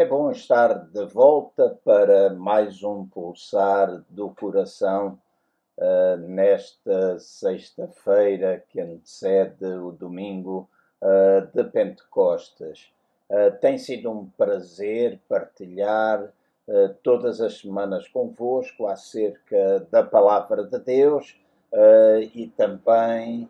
É 0.00 0.06
bom 0.06 0.30
estar 0.30 0.86
de 0.86 1.04
volta 1.04 1.78
para 1.84 2.30
mais 2.30 2.82
um 2.82 3.04
pulsar 3.04 4.02
do 4.08 4.30
coração 4.30 5.18
uh, 5.76 6.16
nesta 6.16 7.18
sexta-feira 7.18 8.64
que 8.70 8.80
antecede 8.80 9.66
o 9.66 9.92
domingo 9.92 10.66
uh, 11.02 11.46
de 11.54 11.64
Pentecostes. 11.64 12.90
Uh, 13.28 13.54
tem 13.60 13.76
sido 13.76 14.10
um 14.10 14.24
prazer 14.38 15.20
partilhar 15.28 16.32
todas 17.02 17.38
as 17.42 17.58
semanas 17.58 18.08
convosco 18.08 18.86
acerca 18.86 19.86
da 19.90 20.02
palavra 20.02 20.64
de 20.64 20.78
Deus 20.78 21.36
e 22.32 22.46
também 22.56 23.48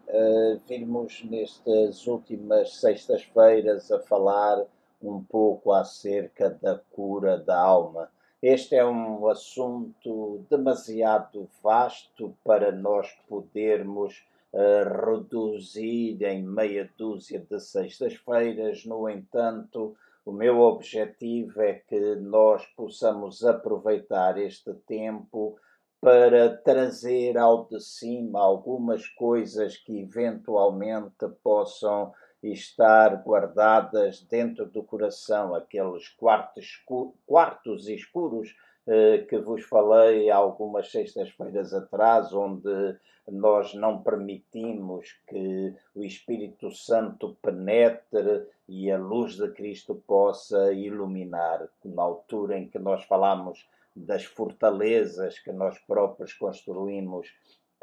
virmos 0.67 1.23
nestas 1.25 2.07
últimas 2.07 2.77
sextas-feiras 2.77 3.93
a 3.93 4.01
falar 4.01 4.65
um 5.03 5.23
pouco 5.23 5.73
acerca 5.73 6.51
da 6.51 6.79
cura 6.91 7.39
da 7.39 7.59
alma. 7.59 8.11
Este 8.43 8.75
é 8.75 8.85
um 8.85 9.29
assunto 9.29 10.45
demasiado 10.49 11.49
vasto 11.63 12.35
para 12.43 12.73
nós 12.73 13.11
podermos 13.29 14.25
uh, 14.53 15.11
reduzir 15.11 16.23
em 16.23 16.43
meia 16.43 16.91
dúzia 16.97 17.39
de 17.39 17.61
sextas-feiras. 17.61 18.85
No 18.87 19.09
entanto, 19.09 19.95
o 20.25 20.33
meu 20.33 20.61
objetivo 20.61 21.61
é 21.61 21.75
que 21.75 22.17
nós 22.17 22.65
possamos 22.77 23.45
aproveitar 23.45 24.39
este 24.39 24.73
tempo 24.87 25.59
para 26.01 26.57
trazer 26.57 27.37
ao 27.37 27.67
de 27.67 27.79
cima 27.79 28.41
algumas 28.41 29.07
coisas 29.07 29.77
que 29.77 30.01
eventualmente 30.01 31.29
possam 31.43 32.13
estar 32.43 33.23
guardadas 33.23 34.23
dentro 34.23 34.67
do 34.67 34.83
coração, 34.83 35.55
aqueles 35.55 36.09
quartos, 36.09 36.83
quartos 37.27 37.89
escuros 37.89 38.55
eh, 38.87 39.27
que 39.29 39.39
vos 39.39 39.63
falei 39.65 40.31
algumas 40.31 40.91
sextas-feiras 40.91 41.75
atrás, 41.75 42.33
onde 42.33 42.97
nós 43.29 43.75
não 43.75 44.03
permitimos 44.03 45.21
que 45.29 45.75
o 45.95 46.03
Espírito 46.03 46.71
Santo 46.73 47.37
penetre 47.43 48.47
e 48.69 48.91
a 48.91 48.99
luz 48.99 49.37
de 49.37 49.51
Cristo 49.53 50.03
possa 50.07 50.73
iluminar, 50.73 51.69
na 51.85 52.03
altura 52.03 52.59
em 52.59 52.69
que 52.69 52.79
nós 52.79 53.05
falamos 53.05 53.69
das 53.95 54.25
fortalezas 54.25 55.39
que 55.39 55.53
nós 55.53 55.79
próprios 55.81 56.33
construímos 56.33 57.29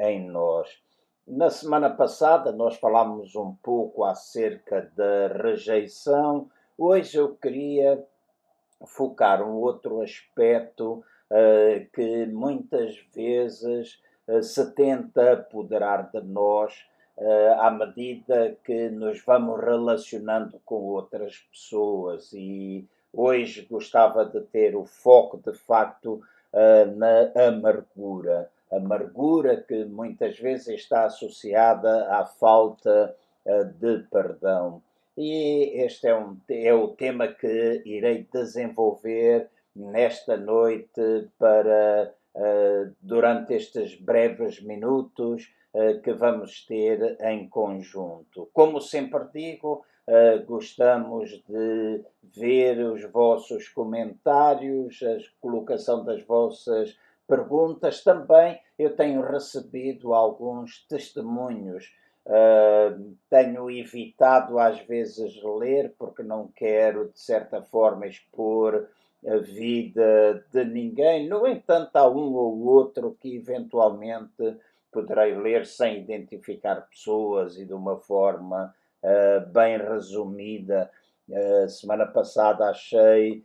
em 0.00 0.28
nós. 0.28 0.68
Na 1.30 1.50
semana 1.50 1.90
passada 1.90 2.52
nós 2.52 2.78
falámos 2.78 3.36
um 3.36 3.54
pouco 3.62 4.02
acerca 4.02 4.90
da 4.96 5.28
rejeição. 5.42 6.48
Hoje 6.76 7.18
eu 7.18 7.34
queria 7.34 8.02
focar 8.86 9.46
um 9.46 9.56
outro 9.56 10.00
aspecto 10.00 11.04
uh, 11.30 11.86
que 11.92 12.24
muitas 12.28 12.96
vezes 13.14 14.02
uh, 14.26 14.42
se 14.42 14.70
tenta 14.72 15.34
apoderar 15.34 16.10
de 16.10 16.22
nós 16.22 16.88
uh, 17.18 17.60
à 17.60 17.70
medida 17.72 18.56
que 18.64 18.88
nos 18.88 19.22
vamos 19.22 19.60
relacionando 19.60 20.58
com 20.64 20.76
outras 20.76 21.36
pessoas. 21.52 22.32
E 22.32 22.88
hoje 23.12 23.66
gostava 23.70 24.24
de 24.24 24.40
ter 24.46 24.74
o 24.74 24.86
foco 24.86 25.36
de 25.36 25.52
facto 25.58 26.22
na 26.96 27.46
amargura 27.48 28.50
amargura 28.70 29.56
que 29.56 29.84
muitas 29.84 30.38
vezes 30.38 30.68
está 30.68 31.04
associada 31.04 32.12
à 32.12 32.24
falta 32.26 33.14
eh, 33.44 33.64
de 33.64 33.98
perdão. 34.10 34.82
E 35.16 35.72
este 35.82 36.06
é, 36.06 36.14
um, 36.14 36.36
é 36.48 36.72
o 36.72 36.88
tema 36.88 37.28
que 37.28 37.82
irei 37.84 38.28
desenvolver 38.32 39.48
nesta 39.74 40.36
noite 40.36 41.28
para 41.38 42.14
uh, 42.34 42.94
durante 43.00 43.54
estes 43.54 43.94
breves 44.00 44.62
minutos 44.62 45.52
uh, 45.74 46.00
que 46.02 46.12
vamos 46.12 46.64
ter 46.66 47.16
em 47.20 47.48
conjunto. 47.48 48.48
Como 48.52 48.80
sempre 48.80 49.24
digo, 49.32 49.84
gostamos 50.46 51.42
de 51.46 52.02
ver 52.34 52.78
os 52.78 53.04
vossos 53.10 53.68
comentários, 53.68 55.02
a 55.02 55.18
colocação 55.38 56.02
das 56.02 56.22
vossas 56.22 56.96
perguntas. 57.28 58.02
Também 58.02 58.58
eu 58.78 58.96
tenho 58.96 59.20
recebido 59.20 60.14
alguns 60.14 60.84
testemunhos. 60.88 61.92
Uh, 62.26 63.14
tenho 63.30 63.70
evitado 63.70 64.58
às 64.58 64.78
vezes 64.80 65.40
ler 65.42 65.94
porque 65.98 66.22
não 66.22 66.48
quero, 66.48 67.08
de 67.08 67.18
certa 67.18 67.62
forma, 67.62 68.06
expor 68.06 68.88
a 69.26 69.36
vida 69.36 70.44
de 70.52 70.64
ninguém. 70.64 71.28
No 71.28 71.46
entanto, 71.46 71.96
há 71.96 72.08
um 72.08 72.34
ou 72.34 72.66
outro 72.66 73.16
que 73.20 73.36
eventualmente 73.36 74.56
poderei 74.92 75.34
ler 75.34 75.66
sem 75.66 76.00
identificar 76.00 76.86
pessoas 76.88 77.58
e 77.58 77.64
de 77.64 77.72
uma 77.72 77.96
forma 77.96 78.74
uh, 79.02 79.46
bem 79.50 79.78
resumida. 79.78 80.90
Uh, 81.28 81.68
semana 81.68 82.06
passada 82.06 82.68
achei 82.68 83.42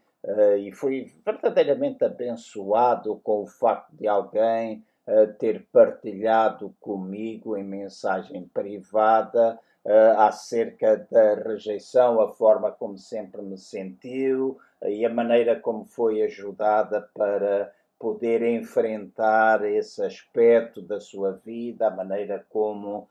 e 0.57 0.72
fui 0.72 1.11
verdadeiramente 1.25 2.03
abençoado 2.06 3.19
com 3.23 3.44
o 3.44 3.47
facto 3.47 3.94
de 3.94 4.07
alguém 4.07 4.84
uh, 5.07 5.34
ter 5.34 5.67
partilhado 5.72 6.73
comigo 6.79 7.57
em 7.57 7.63
mensagem 7.63 8.50
privada 8.53 9.59
uh, 9.84 10.19
acerca 10.19 11.06
da 11.11 11.35
rejeição, 11.35 12.22
a 12.22 12.29
forma 12.29 12.72
como 12.72 12.97
sempre 12.97 13.41
me 13.41 13.57
sentiu 13.57 14.57
e 14.85 15.06
a 15.06 15.09
maneira 15.13 15.59
como 15.59 15.84
foi 15.85 16.22
ajudada 16.22 17.09
para 17.13 17.73
poder 18.00 18.41
enfrentar 18.44 19.63
esse 19.66 20.03
aspecto 20.03 20.81
da 20.81 21.00
sua 21.00 21.34
vida, 21.45 21.88
a 21.88 21.91
maneira 21.91 22.45
como 22.50 23.07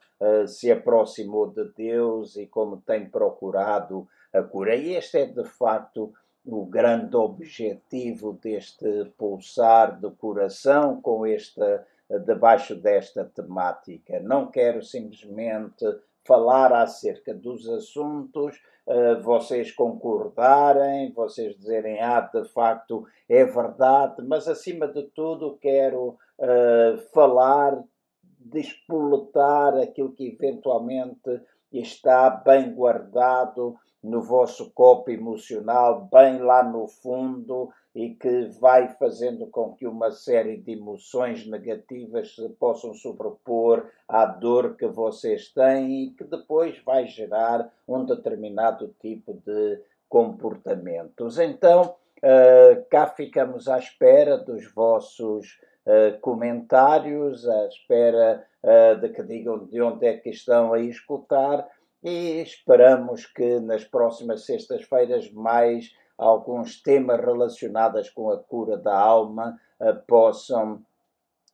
se 0.46 0.70
aproximou 0.70 1.46
de 1.46 1.64
Deus 1.74 2.36
e 2.36 2.46
como 2.46 2.76
tem 2.76 3.08
procurado 3.08 4.06
a 4.34 4.42
cura. 4.42 4.76
E 4.76 4.94
este 4.94 5.16
é 5.16 5.24
de 5.24 5.44
facto 5.44 6.12
o 6.44 6.66
grande 6.66 7.16
objetivo 7.16 8.32
deste 8.32 9.12
pulsar 9.16 10.00
do 10.00 10.10
coração 10.10 11.00
com 11.00 11.24
esta 11.24 11.86
debaixo 12.18 12.74
desta 12.74 13.24
temática. 13.24 14.20
Não 14.20 14.50
quero 14.50 14.82
simplesmente 14.82 15.84
falar 16.24 16.72
acerca 16.72 17.34
dos 17.34 17.68
assuntos, 17.68 18.60
uh, 18.86 19.20
vocês 19.22 19.72
concordarem, 19.72 21.12
vocês 21.12 21.56
dizerem, 21.56 22.00
ah, 22.00 22.20
de 22.20 22.44
facto 22.50 23.04
é 23.28 23.44
verdade, 23.44 24.22
mas 24.22 24.46
acima 24.46 24.86
de 24.86 25.02
tudo 25.10 25.58
quero 25.60 26.16
uh, 26.38 26.98
falar, 27.12 27.82
despoletar 28.38 29.76
aquilo 29.78 30.12
que 30.12 30.28
eventualmente 30.28 31.40
está 31.72 32.30
bem 32.30 32.72
guardado 32.72 33.76
no 34.02 34.20
vosso 34.22 34.70
copo 34.72 35.10
emocional, 35.10 36.08
bem 36.12 36.38
lá 36.38 36.62
no 36.62 36.88
fundo, 36.88 37.70
e 37.94 38.10
que 38.10 38.46
vai 38.58 38.88
fazendo 38.94 39.46
com 39.46 39.74
que 39.74 39.86
uma 39.86 40.10
série 40.10 40.56
de 40.56 40.72
emoções 40.72 41.46
negativas 41.46 42.34
se 42.34 42.48
possam 42.50 42.94
sobrepor 42.94 43.86
à 44.08 44.24
dor 44.24 44.76
que 44.76 44.86
vocês 44.86 45.52
têm 45.52 46.04
e 46.04 46.10
que 46.10 46.24
depois 46.24 46.78
vai 46.84 47.06
gerar 47.06 47.70
um 47.86 48.04
determinado 48.04 48.94
tipo 49.00 49.34
de 49.44 49.78
comportamentos. 50.08 51.38
Então, 51.38 51.94
uh, 52.18 52.84
cá 52.90 53.06
ficamos 53.08 53.68
à 53.68 53.78
espera 53.78 54.38
dos 54.38 54.72
vossos 54.72 55.60
uh, 55.86 56.18
comentários, 56.20 57.46
à 57.46 57.66
espera 57.66 58.42
uh, 58.62 59.00
de 59.00 59.10
que 59.10 59.22
digam 59.22 59.66
de 59.66 59.82
onde 59.82 60.06
é 60.06 60.16
que 60.16 60.30
estão 60.30 60.72
a 60.72 60.80
escutar 60.80 61.68
e 62.02 62.42
esperamos 62.42 63.26
que 63.26 63.60
nas 63.60 63.84
próximas 63.84 64.44
sextas-feiras 64.44 65.30
mais 65.30 65.94
alguns 66.18 66.80
temas 66.80 67.20
relacionados 67.20 68.10
com 68.10 68.30
a 68.30 68.38
cura 68.38 68.76
da 68.76 68.96
alma 68.96 69.58
uh, 69.80 69.94
possam 70.06 70.84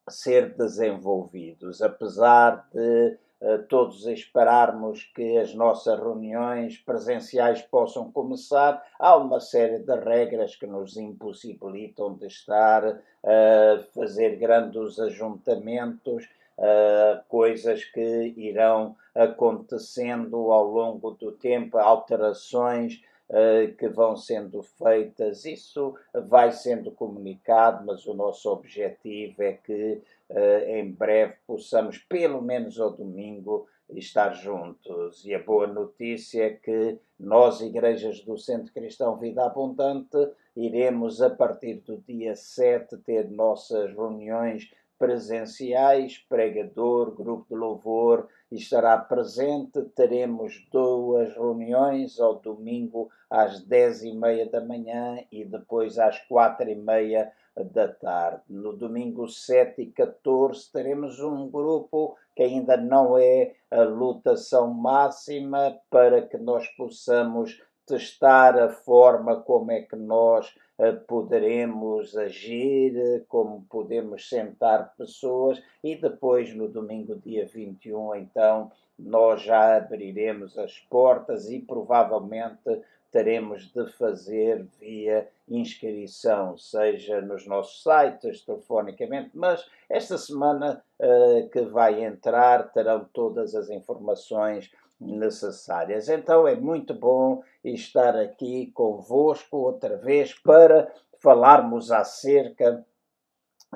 ser 0.08 0.54
desenvolvidos. 0.56 1.82
Apesar 1.82 2.66
de 2.72 3.18
uh, 3.40 3.62
todos 3.68 4.06
esperarmos 4.06 5.04
que 5.14 5.36
as 5.38 5.54
nossas 5.54 5.98
reuniões 5.98 6.78
presenciais 6.78 7.62
possam 7.62 8.10
começar, 8.10 8.82
há 8.98 9.16
uma 9.16 9.40
série 9.40 9.78
de 9.80 9.96
regras 9.96 10.56
que 10.56 10.66
nos 10.66 10.96
impossibilitam 10.96 12.14
de 12.14 12.26
estar 12.26 12.84
a 12.86 12.90
uh, 12.90 13.82
fazer 13.94 14.36
grandes 14.36 14.98
ajuntamentos 14.98 16.26
uh, 16.58 17.22
coisas 17.28 17.84
que 17.84 18.34
irão 18.36 18.96
acontecendo 19.14 20.52
ao 20.52 20.64
longo 20.64 21.12
do 21.12 21.32
tempo, 21.32 21.78
alterações 21.78 23.02
uh, 23.30 23.74
que 23.76 23.88
vão 23.88 24.16
sendo 24.16 24.62
feitas. 24.62 25.44
Isso 25.44 25.94
vai 26.26 26.52
sendo 26.52 26.90
comunicado, 26.90 27.86
mas 27.86 28.06
o 28.06 28.14
nosso 28.14 28.50
objetivo 28.50 29.42
é 29.42 29.52
que 29.52 30.02
uh, 30.30 30.68
em 30.68 30.90
breve 30.90 31.36
possamos, 31.46 31.98
pelo 31.98 32.42
menos 32.42 32.78
ao 32.80 32.90
domingo, 32.90 33.66
estar 33.96 34.34
juntos. 34.34 35.24
E 35.24 35.34
a 35.34 35.38
boa 35.38 35.66
notícia 35.66 36.44
é 36.44 36.50
que 36.50 36.98
nós, 37.18 37.60
igrejas 37.60 38.20
do 38.20 38.36
Centro 38.36 38.72
Cristão 38.72 39.16
Vida 39.16 39.46
Abundante, 39.46 40.30
iremos 40.54 41.22
a 41.22 41.30
partir 41.30 41.76
do 41.76 41.96
dia 41.98 42.34
7 42.34 42.98
ter 42.98 43.30
nossas 43.30 43.90
reuniões 43.92 44.70
presenciais, 44.98 46.18
pregador, 46.28 47.14
grupo 47.14 47.46
de 47.48 47.54
louvor 47.54 48.28
estará 48.50 48.96
presente. 48.98 49.82
Teremos 49.94 50.66
duas 50.72 51.32
reuniões 51.34 52.18
ao 52.18 52.36
domingo 52.36 53.10
às 53.30 53.60
dez 53.60 54.02
e 54.02 54.12
meia 54.12 54.46
da 54.46 54.60
manhã 54.60 55.22
e 55.30 55.44
depois 55.44 55.98
às 55.98 56.18
quatro 56.26 56.68
e 56.68 56.74
meia 56.74 57.30
da 57.64 57.88
tarde. 57.88 58.42
No 58.48 58.72
domingo 58.72 59.28
7 59.28 59.82
e 59.82 59.86
14 59.86 60.70
teremos 60.72 61.20
um 61.20 61.48
grupo 61.50 62.16
que 62.34 62.42
ainda 62.42 62.76
não 62.76 63.18
é 63.18 63.54
a 63.70 63.82
lotação 63.82 64.72
máxima 64.72 65.76
para 65.90 66.22
que 66.22 66.38
nós 66.38 66.66
possamos 66.68 67.60
testar 67.88 68.58
a 68.58 68.68
forma 68.68 69.40
como 69.40 69.72
é 69.72 69.80
que 69.80 69.96
nós 69.96 70.54
uh, 70.78 71.00
poderemos 71.06 72.16
agir, 72.16 73.24
como 73.28 73.64
podemos 73.68 74.28
sentar 74.28 74.94
pessoas 74.96 75.62
e 75.82 75.96
depois 75.96 76.54
no 76.54 76.68
domingo 76.68 77.16
dia 77.16 77.46
21 77.46 78.14
então 78.16 78.70
nós 78.98 79.42
já 79.42 79.76
abriremos 79.76 80.58
as 80.58 80.78
portas 80.90 81.48
e 81.50 81.60
provavelmente 81.60 82.82
teremos 83.10 83.72
de 83.72 83.86
fazer 83.92 84.66
via 84.78 85.26
inscrição, 85.48 86.58
seja 86.58 87.22
nos 87.22 87.46
nossos 87.46 87.82
sites, 87.82 88.44
telefonicamente, 88.44 89.30
mas 89.32 89.66
esta 89.88 90.18
semana 90.18 90.82
uh, 91.00 91.48
que 91.48 91.62
vai 91.62 92.04
entrar 92.04 92.70
terão 92.70 93.08
todas 93.12 93.54
as 93.54 93.70
informações 93.70 94.70
necessárias. 95.00 96.08
Então 96.08 96.46
é 96.46 96.54
muito 96.54 96.94
bom 96.94 97.42
estar 97.62 98.16
aqui 98.16 98.70
convosco 98.72 99.56
outra 99.56 99.96
vez 99.96 100.34
para 100.34 100.92
falarmos 101.20 101.90
acerca 101.90 102.84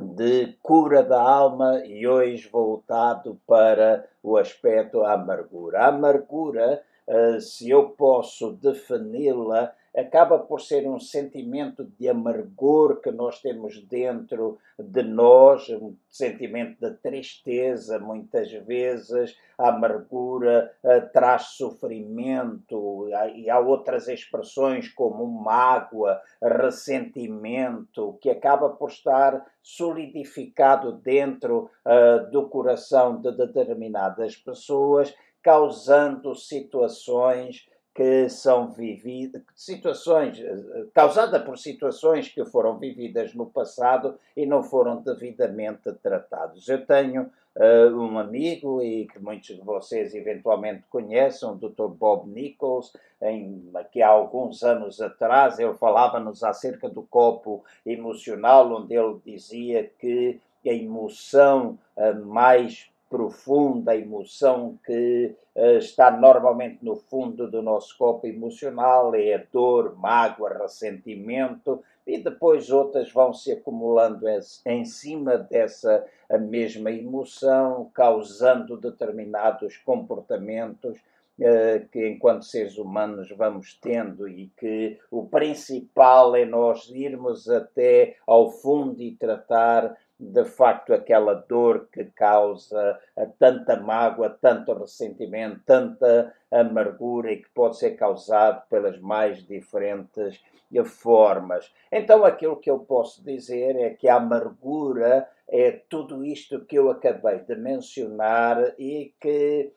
de 0.01 0.57
cura 0.63 1.03
da 1.03 1.21
alma 1.21 1.85
e 1.85 2.07
hoje 2.07 2.49
voltado 2.49 3.41
para 3.47 4.09
o 4.23 4.37
aspecto 4.37 5.05
amargura. 5.05 5.81
A 5.81 5.89
amargura 5.89 6.83
eh, 7.07 7.41
se 7.41 7.69
eu 7.69 7.91
posso 7.91 8.53
defini-la, 8.53 9.73
acaba 9.97 10.39
por 10.39 10.61
ser 10.61 10.89
um 10.89 10.99
sentimento 10.99 11.85
de 11.85 12.09
amargor 12.09 13.01
que 13.01 13.11
nós 13.11 13.41
temos 13.41 13.79
dentro 13.85 14.59
de 14.79 15.03
nós, 15.03 15.69
um 15.69 15.95
sentimento 16.09 16.81
de 16.81 16.95
tristeza, 16.97 17.99
muitas 17.99 18.51
vezes 18.53 19.37
a 19.59 19.69
amargura 19.69 20.73
uh, 20.83 21.13
traz 21.13 21.43
sofrimento 21.57 23.09
e 23.35 23.51
há 23.51 23.59
outras 23.59 24.09
expressões 24.09 24.89
como 24.89 25.27
mágoa, 25.27 26.21
ressentimento, 26.43 28.19
que 28.21 28.31
acaba 28.31 28.71
por 28.71 28.91
estar 28.91 29.45
solidificado 29.63 30.93
dentro 30.93 31.71
uh, 31.85 32.31
do 32.31 32.49
coração 32.49 33.21
de 33.21 33.31
determinadas 33.33 34.37
pessoas 34.37 35.15
causando 35.43 36.35
situações 36.35 37.67
que 37.95 38.29
são 38.29 38.71
vividas, 38.71 39.43
situações 39.55 40.41
eh, 40.41 40.87
causadas 40.95 41.43
por 41.43 41.59
situações 41.59 42.29
que 42.29 42.45
foram 42.47 42.79
vividas 42.79 43.35
no 43.35 43.47
passado 43.47 44.19
e 44.35 44.47
não 44.47 44.63
foram 44.63 45.03
devidamente 45.03 45.93
tratados. 46.03 46.67
Eu 46.69 46.87
tenho 46.87 47.31
uh, 47.57 47.95
um 47.95 48.19
amigo 48.19 48.83
e 48.83 49.07
que 49.07 49.19
muitos 49.19 49.55
de 49.55 49.61
vocês 49.61 50.15
eventualmente 50.15 50.85
conhecem, 50.89 51.49
o 51.49 51.55
Dr. 51.55 51.89
Bob 51.89 52.31
Nichols, 52.31 52.95
em, 53.21 53.71
que 53.91 54.01
há 54.01 54.09
alguns 54.09 54.63
anos 54.63 55.01
atrás 55.01 55.59
ele 55.59 55.75
falava-nos 55.75 56.43
acerca 56.43 56.89
do 56.89 57.03
copo 57.03 57.63
emocional, 57.85 58.73
onde 58.73 58.95
ele 58.95 59.21
dizia 59.25 59.91
que 59.99 60.41
a 60.67 60.73
emoção 60.73 61.79
uh, 61.97 62.25
mais 62.25 62.91
profunda 63.13 63.95
emoção 63.95 64.79
que 64.87 65.37
uh, 65.55 65.77
está 65.77 66.11
normalmente 66.11 66.79
no 66.83 66.97
fundo 66.97 67.47
do 67.47 67.61
nosso 67.61 67.95
corpo 67.99 68.27
emocional, 68.27 69.15
é 69.15 69.35
a 69.35 69.45
dor, 69.53 69.95
mágoa, 69.99 70.57
ressentimento, 70.63 71.83
e 72.07 72.17
depois 72.17 72.71
outras 72.71 73.13
vão 73.13 73.35
se 73.35 73.53
acumulando 73.53 74.25
em 74.65 74.85
cima 74.87 75.37
dessa 75.37 76.05
mesma 76.41 76.91
emoção, 76.91 77.91
causando 77.93 78.79
determinados 78.79 79.77
comportamentos 79.77 80.97
uh, 80.97 81.87
que, 81.93 82.09
enquanto 82.09 82.47
seres 82.47 82.79
humanos, 82.79 83.29
vamos 83.37 83.79
tendo, 83.79 84.27
e 84.27 84.51
que 84.57 84.99
o 85.11 85.27
principal 85.27 86.35
é 86.35 86.47
nós 86.47 86.89
irmos 86.89 87.47
até 87.47 88.17
ao 88.27 88.51
fundo 88.51 89.03
e 89.03 89.15
tratar 89.15 89.95
de 90.23 90.45
facto 90.45 90.95
aquela 90.95 91.35
dor 91.35 91.89
que 91.93 92.05
causa 92.05 92.99
tanta 93.39 93.77
mágoa, 93.77 94.31
tanto 94.31 94.73
ressentimento, 94.73 95.61
tanta 95.67 96.33
amargura 96.51 97.33
e 97.33 97.43
que 97.43 97.51
pode 97.51 97.77
ser 97.77 97.97
causado 97.97 98.63
pelas 98.69 99.01
mais 99.01 99.45
diferentes 99.45 100.41
formas. 100.85 101.71
Então 101.91 102.25
aquilo 102.25 102.61
que 102.61 102.71
eu 102.71 102.79
posso 102.79 103.23
dizer 103.25 103.77
é 103.77 103.91
que 103.91 104.09
a 104.09 104.17
amargura 104.17 105.29
é 105.49 105.73
tudo 105.73 106.25
isto 106.25 106.65
que 106.65 106.79
eu 106.79 106.89
acabei 106.89 107.41
de 107.41 107.57
mencionar 107.57 108.75
e 108.79 109.13
que 109.21 109.73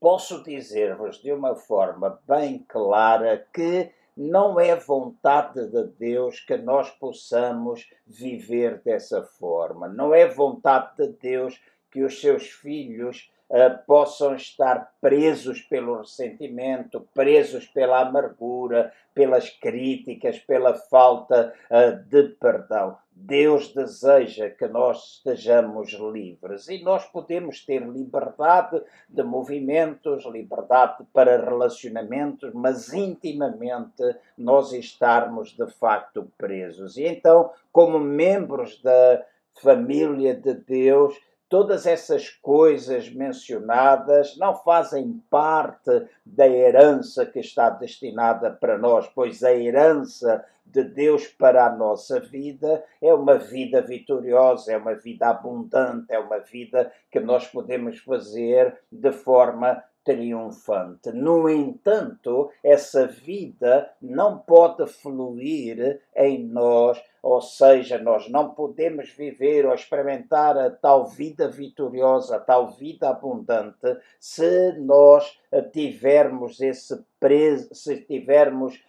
posso 0.00 0.42
dizer-vos 0.44 1.20
de 1.20 1.32
uma 1.32 1.56
forma 1.56 2.18
bem 2.26 2.64
clara 2.68 3.44
que 3.52 3.90
não 4.16 4.60
é 4.60 4.76
vontade 4.76 5.66
de 5.68 5.84
Deus 5.98 6.40
que 6.40 6.56
nós 6.56 6.90
possamos 6.90 7.90
viver 8.06 8.82
dessa 8.82 9.22
forma. 9.22 9.88
Não 9.88 10.14
é 10.14 10.26
vontade 10.26 10.96
de 10.98 11.08
Deus 11.08 11.60
que 11.90 12.02
os 12.02 12.20
seus 12.20 12.48
filhos 12.48 13.31
uh, 13.52 13.86
possam 13.86 14.34
estar 14.34 14.92
presos 15.00 15.60
pelo 15.60 15.98
ressentimento, 15.98 17.06
presos 17.14 17.66
pela 17.66 18.00
amargura, 18.00 18.92
pelas 19.14 19.50
críticas, 19.50 20.38
pela 20.38 20.74
falta 20.74 21.52
uh, 21.70 22.02
de 22.08 22.30
perdão. 22.40 22.96
Deus 23.14 23.72
deseja 23.74 24.48
que 24.48 24.66
nós 24.66 25.16
estejamos 25.16 25.92
livres 25.92 26.66
e 26.68 26.82
nós 26.82 27.04
podemos 27.04 27.64
ter 27.64 27.86
liberdade 27.86 28.82
de 29.08 29.22
movimentos, 29.22 30.24
liberdade 30.24 31.04
para 31.12 31.44
relacionamentos, 31.44 32.52
mas 32.54 32.92
intimamente 32.92 34.02
nós 34.36 34.72
estarmos 34.72 35.50
de 35.50 35.66
facto 35.72 36.32
presos. 36.38 36.96
E 36.96 37.06
então, 37.06 37.50
como 37.70 37.98
membros 37.98 38.80
da 38.82 39.22
família 39.60 40.34
de 40.34 40.54
Deus, 40.54 41.14
todas 41.52 41.84
essas 41.84 42.30
coisas 42.30 43.10
mencionadas 43.10 44.38
não 44.38 44.54
fazem 44.54 45.22
parte 45.28 46.08
da 46.24 46.48
herança 46.48 47.26
que 47.26 47.40
está 47.40 47.68
destinada 47.68 48.50
para 48.50 48.78
nós, 48.78 49.06
pois 49.14 49.44
a 49.44 49.52
herança 49.52 50.42
de 50.64 50.82
Deus 50.82 51.26
para 51.26 51.66
a 51.66 51.76
nossa 51.76 52.18
vida 52.20 52.82
é 53.02 53.12
uma 53.12 53.36
vida 53.36 53.82
vitoriosa, 53.82 54.72
é 54.72 54.78
uma 54.78 54.94
vida 54.94 55.28
abundante, 55.28 56.06
é 56.08 56.18
uma 56.18 56.38
vida 56.38 56.90
que 57.10 57.20
nós 57.20 57.46
podemos 57.46 57.98
fazer 57.98 58.74
de 58.90 59.12
forma 59.12 59.84
triunfante. 60.04 61.12
No 61.12 61.48
entanto, 61.48 62.50
essa 62.62 63.06
vida 63.06 63.90
não 64.00 64.38
pode 64.38 64.86
fluir 64.86 66.00
em 66.16 66.46
nós, 66.46 67.02
ou 67.22 67.40
seja, 67.40 67.98
nós 67.98 68.28
não 68.28 68.50
podemos 68.50 69.10
viver 69.10 69.64
ou 69.64 69.74
experimentar 69.74 70.58
a 70.58 70.70
tal 70.70 71.06
vida 71.06 71.48
vitoriosa, 71.48 72.36
a 72.36 72.40
tal 72.40 72.70
vida 72.70 73.08
abundante, 73.08 73.96
se 74.18 74.72
nós 74.78 75.38
tivermos 75.72 76.60
esse 76.60 77.04
preso, 77.20 77.72
se 77.74 77.98
tivermos 77.98 78.82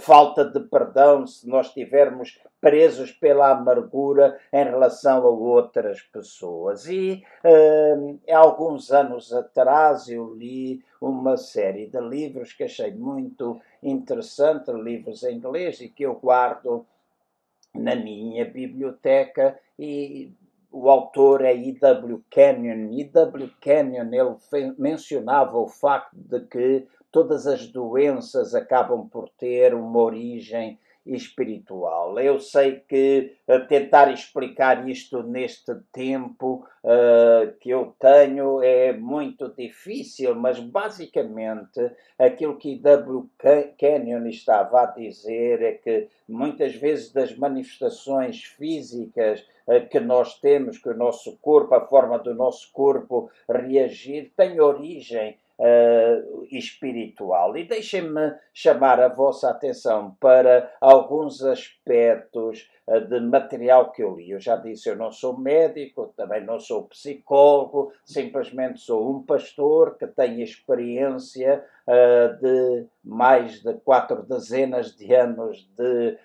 falta 0.00 0.44
de 0.44 0.60
perdão, 0.60 1.26
se 1.26 1.48
nós 1.48 1.68
estivermos 1.68 2.40
presos 2.60 3.12
pela 3.12 3.50
amargura 3.50 4.38
em 4.52 4.64
relação 4.64 5.18
a 5.22 5.30
outras 5.30 6.02
pessoas. 6.02 6.86
E 6.86 7.22
uh, 7.44 8.20
alguns 8.32 8.90
anos 8.90 9.32
atrás 9.32 10.08
eu 10.08 10.34
li 10.34 10.82
uma 11.00 11.36
série 11.36 11.86
de 11.86 12.00
livros 12.00 12.52
que 12.52 12.64
achei 12.64 12.92
muito 12.92 13.60
interessante, 13.82 14.70
livros 14.72 15.22
em 15.22 15.36
inglês, 15.36 15.80
e 15.80 15.88
que 15.88 16.02
eu 16.02 16.14
guardo 16.14 16.84
na 17.74 17.94
minha 17.94 18.44
biblioteca 18.44 19.58
e 19.78 20.32
o 20.72 20.88
autor 20.88 21.44
é 21.44 21.54
E.W. 21.54 22.22
Kenyon. 22.30 22.92
E.W. 22.92 23.50
Kenyon 23.60 24.10
ele 24.12 24.74
mencionava 24.78 25.58
o 25.58 25.66
facto 25.66 26.14
de 26.14 26.40
que 26.40 26.86
todas 27.10 27.46
as 27.46 27.66
doenças 27.66 28.54
acabam 28.54 29.08
por 29.08 29.28
ter 29.30 29.74
uma 29.74 30.00
origem 30.00 30.78
espiritual. 31.06 32.18
Eu 32.20 32.38
sei 32.38 32.80
que 32.80 33.34
uh, 33.48 33.66
tentar 33.66 34.12
explicar 34.12 34.88
isto 34.88 35.22
neste 35.22 35.74
tempo 35.92 36.66
uh, 36.84 37.52
que 37.58 37.70
eu 37.70 37.94
tenho 37.98 38.62
é 38.62 38.92
muito 38.92 39.48
difícil, 39.48 40.34
mas 40.34 40.60
basicamente 40.60 41.90
aquilo 42.18 42.58
que 42.58 42.78
W. 42.78 43.28
Kenyon 43.78 44.26
estava 44.26 44.82
a 44.82 44.86
dizer 44.86 45.62
é 45.62 45.72
que 45.72 46.08
muitas 46.28 46.74
vezes 46.74 47.12
das 47.12 47.36
manifestações 47.36 48.44
físicas 48.44 49.40
uh, 49.66 49.88
que 49.88 50.00
nós 50.00 50.38
temos, 50.38 50.78
que 50.78 50.90
o 50.90 50.96
nosso 50.96 51.38
corpo, 51.38 51.74
a 51.74 51.86
forma 51.86 52.18
do 52.18 52.34
nosso 52.34 52.70
corpo 52.72 53.30
reagir, 53.48 54.32
tem 54.36 54.60
origem 54.60 55.38
uh, 55.60 56.46
espiritual. 56.50 57.56
E 57.56 57.64
deixem-me 57.64 58.34
chamar 58.52 58.98
a 58.98 59.08
vossa 59.08 59.50
atenção 59.50 60.16
para 60.18 60.72
alguns 60.80 61.42
aspectos 61.44 62.70
uh, 62.86 63.00
de 63.00 63.20
material 63.20 63.92
que 63.92 64.02
eu 64.02 64.16
li. 64.16 64.30
Eu 64.30 64.40
já 64.40 64.56
disse, 64.56 64.88
eu 64.88 64.96
não 64.96 65.12
sou 65.12 65.38
médico, 65.38 66.12
também 66.16 66.42
não 66.42 66.58
sou 66.58 66.84
psicólogo, 66.84 67.92
simplesmente 68.04 68.80
sou 68.80 69.10
um 69.10 69.22
pastor 69.22 69.98
que 69.98 70.06
tem 70.06 70.40
experiência 70.40 71.62
uh, 71.86 72.40
de 72.40 72.86
mais 73.04 73.60
de 73.60 73.74
quatro 73.74 74.22
dezenas 74.22 74.96
de 74.96 75.14
anos 75.14 75.70
de 75.76 76.18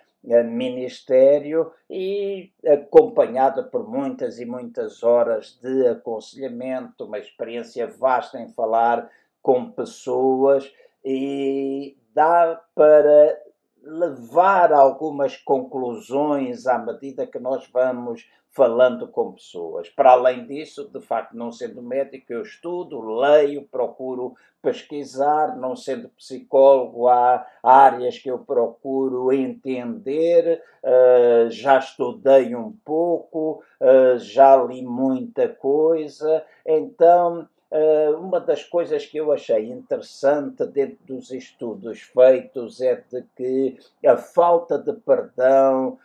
ministério 0.44 1.72
e 1.88 2.52
acompanhada 2.66 3.62
por 3.62 3.88
muitas 3.88 4.40
e 4.40 4.46
muitas 4.46 5.04
horas 5.04 5.60
de 5.62 5.88
aconselhamento, 5.88 7.06
uma 7.06 7.20
experiência 7.20 7.86
vasta 7.86 8.42
em 8.42 8.50
falar 8.50 9.08
com 9.46 9.70
pessoas 9.70 10.74
e 11.04 11.96
dá 12.16 12.60
para 12.74 13.40
levar 13.84 14.74
algumas 14.74 15.38
conclusões 15.38 16.66
à 16.66 16.80
medida 16.80 17.28
que 17.28 17.38
nós 17.38 17.70
vamos 17.72 18.28
falando 18.50 19.08
com 19.08 19.34
pessoas. 19.34 19.88
Para 19.88 20.14
além 20.14 20.48
disso, 20.48 20.90
de 20.92 21.00
facto, 21.00 21.38
não 21.38 21.52
sendo 21.52 21.84
médico, 21.84 22.34
eu 22.34 22.42
estudo, 22.42 23.00
leio, 23.02 23.68
procuro 23.68 24.34
pesquisar, 24.64 25.56
não 25.56 25.76
sendo 25.76 26.10
psicólogo, 26.10 27.08
há 27.08 27.46
áreas 27.62 28.18
que 28.18 28.32
eu 28.32 28.40
procuro 28.40 29.32
entender, 29.32 30.60
uh, 30.82 31.52
já 31.52 31.78
estudei 31.78 32.56
um 32.56 32.72
pouco, 32.84 33.62
uh, 33.80 34.18
já 34.18 34.56
li 34.56 34.82
muita 34.82 35.48
coisa, 35.48 36.44
então 36.66 37.48
uma 38.20 38.40
das 38.40 38.64
coisas 38.64 39.06
que 39.06 39.18
eu 39.18 39.32
achei 39.32 39.70
interessante 39.70 40.66
dentro 40.68 40.98
dos 41.06 41.32
estudos 41.32 42.02
feitos 42.02 42.80
é 42.80 43.04
de 43.12 43.24
que 43.36 43.78
a 44.06 44.16
falta 44.16 44.78
de 44.78 44.94
perdão 44.94 45.98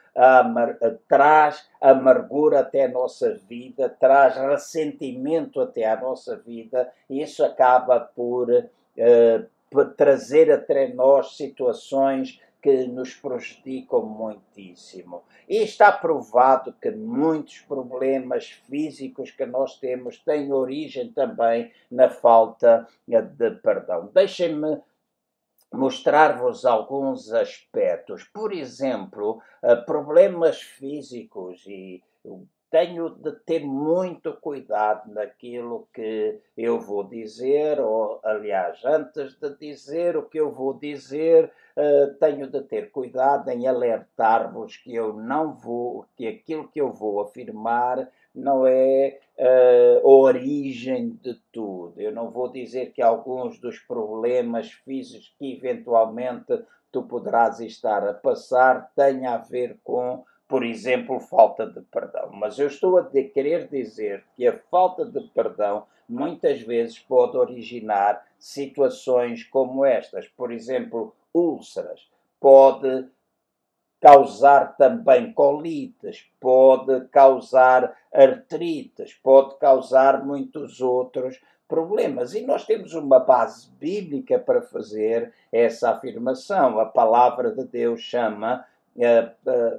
traz 1.09 1.69
amargura 1.81 2.61
até 2.61 2.85
a 2.85 2.89
nossa 2.89 3.35
vida, 3.49 3.89
traz 3.89 4.37
ressentimento 4.37 5.61
até 5.61 5.89
a 5.89 6.01
nossa 6.01 6.37
vida, 6.37 6.93
e 7.09 7.23
isso 7.23 7.45
acaba 7.45 8.01
por, 8.01 8.51
uh, 8.51 9.85
trazer 9.97 10.51
até 10.51 10.89
nós 10.89 11.37
situações 11.37 12.41
que 12.63 12.87
nos 12.87 13.15
prejudicam 13.15 14.03
muitíssimo. 14.03 15.23
E 15.49 15.63
está 15.63 15.91
provado 15.91 16.73
que 16.81 16.91
muitos 16.91 17.61
problemas 17.61 18.51
físicos 18.69 19.31
que 19.31 19.47
nós 19.47 19.79
temos 19.79 20.19
têm 20.19 20.53
origem 20.53 21.13
também 21.13 21.73
na 21.91 22.09
falta 22.09 22.87
de 23.07 23.51
perdão. 23.63 24.11
Deixem-me 24.13 24.81
mostrar-vos 25.73 26.65
alguns 26.65 27.33
aspectos. 27.33 28.25
Por 28.25 28.53
exemplo, 28.53 29.41
eh, 29.63 29.77
problemas 29.77 30.61
físicos 30.61 31.65
e 31.67 32.03
tenho 32.71 33.11
de 33.11 33.33
ter 33.45 33.65
muito 33.65 34.33
cuidado 34.35 35.13
naquilo 35.13 35.89
que 35.93 36.41
eu 36.57 36.79
vou 36.79 37.03
dizer, 37.03 37.81
ou 37.81 38.21
aliás, 38.23 38.85
antes 38.85 39.35
de 39.35 39.57
dizer 39.57 40.17
o 40.17 40.23
que 40.23 40.39
eu 40.39 40.53
vou 40.53 40.75
dizer, 40.75 41.53
uh, 41.81 42.15
tenho 42.15 42.47
de 42.47 42.61
ter 42.63 42.91
cuidado 42.91 43.49
em 43.51 43.67
alertar-vos 43.67 44.77
que 44.77 44.95
eu 44.95 45.15
não 45.15 45.55
vou, 45.55 46.05
que 46.17 46.27
aquilo 46.27 46.69
que 46.69 46.81
eu 46.81 46.93
vou 46.93 47.21
afirmar 47.21 48.09
não 48.35 48.67
é 48.67 49.19
uh, 49.39 50.07
a 50.07 50.11
origem 50.11 51.19
de 51.23 51.35
tudo. 51.51 52.01
Eu 52.01 52.13
não 52.13 52.31
vou 52.31 52.49
dizer 52.49 52.93
que 52.93 53.03
alguns 53.03 53.59
dos 53.59 53.79
problemas 53.79 54.71
físicos 54.71 55.35
que 55.39 55.55
eventualmente 55.55 56.63
tu 56.93 57.03
poderás 57.03 57.61
estar 57.61 58.07
a 58.07 58.15
passar 58.15 58.93
tenha 58.95 59.35
a 59.35 59.39
ver 59.39 59.79
com 59.83 60.25
por 60.51 60.65
exemplo, 60.65 61.21
falta 61.21 61.65
de 61.65 61.81
perdão. 61.83 62.31
Mas 62.33 62.59
eu 62.59 62.67
estou 62.67 62.99
a 62.99 63.05
querer 63.05 63.69
dizer 63.69 64.25
que 64.35 64.49
a 64.49 64.59
falta 64.69 65.05
de 65.05 65.21
perdão 65.29 65.87
muitas 66.09 66.61
vezes 66.63 66.99
pode 66.99 67.37
originar 67.37 68.27
situações 68.37 69.45
como 69.45 69.85
estas. 69.85 70.27
Por 70.27 70.51
exemplo, 70.51 71.15
úlceras. 71.35 72.09
Pode 72.39 73.07
causar 74.01 74.77
também 74.77 75.33
colites, 75.33 76.25
pode 76.41 77.07
causar 77.09 77.95
artrites, 78.13 79.13
pode 79.23 79.59
causar 79.59 80.25
muitos 80.25 80.81
outros 80.81 81.39
problemas. 81.69 82.35
E 82.35 82.41
nós 82.41 82.65
temos 82.65 82.95
uma 82.95 83.21
base 83.21 83.71
bíblica 83.79 84.39
para 84.39 84.63
fazer 84.63 85.33
essa 85.53 85.91
afirmação. 85.91 86.81
A 86.81 86.87
palavra 86.87 87.53
de 87.53 87.65
Deus 87.65 88.01
chama 88.01 88.67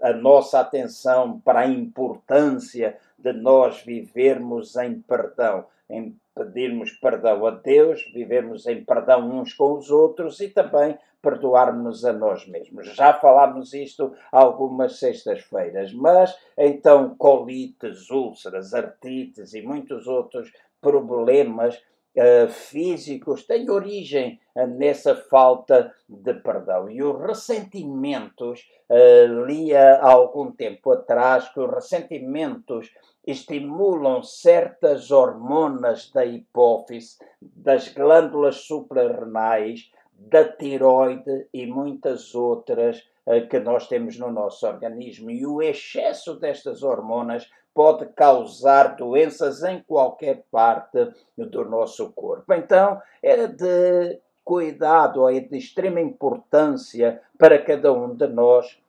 a, 0.02 0.10
a 0.10 0.14
nossa 0.14 0.60
atenção 0.60 1.40
para 1.40 1.62
a 1.62 1.68
importância 1.68 2.98
de 3.18 3.34
nós 3.34 3.82
vivermos 3.82 4.76
em 4.78 5.02
perdão, 5.02 5.66
em 5.92 6.16
pedirmos 6.34 6.92
perdão 6.92 7.46
a 7.46 7.52
Deus, 7.52 8.02
vivermos 8.14 8.66
em 8.66 8.84
perdão 8.84 9.30
uns 9.30 9.54
com 9.54 9.74
os 9.74 9.92
outros 9.92 10.40
e 10.40 10.50
também 10.50 10.98
perdoarmos 11.22 12.04
a 12.04 12.14
nós 12.14 12.48
mesmos. 12.48 12.96
Já 12.96 13.14
falámos 13.14 13.74
isto 13.74 14.14
algumas 14.32 14.98
sextas-feiras, 14.98 15.94
mas 15.94 16.36
então 16.58 17.16
colites, 17.16 18.10
úlceras, 18.10 18.74
artrites 18.74 19.54
e 19.54 19.62
muitos 19.62 20.08
outros 20.08 20.52
problemas 20.82 21.76
uh, 21.76 22.50
físicos 22.50 23.46
têm 23.46 23.70
origem 23.70 24.40
uh, 24.56 24.66
nessa 24.66 25.16
falta 25.16 25.94
de 26.10 26.34
perdão. 26.34 26.90
E 26.90 27.04
os 27.04 27.22
ressentimentos, 27.22 28.68
uh, 28.90 29.46
li 29.46 29.76
há 29.76 30.04
algum 30.04 30.52
tempo 30.52 30.92
atrás 30.92 31.48
que 31.50 31.60
os 31.60 31.72
ressentimentos 31.72 32.90
estimulam 33.26 34.24
certas 34.24 35.12
hormonas 35.12 36.10
da 36.12 36.26
hipófise, 36.26 37.18
das 37.42 37.88
glândulas 37.88 38.58
suprarrenais, 38.68 39.92
da 40.14 40.46
tiroide 40.46 41.48
e 41.54 41.66
muitas 41.66 42.36
outras 42.36 43.04
que 43.50 43.60
nós 43.60 43.88
temos 43.88 44.18
no 44.18 44.32
nosso 44.32 44.68
organismo. 44.68 45.30
E 45.30 45.46
o 45.46 45.62
excesso 45.62 46.36
destas 46.36 46.84
hormonas 46.84 47.50
pode 47.74 48.06
causar 48.14 48.96
doenças 48.96 49.64
em 49.64 49.82
qualquer 49.82 50.44
parte 50.52 51.12
do 51.38 51.66
nosso 51.66 52.12
corpo. 52.12 52.54
Então, 52.54 53.02
é 53.22 53.48
de 53.48 54.20
cuidado, 54.44 55.30
é 55.30 55.40
de 55.40 55.58
extrema 55.58 56.02
importância 56.02 57.22
para 57.38 57.62
cada 57.62 57.94
um 57.94 58.14
de 58.16 58.28
nós 58.28 58.81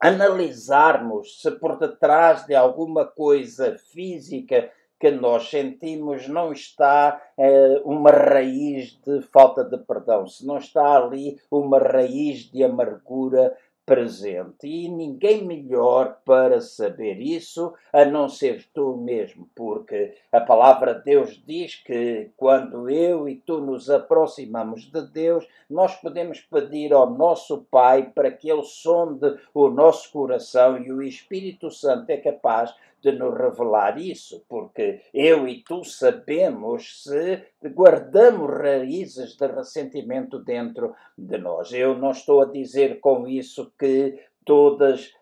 analisarmos 0.00 1.40
se 1.40 1.50
por 1.52 1.78
detrás 1.78 2.46
de 2.46 2.54
alguma 2.54 3.04
coisa 3.04 3.76
física 3.92 4.70
que 4.98 5.10
nós 5.10 5.48
sentimos 5.48 6.26
não 6.26 6.52
está 6.52 7.22
eh, 7.36 7.80
uma 7.84 8.10
raiz 8.10 8.98
de 9.06 9.22
falta 9.22 9.62
de 9.64 9.78
perdão, 9.78 10.26
se 10.26 10.44
não 10.44 10.58
está 10.58 10.96
ali 10.96 11.40
uma 11.50 11.78
raiz 11.78 12.50
de 12.50 12.64
amargura 12.64 13.56
presente. 13.88 14.66
E 14.66 14.86
ninguém 14.86 15.46
melhor 15.46 16.18
para 16.22 16.60
saber 16.60 17.18
isso 17.18 17.72
a 17.90 18.04
não 18.04 18.28
ser 18.28 18.66
tu 18.74 18.98
mesmo, 18.98 19.48
porque 19.56 20.14
a 20.30 20.42
palavra 20.42 20.94
de 20.94 21.04
Deus 21.04 21.42
diz 21.46 21.76
que 21.76 22.30
quando 22.36 22.90
eu 22.90 23.26
e 23.26 23.36
tu 23.36 23.62
nos 23.62 23.88
aproximamos 23.88 24.82
de 24.82 25.00
Deus, 25.10 25.48
nós 25.70 25.94
podemos 25.94 26.38
pedir 26.40 26.92
ao 26.92 27.08
nosso 27.08 27.64
Pai 27.70 28.12
para 28.14 28.30
que 28.30 28.50
Ele 28.50 28.62
sonde 28.62 29.38
o 29.54 29.70
nosso 29.70 30.12
coração 30.12 30.76
e 30.76 30.92
o 30.92 31.02
Espírito 31.02 31.70
Santo 31.70 32.10
é 32.10 32.18
capaz 32.18 32.74
de 33.00 33.12
nos 33.12 33.36
revelar 33.36 33.98
isso, 33.98 34.44
porque 34.48 35.02
eu 35.12 35.46
e 35.46 35.62
tu 35.62 35.84
sabemos 35.84 37.02
se 37.04 37.42
guardamos 37.68 38.50
raízes 38.58 39.36
de 39.36 39.46
ressentimento 39.46 40.38
dentro 40.38 40.94
de 41.16 41.38
nós. 41.38 41.72
Eu 41.72 41.96
não 41.96 42.10
estou 42.10 42.42
a 42.42 42.46
dizer 42.46 43.00
com 43.00 43.26
isso 43.26 43.72
que 43.78 44.18
todas, 44.48 45.12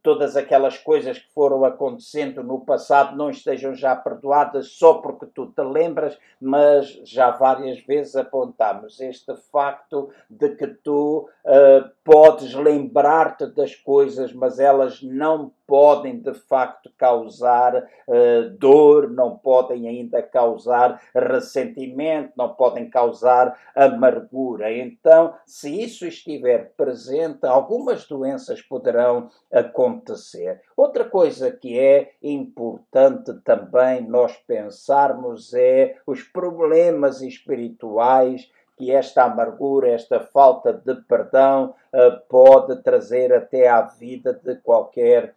todas 0.00 0.36
aquelas 0.36 0.78
coisas 0.78 1.18
que 1.18 1.28
foram 1.34 1.64
acontecendo 1.64 2.44
no 2.44 2.60
passado 2.60 3.16
não 3.16 3.28
estejam 3.28 3.74
já 3.74 3.96
perdoadas 3.96 4.68
só 4.68 4.94
porque 4.94 5.26
tu 5.26 5.46
te 5.46 5.60
lembras, 5.60 6.16
mas 6.40 6.86
já 7.04 7.32
várias 7.32 7.80
vezes 7.80 8.14
apontamos 8.14 9.00
este 9.00 9.34
facto 9.50 10.10
de 10.30 10.50
que 10.50 10.68
tu 10.68 11.28
uh, 11.44 11.90
podes 12.04 12.54
lembrar-te 12.54 13.46
das 13.46 13.74
coisas, 13.74 14.32
mas 14.32 14.60
elas 14.60 15.02
não 15.02 15.50
podem 15.70 16.18
de 16.18 16.34
facto 16.34 16.90
causar 16.98 17.76
uh, 17.76 18.50
dor, 18.58 19.08
não 19.08 19.38
podem 19.38 19.86
ainda 19.86 20.20
causar 20.20 21.00
ressentimento, 21.14 22.32
não 22.36 22.48
podem 22.48 22.90
causar 22.90 23.56
amargura. 23.76 24.72
Então, 24.72 25.32
se 25.46 25.80
isso 25.80 26.04
estiver 26.04 26.72
presente, 26.76 27.46
algumas 27.46 28.04
doenças 28.04 28.60
poderão 28.60 29.30
acontecer. 29.52 30.60
Outra 30.76 31.04
coisa 31.04 31.52
que 31.52 31.78
é 31.78 32.14
importante 32.20 33.32
também 33.44 34.00
nós 34.00 34.36
pensarmos 34.38 35.54
é 35.54 35.94
os 36.04 36.24
problemas 36.24 37.22
espirituais 37.22 38.50
que 38.76 38.90
esta 38.90 39.22
amargura, 39.22 39.90
esta 39.90 40.18
falta 40.18 40.72
de 40.72 40.96
perdão 41.02 41.74
uh, 41.92 42.18
pode 42.28 42.82
trazer 42.82 43.32
até 43.32 43.68
à 43.68 43.82
vida 43.82 44.32
de 44.32 44.56
qualquer 44.56 45.34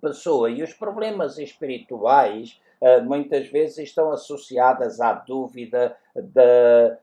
pessoa. 0.00 0.50
E 0.50 0.62
os 0.62 0.72
problemas 0.72 1.38
espirituais 1.38 2.60
uh, 2.80 3.04
muitas 3.04 3.48
vezes 3.48 3.78
estão 3.78 4.12
associados 4.12 5.00
à 5.00 5.12
dúvida 5.12 5.96
da, 6.14 6.98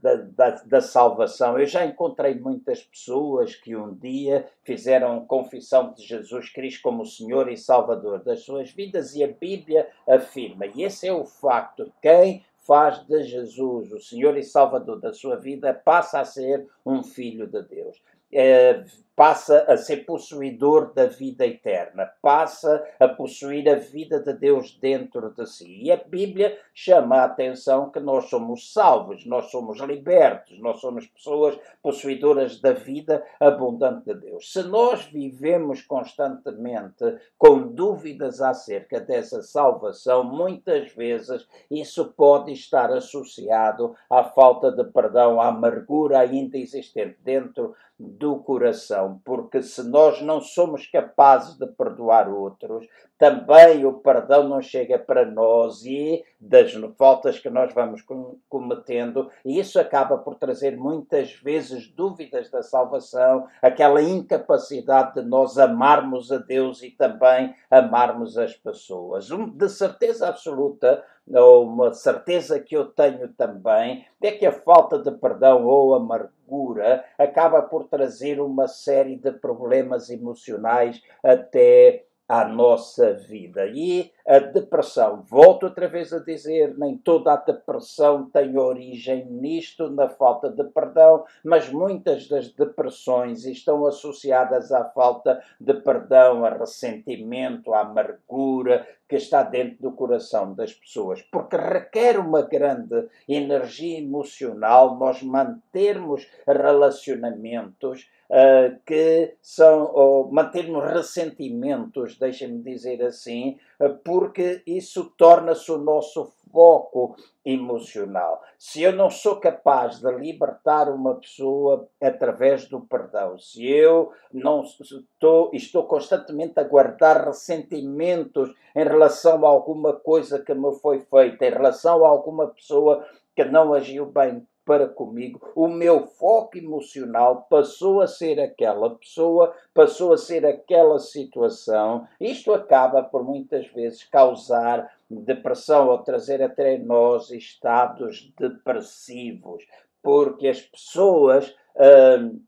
da, 0.00 0.14
da, 0.14 0.50
da, 0.64 0.80
salvação. 0.80 1.58
Eu 1.58 1.66
já 1.66 1.84
encontrei 1.84 2.34
muitas 2.34 2.82
pessoas 2.82 3.54
que 3.54 3.74
um 3.74 3.94
dia 3.94 4.48
fizeram 4.62 5.26
confissão 5.26 5.92
de 5.92 6.04
Jesus 6.04 6.50
Cristo 6.50 6.82
como 6.82 7.04
Senhor 7.04 7.50
e 7.50 7.56
Salvador 7.56 8.22
das 8.22 8.40
suas 8.40 8.70
vidas 8.70 9.14
e 9.14 9.24
a 9.24 9.28
Bíblia 9.28 9.88
afirma, 10.08 10.66
e 10.66 10.84
esse 10.84 11.08
é 11.08 11.12
o 11.12 11.24
facto, 11.24 11.92
quem 12.00 12.44
faz 12.66 13.04
de 13.06 13.24
Jesus 13.24 13.92
o 13.92 13.98
Senhor 13.98 14.36
e 14.36 14.42
Salvador 14.44 15.00
da 15.00 15.12
sua 15.12 15.36
vida 15.36 15.74
passa 15.74 16.20
a 16.20 16.24
ser 16.24 16.66
um 16.86 17.02
filho 17.02 17.46
de 17.46 17.62
Deus. 17.62 18.00
É, 18.32 18.84
passa 19.14 19.64
a 19.68 19.76
ser 19.76 20.04
possuidor 20.06 20.92
da 20.94 21.06
vida 21.06 21.46
eterna, 21.46 22.10
passa 22.22 22.82
a 22.98 23.06
possuir 23.06 23.68
a 23.68 23.74
vida 23.74 24.20
de 24.20 24.32
Deus 24.32 24.76
dentro 24.80 25.30
de 25.30 25.46
si. 25.46 25.82
E 25.82 25.92
a 25.92 25.96
Bíblia 25.96 26.58
chama 26.74 27.16
a 27.16 27.24
atenção 27.24 27.90
que 27.90 28.00
nós 28.00 28.30
somos 28.30 28.72
salvos, 28.72 29.26
nós 29.26 29.50
somos 29.50 29.78
libertos, 29.80 30.58
nós 30.60 30.80
somos 30.80 31.06
pessoas 31.06 31.58
possuidoras 31.82 32.60
da 32.60 32.72
vida 32.72 33.22
abundante 33.38 34.06
de 34.06 34.14
Deus. 34.14 34.52
Se 34.52 34.62
nós 34.62 35.04
vivemos 35.04 35.82
constantemente 35.82 37.04
com 37.36 37.68
dúvidas 37.68 38.40
acerca 38.40 39.00
dessa 39.00 39.42
salvação, 39.42 40.24
muitas 40.24 40.90
vezes 40.92 41.46
isso 41.70 42.12
pode 42.16 42.52
estar 42.52 42.90
associado 42.90 43.94
à 44.08 44.24
falta 44.24 44.72
de 44.72 44.84
perdão, 44.84 45.40
à 45.40 45.48
amargura 45.48 46.18
ainda 46.18 46.56
existente 46.56 47.18
dentro 47.22 47.74
do 47.98 48.36
coração, 48.36 49.01
porque 49.24 49.62
se 49.62 49.82
nós 49.82 50.20
não 50.20 50.40
somos 50.40 50.86
capazes 50.86 51.56
de 51.56 51.66
perdoar 51.66 52.28
outros, 52.28 52.86
também 53.22 53.86
o 53.86 53.94
perdão 53.94 54.48
não 54.48 54.60
chega 54.60 54.98
para 54.98 55.24
nós 55.24 55.84
e 55.84 56.24
das 56.40 56.72
faltas 56.98 57.38
que 57.38 57.48
nós 57.48 57.72
vamos 57.72 58.02
cometendo, 58.48 59.30
e 59.44 59.60
isso 59.60 59.78
acaba 59.78 60.18
por 60.18 60.34
trazer 60.34 60.76
muitas 60.76 61.32
vezes 61.34 61.86
dúvidas 61.86 62.50
da 62.50 62.62
salvação, 62.62 63.46
aquela 63.62 64.02
incapacidade 64.02 65.14
de 65.14 65.22
nós 65.22 65.56
amarmos 65.56 66.32
a 66.32 66.38
Deus 66.38 66.82
e 66.82 66.90
também 66.90 67.54
amarmos 67.70 68.36
as 68.36 68.54
pessoas. 68.54 69.28
De 69.54 69.68
certeza 69.68 70.28
absoluta, 70.28 71.04
uma 71.40 71.92
certeza 71.92 72.60
que 72.60 72.76
eu 72.76 72.86
tenho 72.86 73.28
também, 73.28 74.04
é 74.20 74.30
que 74.32 74.44
a 74.44 74.52
falta 74.52 74.98
de 74.98 75.10
perdão 75.12 75.64
ou 75.64 75.94
amargura 75.94 77.04
acaba 77.18 77.62
por 77.62 77.84
trazer 77.84 78.40
uma 78.40 78.68
série 78.68 79.16
de 79.16 79.32
problemas 79.32 80.10
emocionais 80.10 81.02
até 81.22 82.04
à 82.28 82.46
nossa 82.46 83.12
vida. 83.14 83.66
E 83.66 84.10
a 84.26 84.38
depressão, 84.38 85.22
volto 85.22 85.64
outra 85.64 85.88
vez 85.88 86.12
a 86.12 86.18
dizer, 86.18 86.76
nem 86.78 86.96
toda 86.96 87.32
a 87.32 87.36
depressão 87.36 88.30
tem 88.30 88.56
origem 88.56 89.26
nisto, 89.26 89.90
na 89.90 90.08
falta 90.08 90.48
de 90.50 90.64
perdão, 90.64 91.24
mas 91.44 91.68
muitas 91.68 92.28
das 92.28 92.52
depressões 92.52 93.44
estão 93.44 93.86
associadas 93.86 94.72
à 94.72 94.84
falta 94.84 95.42
de 95.60 95.74
perdão, 95.74 96.44
a 96.44 96.50
ressentimento, 96.50 97.74
à 97.74 97.80
amargura 97.80 98.86
que 99.08 99.16
está 99.16 99.42
dentro 99.42 99.76
do 99.82 99.92
coração 99.92 100.54
das 100.54 100.72
pessoas, 100.72 101.20
porque 101.20 101.54
requer 101.54 102.18
uma 102.18 102.40
grande 102.40 103.08
energia 103.28 103.98
emocional 103.98 104.96
nós 104.96 105.22
mantermos 105.22 106.26
relacionamentos 106.46 108.08
uh, 108.30 108.74
que 108.86 109.34
são, 109.42 109.92
ou 109.92 110.32
mantermos 110.32 110.82
ressentimentos, 110.90 112.18
deixem-me 112.18 112.62
dizer 112.62 113.02
assim, 113.02 113.58
uh, 113.78 113.94
porque 114.12 114.62
isso 114.66 115.10
torna-se 115.16 115.72
o 115.72 115.78
nosso 115.78 116.34
foco 116.52 117.16
emocional. 117.42 118.42
Se 118.58 118.82
eu 118.82 118.92
não 118.92 119.08
sou 119.08 119.36
capaz 119.36 120.00
de 120.00 120.12
libertar 120.12 120.90
uma 120.90 121.14
pessoa 121.14 121.88
através 121.98 122.68
do 122.68 122.82
perdão, 122.82 123.38
se 123.38 123.66
eu 123.66 124.12
não 124.30 124.64
estou, 124.64 125.50
estou 125.54 125.84
constantemente 125.84 126.60
a 126.60 126.62
guardar 126.62 127.24
ressentimentos 127.24 128.50
em 128.76 128.84
relação 128.84 129.46
a 129.46 129.48
alguma 129.48 129.94
coisa 129.94 130.42
que 130.42 130.52
me 130.52 130.74
foi 130.74 131.00
feita, 131.00 131.46
em 131.46 131.50
relação 131.50 132.04
a 132.04 132.08
alguma 132.10 132.48
pessoa 132.48 133.06
que 133.34 133.44
não 133.44 133.72
agiu 133.72 134.04
bem 134.04 134.46
para 134.64 134.88
comigo, 134.88 135.40
o 135.54 135.68
meu 135.68 136.06
foco 136.06 136.56
emocional 136.56 137.46
passou 137.50 138.00
a 138.00 138.06
ser 138.06 138.40
aquela 138.40 138.90
pessoa, 138.96 139.54
passou 139.74 140.12
a 140.12 140.18
ser 140.18 140.46
aquela 140.46 140.98
situação. 140.98 142.06
Isto 142.20 142.52
acaba 142.52 143.02
por 143.02 143.24
muitas 143.24 143.66
vezes 143.68 144.04
causar 144.04 144.90
depressão 145.10 145.88
ou 145.88 145.98
trazer 145.98 146.42
até 146.42 146.78
nós 146.78 147.30
estados 147.30 148.32
depressivos, 148.38 149.64
porque 150.02 150.48
as 150.48 150.60
pessoas. 150.60 151.54
Hum, 151.76 152.40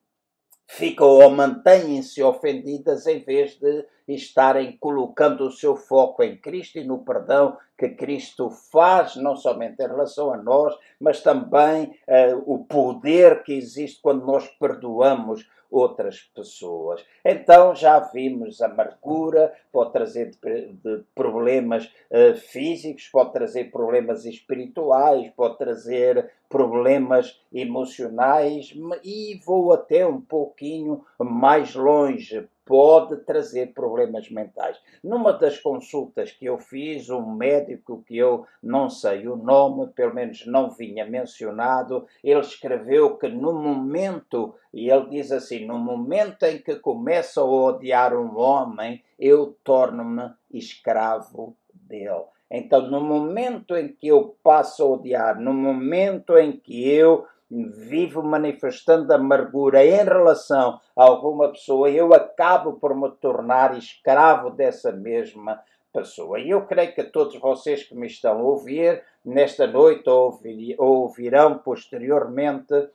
ficam 0.66 1.06
ou 1.06 1.30
mantêm-se 1.30 2.22
ofendidas 2.22 3.06
em 3.06 3.20
vez 3.20 3.58
de 3.58 3.86
estarem 4.06 4.76
colocando 4.78 5.46
o 5.46 5.50
seu 5.50 5.76
foco 5.76 6.22
em 6.22 6.36
Cristo 6.36 6.78
e 6.78 6.84
no 6.84 6.98
perdão 6.98 7.56
que 7.76 7.88
Cristo 7.88 8.50
faz, 8.50 9.16
não 9.16 9.36
somente 9.36 9.82
em 9.82 9.86
relação 9.86 10.32
a 10.32 10.36
nós, 10.36 10.74
mas 11.00 11.22
também 11.22 11.98
uh, 12.06 12.42
o 12.46 12.64
poder 12.64 13.42
que 13.42 13.52
existe 13.52 14.00
quando 14.00 14.24
nós 14.24 14.46
perdoamos 14.60 15.48
outras 15.70 16.20
pessoas. 16.34 17.04
Então 17.24 17.74
já 17.74 17.98
vimos 17.98 18.62
amargura, 18.62 19.52
pode 19.72 19.92
trazer 19.92 20.30
de, 20.30 20.72
de 20.72 21.04
problemas 21.14 21.86
uh, 22.10 22.36
físicos, 22.36 23.08
pode 23.08 23.32
trazer 23.32 23.72
problemas 23.72 24.24
espirituais, 24.24 25.30
pode 25.36 25.58
trazer 25.58 26.30
problemas 26.48 27.40
emocionais 27.52 28.72
e 29.02 29.40
vou 29.44 29.72
até 29.72 30.06
um 30.06 30.20
pouquinho 30.20 31.04
mais 31.18 31.74
longe 31.74 32.48
pode 32.64 33.16
trazer 33.24 33.72
problemas 33.72 34.30
mentais. 34.30 34.78
Numa 35.02 35.32
das 35.32 35.58
consultas 35.58 36.30
que 36.32 36.46
eu 36.46 36.58
fiz, 36.58 37.10
um 37.10 37.34
médico 37.34 38.02
que 38.06 38.16
eu 38.16 38.46
não 38.62 38.88
sei 38.88 39.28
o 39.28 39.36
nome, 39.36 39.88
pelo 39.88 40.14
menos 40.14 40.46
não 40.46 40.70
vinha 40.70 41.04
mencionado, 41.04 42.06
ele 42.22 42.40
escreveu 42.40 43.16
que 43.16 43.28
no 43.28 43.52
momento, 43.52 44.54
e 44.72 44.90
ele 44.90 45.10
diz 45.10 45.30
assim: 45.30 45.66
no 45.66 45.78
momento 45.78 46.44
em 46.44 46.58
que 46.58 46.76
começo 46.76 47.40
a 47.40 47.44
odiar 47.44 48.16
um 48.16 48.36
homem, 48.38 49.02
eu 49.18 49.56
torno-me 49.62 50.32
escravo 50.50 51.56
dele. 51.72 52.24
Então, 52.50 52.88
no 52.88 53.00
momento 53.00 53.74
em 53.74 53.88
que 53.88 54.08
eu 54.08 54.36
passo 54.42 54.82
a 54.82 54.86
odiar, 54.86 55.40
no 55.40 55.52
momento 55.52 56.38
em 56.38 56.52
que 56.52 56.88
eu 56.88 57.26
vivo 57.50 58.22
manifestando 58.22 59.12
amargura 59.12 59.84
em 59.84 60.04
relação 60.04 60.80
a 60.96 61.04
alguma 61.04 61.50
pessoa, 61.50 61.90
eu 61.90 62.12
acabo 62.14 62.74
por 62.74 62.96
me 62.96 63.10
tornar 63.10 63.76
escravo 63.76 64.50
dessa 64.50 64.90
mesma 64.90 65.62
pessoa. 65.92 66.40
E 66.40 66.50
eu 66.50 66.66
creio 66.66 66.94
que 66.94 67.04
todos 67.04 67.38
vocês 67.38 67.84
que 67.84 67.94
me 67.94 68.06
estão 68.06 68.38
a 68.38 68.42
ouvir 68.42 69.02
nesta 69.24 69.66
noite 69.66 70.08
ou 70.08 70.40
ouvirão 70.78 71.58
posteriormente 71.58 72.88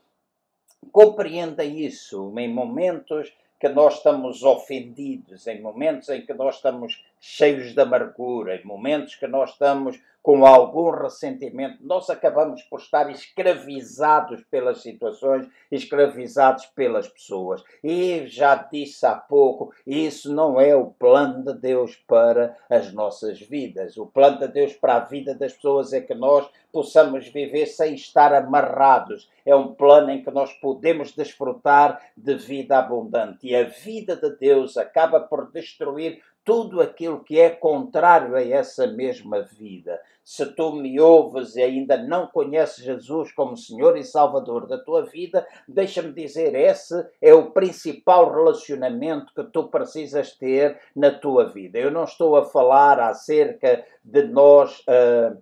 compreendem 0.91 1.79
isso 1.79 2.33
em 2.38 2.53
momentos 2.53 3.33
que 3.59 3.69
nós 3.69 3.95
estamos 3.95 4.43
ofendidos, 4.43 5.45
em 5.47 5.62
momentos 5.62 6.09
em 6.09 6.25
que 6.25 6.33
nós 6.33 6.55
estamos 6.55 7.03
cheios 7.19 7.73
de 7.73 7.82
amargura, 7.82 8.55
em 8.55 8.65
momentos 8.65 9.15
que 9.15 9.27
nós 9.27 9.51
estamos 9.51 9.99
com 10.21 10.45
algum 10.45 10.91
ressentimento, 10.91 11.77
nós 11.82 12.10
acabamos 12.10 12.62
por 12.63 12.79
estar 12.79 13.10
escravizados 13.10 14.43
pelas 14.51 14.82
situações, 14.82 15.47
escravizados 15.71 16.65
pelas 16.67 17.08
pessoas. 17.08 17.63
E 17.84 18.27
já 18.27 18.55
disse 18.55 19.05
há 19.05 19.15
pouco, 19.15 19.73
isso 19.88 20.34
não 20.34 20.60
é 20.60 20.75
o 20.75 20.88
plano 20.88 21.43
de 21.43 21.53
Deus 21.60 21.95
para 22.08 22.55
as 22.69 22.91
nossas 22.91 23.39
vidas. 23.39 23.97
O 23.97 24.05
plano 24.05 24.39
de 24.39 24.49
Deus 24.49 24.73
para 24.73 24.97
a 24.97 24.99
vida 24.99 25.34
das 25.34 25.53
pessoas 25.53 25.93
é 25.93 26.01
que 26.01 26.13
nós 26.13 26.49
possamos 26.71 27.27
viver 27.29 27.65
sem 27.65 27.95
estar 27.95 28.34
amarrados. 28.34 29.29
É 29.45 29.55
um 29.55 29.73
plano 29.73 30.12
em 30.12 30.21
que 30.21 30.29
nós 30.32 30.53
podemos 30.53 31.13
desfrutar 31.13 31.99
de 32.15 32.36
vida 32.36 32.77
abundante. 32.77 33.47
E 33.47 33.55
a 33.55 33.63
vida 33.63 34.15
de 34.15 34.36
Deus 34.36 34.77
acaba 34.77 35.19
por 35.19 35.49
destruir 35.51 36.21
tudo 36.43 36.82
aquilo 36.82 37.23
que 37.23 37.39
é 37.39 37.49
contrário 37.49 38.36
a 38.36 38.43
essa 38.43 38.88
mesma 38.88 39.41
vida. 39.41 39.99
Se 40.23 40.45
tu 40.45 40.73
me 40.73 40.99
ouves 40.99 41.56
e 41.56 41.62
ainda 41.62 41.97
não 41.97 42.28
conheces 42.28 42.84
Jesus 42.84 43.32
como 43.32 43.58
Senhor 43.58 43.97
e 43.97 44.04
Salvador 44.04 44.67
da 44.67 44.78
tua 44.78 45.04
vida, 45.04 45.45
deixa-me 45.67 46.12
dizer, 46.12 46.56
esse 46.56 47.08
é 47.21 47.34
o 47.34 47.52
principal 47.52 48.32
relacionamento 48.32 49.34
que 49.34 49.43
tu 49.52 49.67
precisas 49.67 50.32
ter 50.36 50.80
na 50.95 51.12
tua 51.12 51.45
vida. 51.49 51.80
Eu 51.80 51.91
não 51.91 52.04
estou 52.04 52.36
a 52.36 52.45
falar 52.45 52.99
acerca 52.99 53.86
de 54.04 54.23
nós. 54.23 54.80
Uh, 54.80 55.38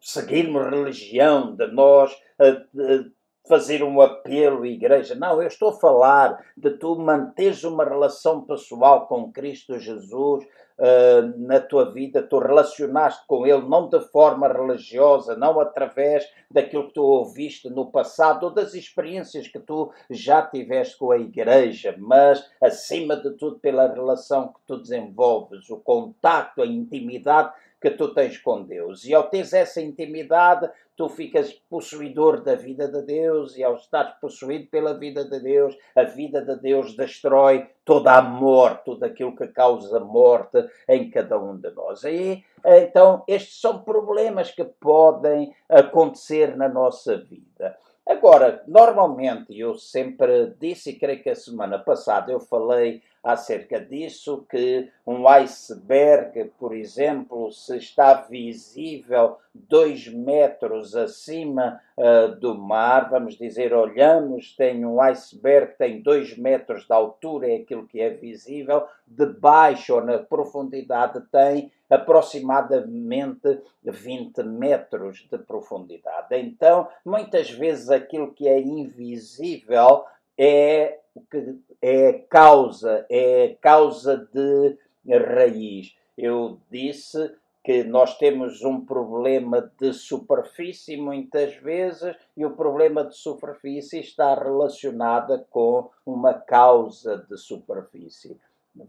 seguirmos 0.00 0.70
religião, 0.70 1.54
de 1.54 1.66
nós 1.68 2.12
uh, 2.40 3.10
fazer 3.48 3.82
um 3.82 4.00
apelo 4.00 4.62
à 4.62 4.68
igreja. 4.68 5.14
Não, 5.14 5.40
eu 5.40 5.48
estou 5.48 5.70
a 5.70 5.78
falar 5.80 6.44
de 6.56 6.70
tu 6.70 6.96
manteres 6.96 7.64
uma 7.64 7.84
relação 7.84 8.42
pessoal 8.42 9.06
com 9.06 9.32
Cristo 9.32 9.78
Jesus 9.78 10.44
uh, 10.78 11.38
na 11.38 11.60
tua 11.60 11.90
vida, 11.90 12.22
tu 12.22 12.38
relacionaste 12.38 13.26
com 13.26 13.46
Ele 13.46 13.66
não 13.68 13.88
de 13.88 14.00
forma 14.08 14.48
religiosa, 14.48 15.36
não 15.36 15.58
através 15.60 16.28
daquilo 16.50 16.88
que 16.88 16.94
tu 16.94 17.02
ouviste 17.02 17.68
no 17.68 17.90
passado 17.90 18.44
ou 18.44 18.50
das 18.50 18.74
experiências 18.74 19.48
que 19.48 19.58
tu 19.58 19.92
já 20.08 20.42
tiveste 20.42 20.96
com 20.96 21.10
a 21.10 21.18
igreja, 21.18 21.94
mas 21.98 22.48
acima 22.62 23.16
de 23.16 23.30
tudo 23.32 23.58
pela 23.58 23.92
relação 23.92 24.48
que 24.48 24.60
tu 24.66 24.78
desenvolves, 24.78 25.68
o 25.68 25.78
contacto, 25.78 26.62
a 26.62 26.66
intimidade 26.66 27.52
que 27.80 27.90
tu 27.90 28.12
tens 28.12 28.36
com 28.38 28.62
Deus. 28.62 29.04
E 29.04 29.14
ao 29.14 29.24
teres 29.24 29.52
essa 29.52 29.80
intimidade, 29.80 30.68
tu 30.98 31.08
ficas 31.08 31.52
possuidor 31.70 32.42
da 32.42 32.56
vida 32.56 32.88
de 32.88 33.02
Deus, 33.02 33.56
e 33.56 33.62
ao 33.62 33.76
estar 33.76 34.18
possuído 34.20 34.66
pela 34.66 34.98
vida 34.98 35.24
de 35.24 35.38
Deus, 35.38 35.78
a 35.94 36.02
vida 36.02 36.42
de 36.42 36.56
Deus 36.56 36.96
destrói 36.96 37.70
toda 37.84 38.14
a 38.14 38.20
morte, 38.20 38.86
tudo 38.86 39.04
aquilo 39.04 39.36
que 39.36 39.46
causa 39.46 40.00
morte 40.00 40.68
em 40.88 41.08
cada 41.08 41.38
um 41.38 41.56
de 41.56 41.70
nós. 41.70 42.02
E, 42.02 42.44
então, 42.64 43.22
estes 43.28 43.60
são 43.60 43.78
problemas 43.84 44.50
que 44.50 44.64
podem 44.64 45.54
acontecer 45.68 46.56
na 46.56 46.68
nossa 46.68 47.16
vida. 47.16 47.76
Agora, 48.04 48.64
normalmente, 48.66 49.56
eu 49.56 49.76
sempre 49.76 50.52
disse, 50.58 50.90
e 50.90 50.98
creio 50.98 51.22
que 51.22 51.30
a 51.30 51.36
semana 51.36 51.78
passada 51.78 52.32
eu 52.32 52.40
falei 52.40 53.02
acerca 53.28 53.78
disso, 53.78 54.46
que 54.48 54.90
um 55.06 55.28
iceberg, 55.28 56.50
por 56.58 56.74
exemplo, 56.74 57.52
se 57.52 57.76
está 57.76 58.14
visível 58.14 59.36
dois 59.52 60.08
metros 60.08 60.96
acima 60.96 61.78
uh, 61.98 62.34
do 62.36 62.54
mar, 62.54 63.10
vamos 63.10 63.36
dizer, 63.36 63.74
olhamos, 63.74 64.56
tem 64.56 64.82
um 64.86 64.98
iceberg 65.02 65.74
tem 65.76 66.00
dois 66.00 66.38
metros 66.38 66.86
de 66.86 66.92
altura, 66.94 67.50
é 67.50 67.56
aquilo 67.56 67.86
que 67.86 68.00
é 68.00 68.08
visível, 68.08 68.84
debaixo 69.06 69.96
ou 69.96 70.02
na 70.02 70.16
profundidade 70.16 71.20
tem 71.30 71.70
aproximadamente 71.90 73.60
20 73.82 74.42
metros 74.44 75.28
de 75.30 75.36
profundidade. 75.36 76.34
Então, 76.34 76.88
muitas 77.04 77.50
vezes 77.50 77.90
aquilo 77.90 78.32
que 78.32 78.48
é 78.48 78.58
invisível 78.58 80.04
é 80.38 81.00
que 81.30 81.58
é 81.80 82.12
causa, 82.12 83.06
é 83.10 83.56
causa 83.60 84.28
de 84.32 84.76
raiz. 85.06 85.94
Eu 86.16 86.58
disse 86.70 87.34
que 87.64 87.84
nós 87.84 88.16
temos 88.16 88.62
um 88.62 88.80
problema 88.80 89.70
de 89.78 89.92
superfície 89.92 90.96
muitas 90.96 91.54
vezes 91.56 92.16
e 92.36 92.44
o 92.44 92.56
problema 92.56 93.04
de 93.04 93.14
superfície 93.14 94.00
está 94.00 94.34
relacionado 94.34 95.44
com 95.50 95.90
uma 96.06 96.32
causa 96.32 97.26
de 97.28 97.36
superfície 97.36 98.38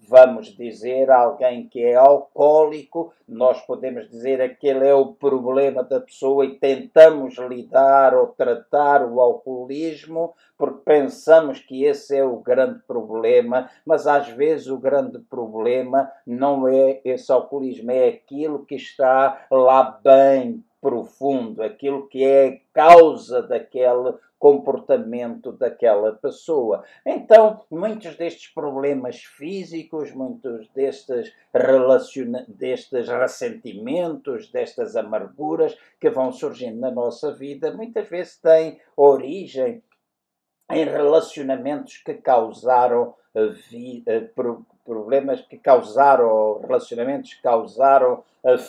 vamos 0.07 0.47
dizer, 0.55 1.09
alguém 1.09 1.67
que 1.67 1.83
é 1.83 1.95
alcoólico, 1.95 3.13
nós 3.27 3.61
podemos 3.61 4.09
dizer 4.09 4.41
aquele 4.41 4.87
é 4.87 4.93
o 4.93 5.13
problema 5.13 5.83
da 5.83 5.99
pessoa 5.99 6.45
e 6.45 6.55
tentamos 6.55 7.37
lidar 7.37 8.13
ou 8.13 8.27
tratar 8.27 9.03
o 9.03 9.19
alcoolismo 9.19 10.33
porque 10.57 10.81
pensamos 10.83 11.59
que 11.59 11.85
esse 11.85 12.17
é 12.17 12.23
o 12.23 12.35
grande 12.35 12.79
problema, 12.79 13.69
mas 13.85 14.05
às 14.05 14.27
vezes 14.27 14.67
o 14.67 14.77
grande 14.77 15.17
problema 15.19 16.11
não 16.27 16.67
é 16.67 16.99
esse 17.05 17.31
alcoolismo, 17.31 17.89
é 17.91 18.09
aquilo 18.09 18.65
que 18.65 18.75
está 18.75 19.45
lá 19.49 19.99
bem 20.03 20.63
profundo, 20.81 21.61
aquilo 21.61 22.07
que 22.07 22.23
é 22.23 22.61
causa 22.73 23.41
daquele 23.41 24.13
comportamento 24.39 25.51
daquela 25.51 26.13
pessoa. 26.13 26.85
Então, 27.05 27.61
muitos 27.69 28.15
destes 28.15 28.47
problemas 28.53 29.17
físicos, 29.17 30.11
muitos 30.13 30.69
destes, 30.69 31.33
relaciona 31.53 32.45
destes 32.47 33.09
ressentimentos, 33.09 34.49
destas 34.49 34.95
amarguras 34.95 35.77
que 35.99 36.09
vão 36.09 36.31
surgindo 36.31 36.79
na 36.79 36.89
nossa 36.89 37.33
vida, 37.33 37.73
muitas 37.73 38.07
vezes 38.07 38.39
têm 38.39 38.79
origem 38.95 39.83
em 40.71 40.85
relacionamentos 40.85 41.97
que 41.97 42.13
causaram 42.13 43.13
vi, 43.69 44.03
problemas 44.85 45.41
que 45.41 45.57
causaram, 45.57 46.59
relacionamentos 46.61 47.33
que 47.33 47.41
causaram 47.41 48.23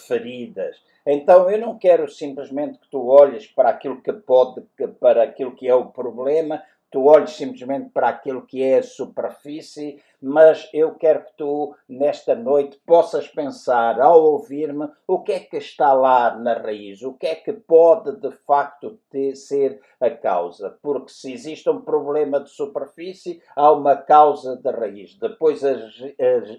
feridas. 0.06 0.82
Então 1.06 1.50
eu 1.50 1.58
não 1.58 1.78
quero 1.78 2.08
simplesmente 2.08 2.78
que 2.78 2.88
tu 2.90 3.06
olhes 3.06 3.46
para 3.46 3.70
aquilo 3.70 4.00
que 4.02 4.12
pode, 4.12 4.62
para 5.00 5.22
aquilo 5.22 5.54
que 5.54 5.66
é 5.66 5.74
o 5.74 5.86
problema, 5.86 6.62
tu 6.90 7.04
olhes 7.04 7.30
simplesmente 7.30 7.90
para 7.90 8.08
aquilo 8.08 8.42
que 8.42 8.62
é 8.62 8.78
a 8.78 8.82
superfície, 8.82 10.02
mas 10.20 10.68
eu 10.74 10.94
quero 10.94 11.24
que 11.24 11.32
tu, 11.36 11.74
nesta 11.88 12.34
noite, 12.34 12.80
possas 12.84 13.28
pensar, 13.28 14.00
ao 14.00 14.22
ouvir-me, 14.22 14.88
o 15.06 15.20
que 15.20 15.32
é 15.32 15.40
que 15.40 15.56
está 15.56 15.92
lá 15.92 16.36
na 16.36 16.54
raiz, 16.54 17.00
o 17.02 17.14
que 17.14 17.26
é 17.26 17.34
que 17.34 17.52
pode 17.52 18.16
de 18.20 18.30
facto 18.32 18.98
ter, 19.08 19.36
ser 19.36 19.80
a 20.00 20.10
causa. 20.10 20.76
Porque 20.82 21.12
se 21.12 21.32
existe 21.32 21.70
um 21.70 21.80
problema 21.80 22.40
de 22.40 22.50
superfície, 22.50 23.40
há 23.54 23.72
uma 23.72 23.96
causa 23.96 24.56
de 24.56 24.70
raiz. 24.70 25.14
Depois 25.14 25.62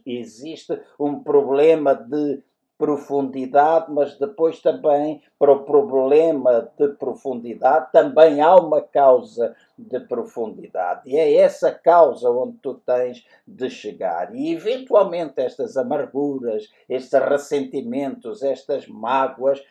existe 0.06 0.82
um 1.00 1.22
problema 1.22 1.94
de 1.94 2.42
profundidade, 2.82 3.92
mas 3.92 4.18
depois 4.18 4.60
também 4.60 5.22
para 5.38 5.52
o 5.52 5.64
problema 5.66 6.68
de 6.76 6.88
profundidade 6.88 7.92
também 7.92 8.42
há 8.42 8.56
uma 8.56 8.82
causa 8.82 9.56
de 9.78 10.00
profundidade. 10.00 11.02
E 11.06 11.16
é 11.16 11.36
essa 11.36 11.72
causa 11.72 12.32
onde 12.32 12.58
tu 12.58 12.74
tens 12.74 13.24
de 13.46 13.70
chegar. 13.70 14.34
E 14.34 14.52
eventualmente 14.52 15.34
estas 15.38 15.78
amarguras, 15.78 16.72
estes 16.90 17.22
ressentimentos, 17.22 18.42
estas 18.42 18.88
mágoas 18.88 19.62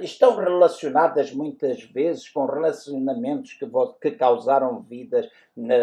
estão 0.00 0.36
relacionadas 0.36 1.32
muitas 1.32 1.82
vezes 1.82 2.28
com 2.28 2.46
relacionamentos 2.46 3.52
que, 3.54 3.66
que 4.00 4.10
causaram 4.12 4.80
vidas 4.80 5.28
na, 5.56 5.74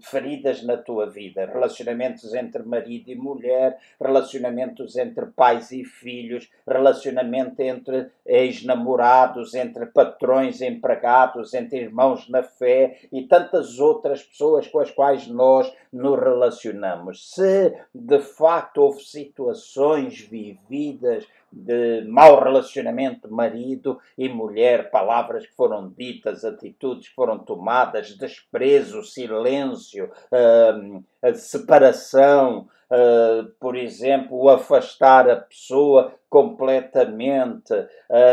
feridas 0.00 0.62
na 0.62 0.76
tua 0.76 1.08
vida. 1.08 1.44
Relacionamentos 1.46 2.32
entre 2.34 2.62
marido 2.62 3.10
e 3.10 3.14
mulher, 3.14 3.78
relacionamentos 4.00 4.96
entre 4.96 5.26
pais 5.26 5.70
e 5.70 5.84
filhos, 5.84 6.50
relacionamento 6.66 7.60
entre 7.60 8.10
ex-namorados, 8.24 9.54
entre 9.54 9.86
patrões 9.86 10.62
empregados, 10.62 11.52
entre 11.52 11.80
irmãos 11.80 12.28
na 12.28 12.42
fé 12.42 13.00
e 13.12 13.22
tantas 13.22 13.78
outras 13.78 14.22
pessoas 14.22 14.66
com 14.66 14.78
as 14.78 14.90
quais 14.90 15.26
nós 15.26 15.72
nos 15.92 16.18
relacionamos. 16.18 17.34
Se 17.34 17.74
de 17.94 18.20
facto 18.20 18.78
houve 18.78 19.02
situações 19.02 20.20
vividas 20.20 21.26
de 21.52 22.02
mau 22.08 22.42
relacionamento 22.42 23.30
marido 23.30 24.00
e 24.16 24.28
mulher, 24.28 24.90
palavras 24.90 25.46
que 25.46 25.54
foram 25.54 25.90
ditas, 25.90 26.44
atitudes 26.44 27.08
que 27.08 27.14
foram 27.14 27.38
tomadas, 27.38 28.16
desprezo, 28.16 29.02
silêncio, 29.02 30.10
uh, 30.32 31.34
separação, 31.34 32.68
uh, 32.90 33.44
por 33.60 33.76
exemplo, 33.76 34.48
afastar 34.48 35.28
a 35.28 35.36
pessoa 35.36 36.14
completamente, 36.30 37.74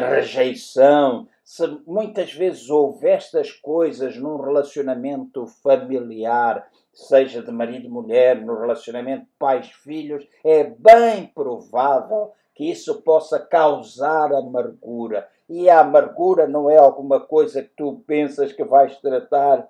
rejeição. 0.10 1.27
Se 1.43 1.67
muitas 1.86 2.32
vezes 2.32 2.69
houve 2.69 3.10
estas 3.10 3.51
coisas 3.51 4.15
num 4.15 4.38
relacionamento 4.38 5.45
familiar, 5.62 6.65
seja 6.93 7.41
de 7.41 7.51
marido 7.51 7.88
e 7.88 7.89
mulher, 7.89 8.41
no 8.41 8.58
relacionamento 8.58 9.25
pais-filhos, 9.38 10.25
é 10.43 10.63
bem 10.63 11.25
provável 11.25 12.32
que 12.60 12.69
isso 12.69 13.02
possa 13.04 13.39
causar 13.39 14.34
amargura. 14.34 15.30
E 15.48 15.69
a 15.69 15.80
amargura 15.80 16.45
não 16.45 16.69
é 16.69 16.76
alguma 16.76 17.17
coisa 17.17 17.63
que 17.63 17.69
tu 17.69 18.04
pensas 18.06 18.52
que 18.52 18.65
vais 18.65 18.98
tratar 18.98 19.65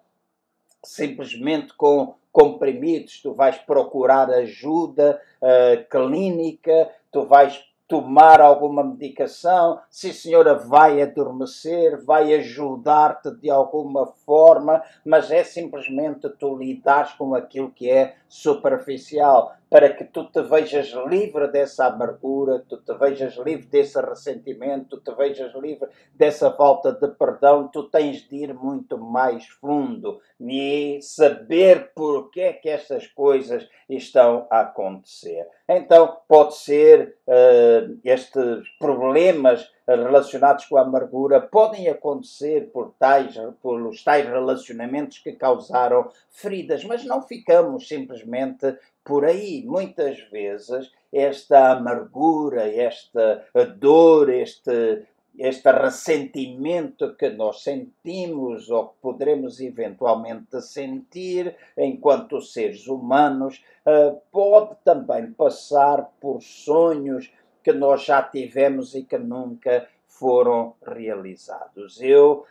simplesmente 0.84 1.72
com 1.76 2.16
comprimidos, 2.32 3.22
tu 3.22 3.32
vais 3.32 3.60
procurar 3.60 4.32
ajuda 4.32 5.22
uh, 5.40 5.88
clínica, 5.88 6.90
tu 7.12 7.26
vais 7.26 7.64
tomar 7.88 8.42
alguma 8.42 8.84
medicação, 8.84 9.74
a 9.78 9.92
senhora 9.92 10.56
vai 10.56 11.00
adormecer, 11.00 12.04
vai 12.04 12.34
ajudar-te 12.34 13.30
de 13.36 13.52
alguma 13.52 14.08
forma, 14.08 14.84
mas 15.06 15.30
é 15.30 15.44
simplesmente 15.44 16.28
tu 16.40 16.56
lidares 16.56 17.14
com 17.14 17.36
aquilo 17.36 17.70
que 17.70 17.88
é 17.88 18.16
superficial, 18.28 19.56
para 19.70 19.94
que 19.94 20.04
tu 20.06 20.26
te 20.26 20.42
vejas 20.42 20.92
livre 21.08 21.48
dessa 21.48 21.86
amargura, 21.86 22.66
tu 22.68 22.78
te 22.78 22.94
vejas 22.96 23.38
livre 23.38 23.68
desse 23.68 24.02
ressentimento, 24.02 24.98
tu 24.98 25.02
te 25.02 25.16
vejas 25.16 25.54
livre 25.56 25.88
dessa 26.16 26.52
falta 26.52 26.92
de 26.92 27.08
perdão, 27.10 27.68
tu 27.68 27.84
tens 27.84 28.28
de 28.28 28.38
ir 28.38 28.54
muito 28.54 28.98
mais 28.98 29.46
fundo 29.48 30.20
e 30.40 31.00
saber 31.02 31.92
por 31.94 32.32
que 32.32 32.42
é 32.42 32.54
que 32.54 32.70
estas 32.70 33.06
coisas 33.08 33.70
estão 33.88 34.48
a 34.50 34.62
acontecer. 34.62 35.48
Então, 35.68 36.18
pode 36.28 36.56
ser 36.56 37.18
uh, 37.28 38.00
estes 38.04 38.68
problemas 38.80 39.72
relacionados 39.96 40.66
com 40.66 40.78
a 40.78 40.82
amargura 40.82 41.42
podem 41.42 41.88
acontecer 41.88 42.70
por 42.72 42.94
tais, 43.00 43.36
pelos 43.62 44.04
tais 44.04 44.26
relacionamentos 44.28 45.20
que 45.20 45.34
causaram 45.34 46.10
feridas, 46.30 46.84
mas 46.84 47.04
não 47.06 47.22
ficamos 47.22 47.88
simplesmente 47.88 48.78
por 49.04 49.26
aí. 49.26 49.64
Muitas 49.66 50.20
vezes 50.30 50.92
esta 51.12 51.72
amargura, 51.72 52.68
esta 52.72 53.44
dor, 53.78 54.30
este, 54.30 55.04
este 55.38 55.72
ressentimento 55.72 57.16
que 57.16 57.30
nós 57.30 57.64
sentimos 57.64 58.70
ou 58.70 58.90
que 58.90 58.96
poderemos 59.02 59.60
eventualmente 59.60 60.62
sentir 60.62 61.56
enquanto 61.78 62.42
seres 62.42 62.88
humanos 62.88 63.64
eh, 63.86 64.16
pode 64.32 64.76
também 64.84 65.32
passar 65.32 66.12
por 66.20 66.42
sonhos 66.42 67.32
que 67.64 67.72
nós 67.72 68.04
já 68.04 68.22
tivemos 68.22 68.96
e 68.96 69.04
que 69.04 69.18
nunca 69.18 69.88
foram 70.08 70.74
realizados. 70.86 72.02
Eu 72.02 72.46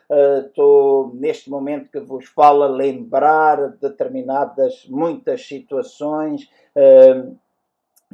estou, 0.47 1.09
uh, 1.09 1.15
neste 1.15 1.51
momento 1.51 1.91
que 1.91 2.01
vos 2.01 2.27
falo, 2.27 2.63
a 2.63 2.69
lembrar 2.69 3.73
determinadas, 3.73 4.87
muitas 4.89 5.47
situações 5.47 6.49
uh, 6.75 7.37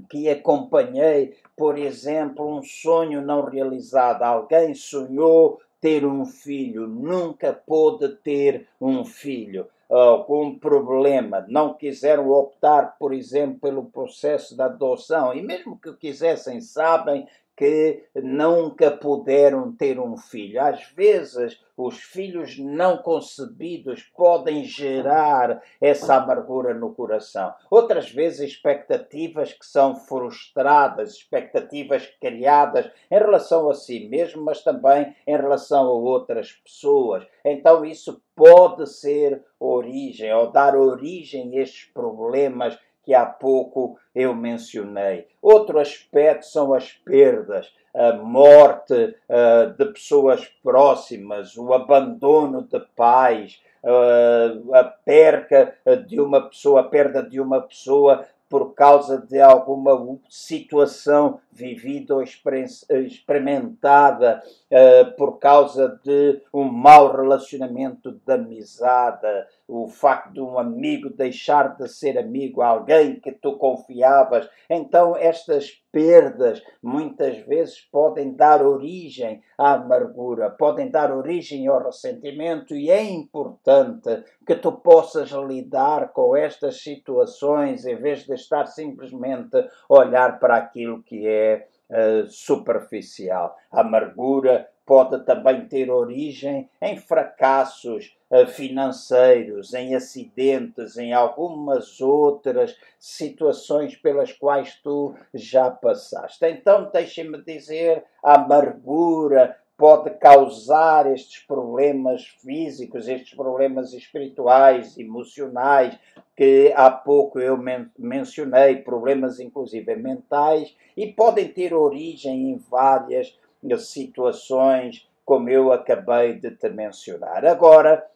que 0.08 0.28
acompanhei, 0.28 1.36
por 1.56 1.78
exemplo, 1.78 2.56
um 2.56 2.62
sonho 2.62 3.22
não 3.22 3.44
realizado. 3.44 4.22
Alguém 4.22 4.74
sonhou 4.74 5.60
ter 5.80 6.04
um 6.04 6.24
filho, 6.24 6.88
nunca 6.88 7.52
pôde 7.52 8.08
ter 8.16 8.66
um 8.80 9.04
filho. 9.04 9.66
Uh, 9.94 10.58
problema, 10.58 11.46
não 11.48 11.72
quiseram 11.72 12.28
optar, 12.28 12.96
por 12.98 13.14
exemplo, 13.14 13.60
pelo 13.60 13.84
processo 13.84 14.56
da 14.56 14.64
adoção, 14.64 15.32
e 15.32 15.40
mesmo 15.40 15.78
que 15.78 15.92
quisessem, 15.92 16.60
sabem 16.60 17.28
que 17.56 18.04
nunca 18.16 18.90
puderam 18.90 19.72
ter 19.72 19.98
um 19.98 20.16
filho. 20.16 20.60
Às 20.60 20.84
vezes, 20.88 21.60
os 21.76 21.98
filhos 21.98 22.58
não 22.58 22.98
concebidos 22.98 24.02
podem 24.16 24.64
gerar 24.64 25.62
essa 25.80 26.16
amargura 26.16 26.74
no 26.74 26.94
coração. 26.94 27.52
Outras 27.70 28.10
vezes, 28.10 28.52
expectativas 28.52 29.52
que 29.52 29.66
são 29.66 29.94
frustradas, 29.94 31.14
expectativas 31.14 32.06
criadas 32.20 32.90
em 33.10 33.18
relação 33.18 33.70
a 33.70 33.74
si 33.74 34.08
mesmo, 34.08 34.42
mas 34.42 34.62
também 34.62 35.14
em 35.26 35.36
relação 35.36 35.86
a 35.86 35.92
outras 35.92 36.52
pessoas. 36.52 37.26
Então, 37.44 37.84
isso 37.84 38.22
pode 38.36 38.88
ser 38.88 39.44
origem 39.58 40.32
ou 40.32 40.50
dar 40.50 40.76
origem 40.76 41.56
a 41.56 41.62
estes 41.62 41.84
problemas 41.86 42.78
que 43.04 43.14
há 43.14 43.26
pouco 43.26 43.98
eu 44.14 44.34
mencionei. 44.34 45.26
Outro 45.42 45.78
aspecto 45.78 46.46
são 46.46 46.72
as 46.72 46.92
perdas, 46.92 47.72
a 47.94 48.14
morte 48.14 48.94
uh, 48.94 49.72
de 49.76 49.84
pessoas 49.92 50.44
próximas, 50.62 51.56
o 51.56 51.72
abandono 51.72 52.62
de 52.62 52.80
pais, 52.96 53.60
uh, 53.82 54.74
a 54.74 54.84
perca 54.84 55.74
de 56.06 56.20
uma 56.20 56.48
pessoa, 56.48 56.80
a 56.80 56.84
perda 56.84 57.22
de 57.22 57.40
uma 57.40 57.60
pessoa 57.60 58.26
por 58.54 58.72
causa 58.74 59.18
de 59.18 59.40
alguma 59.40 60.16
situação 60.28 61.40
vivida 61.50 62.14
ou 62.14 62.22
experimentada, 62.22 64.40
uh, 64.70 65.10
por 65.16 65.38
causa 65.38 65.98
de 66.04 66.40
um 66.52 66.62
mau 66.62 67.16
relacionamento 67.16 68.12
de 68.12 68.32
amizade, 68.32 69.26
o 69.66 69.88
facto 69.88 70.32
de 70.32 70.40
um 70.40 70.58
amigo 70.58 71.10
deixar 71.10 71.76
de 71.76 71.88
ser 71.88 72.18
amigo, 72.18 72.60
alguém 72.60 73.18
que 73.18 73.32
tu 73.32 73.56
confiavas. 73.56 74.48
Então, 74.68 75.16
estas 75.16 75.70
perdas 75.90 76.62
muitas 76.82 77.38
vezes 77.46 77.80
podem 77.80 78.34
dar 78.34 78.64
origem 78.64 79.42
à 79.56 79.74
amargura, 79.74 80.50
podem 80.50 80.90
dar 80.90 81.12
origem 81.12 81.66
ao 81.66 81.82
ressentimento, 81.82 82.74
e 82.74 82.90
é 82.90 83.02
importante 83.02 84.24
que 84.46 84.56
tu 84.56 84.72
possas 84.72 85.30
lidar 85.30 86.12
com 86.12 86.36
estas 86.36 86.82
situações 86.82 87.86
em 87.86 87.96
vez 87.96 88.24
de 88.24 88.34
estar 88.34 88.66
simplesmente 88.66 89.56
a 89.56 89.68
olhar 89.88 90.38
para 90.38 90.56
aquilo 90.56 91.02
que 91.02 91.26
é 91.26 91.68
uh, 91.90 92.26
superficial. 92.28 93.56
A 93.70 93.80
amargura 93.80 94.68
pode 94.86 95.24
também 95.24 95.66
ter 95.66 95.90
origem 95.90 96.68
em 96.80 96.96
fracassos 96.96 98.16
uh, 98.30 98.46
financeiros, 98.46 99.72
em 99.72 99.94
acidentes, 99.94 100.98
em 100.98 101.12
algumas 101.12 102.00
outras 102.00 102.76
situações 102.98 103.96
pelas 103.96 104.32
quais 104.32 104.74
tu 104.82 105.14
já 105.32 105.70
passaste. 105.70 106.44
Então, 106.46 106.90
deixem-me 106.92 107.42
dizer, 107.42 108.04
a 108.22 108.34
amargura 108.34 109.56
pode 109.76 110.10
causar 110.18 111.12
estes 111.12 111.42
problemas 111.44 112.26
físicos, 112.42 113.08
estes 113.08 113.34
problemas 113.34 113.92
espirituais, 113.92 114.96
emocionais, 114.96 115.98
que 116.36 116.72
há 116.76 116.90
pouco 116.90 117.40
eu 117.40 117.56
men 117.56 117.90
mencionei, 117.98 118.76
problemas 118.76 119.40
inclusive 119.40 119.96
mentais, 119.96 120.74
e 120.96 121.12
podem 121.12 121.48
ter 121.48 121.74
origem 121.74 122.50
em 122.50 122.56
várias 122.70 123.36
situações, 123.78 125.08
como 125.24 125.48
eu 125.48 125.72
acabei 125.72 126.34
de 126.34 126.50
te 126.50 126.68
mencionar. 126.68 127.44
Agora, 127.44 128.06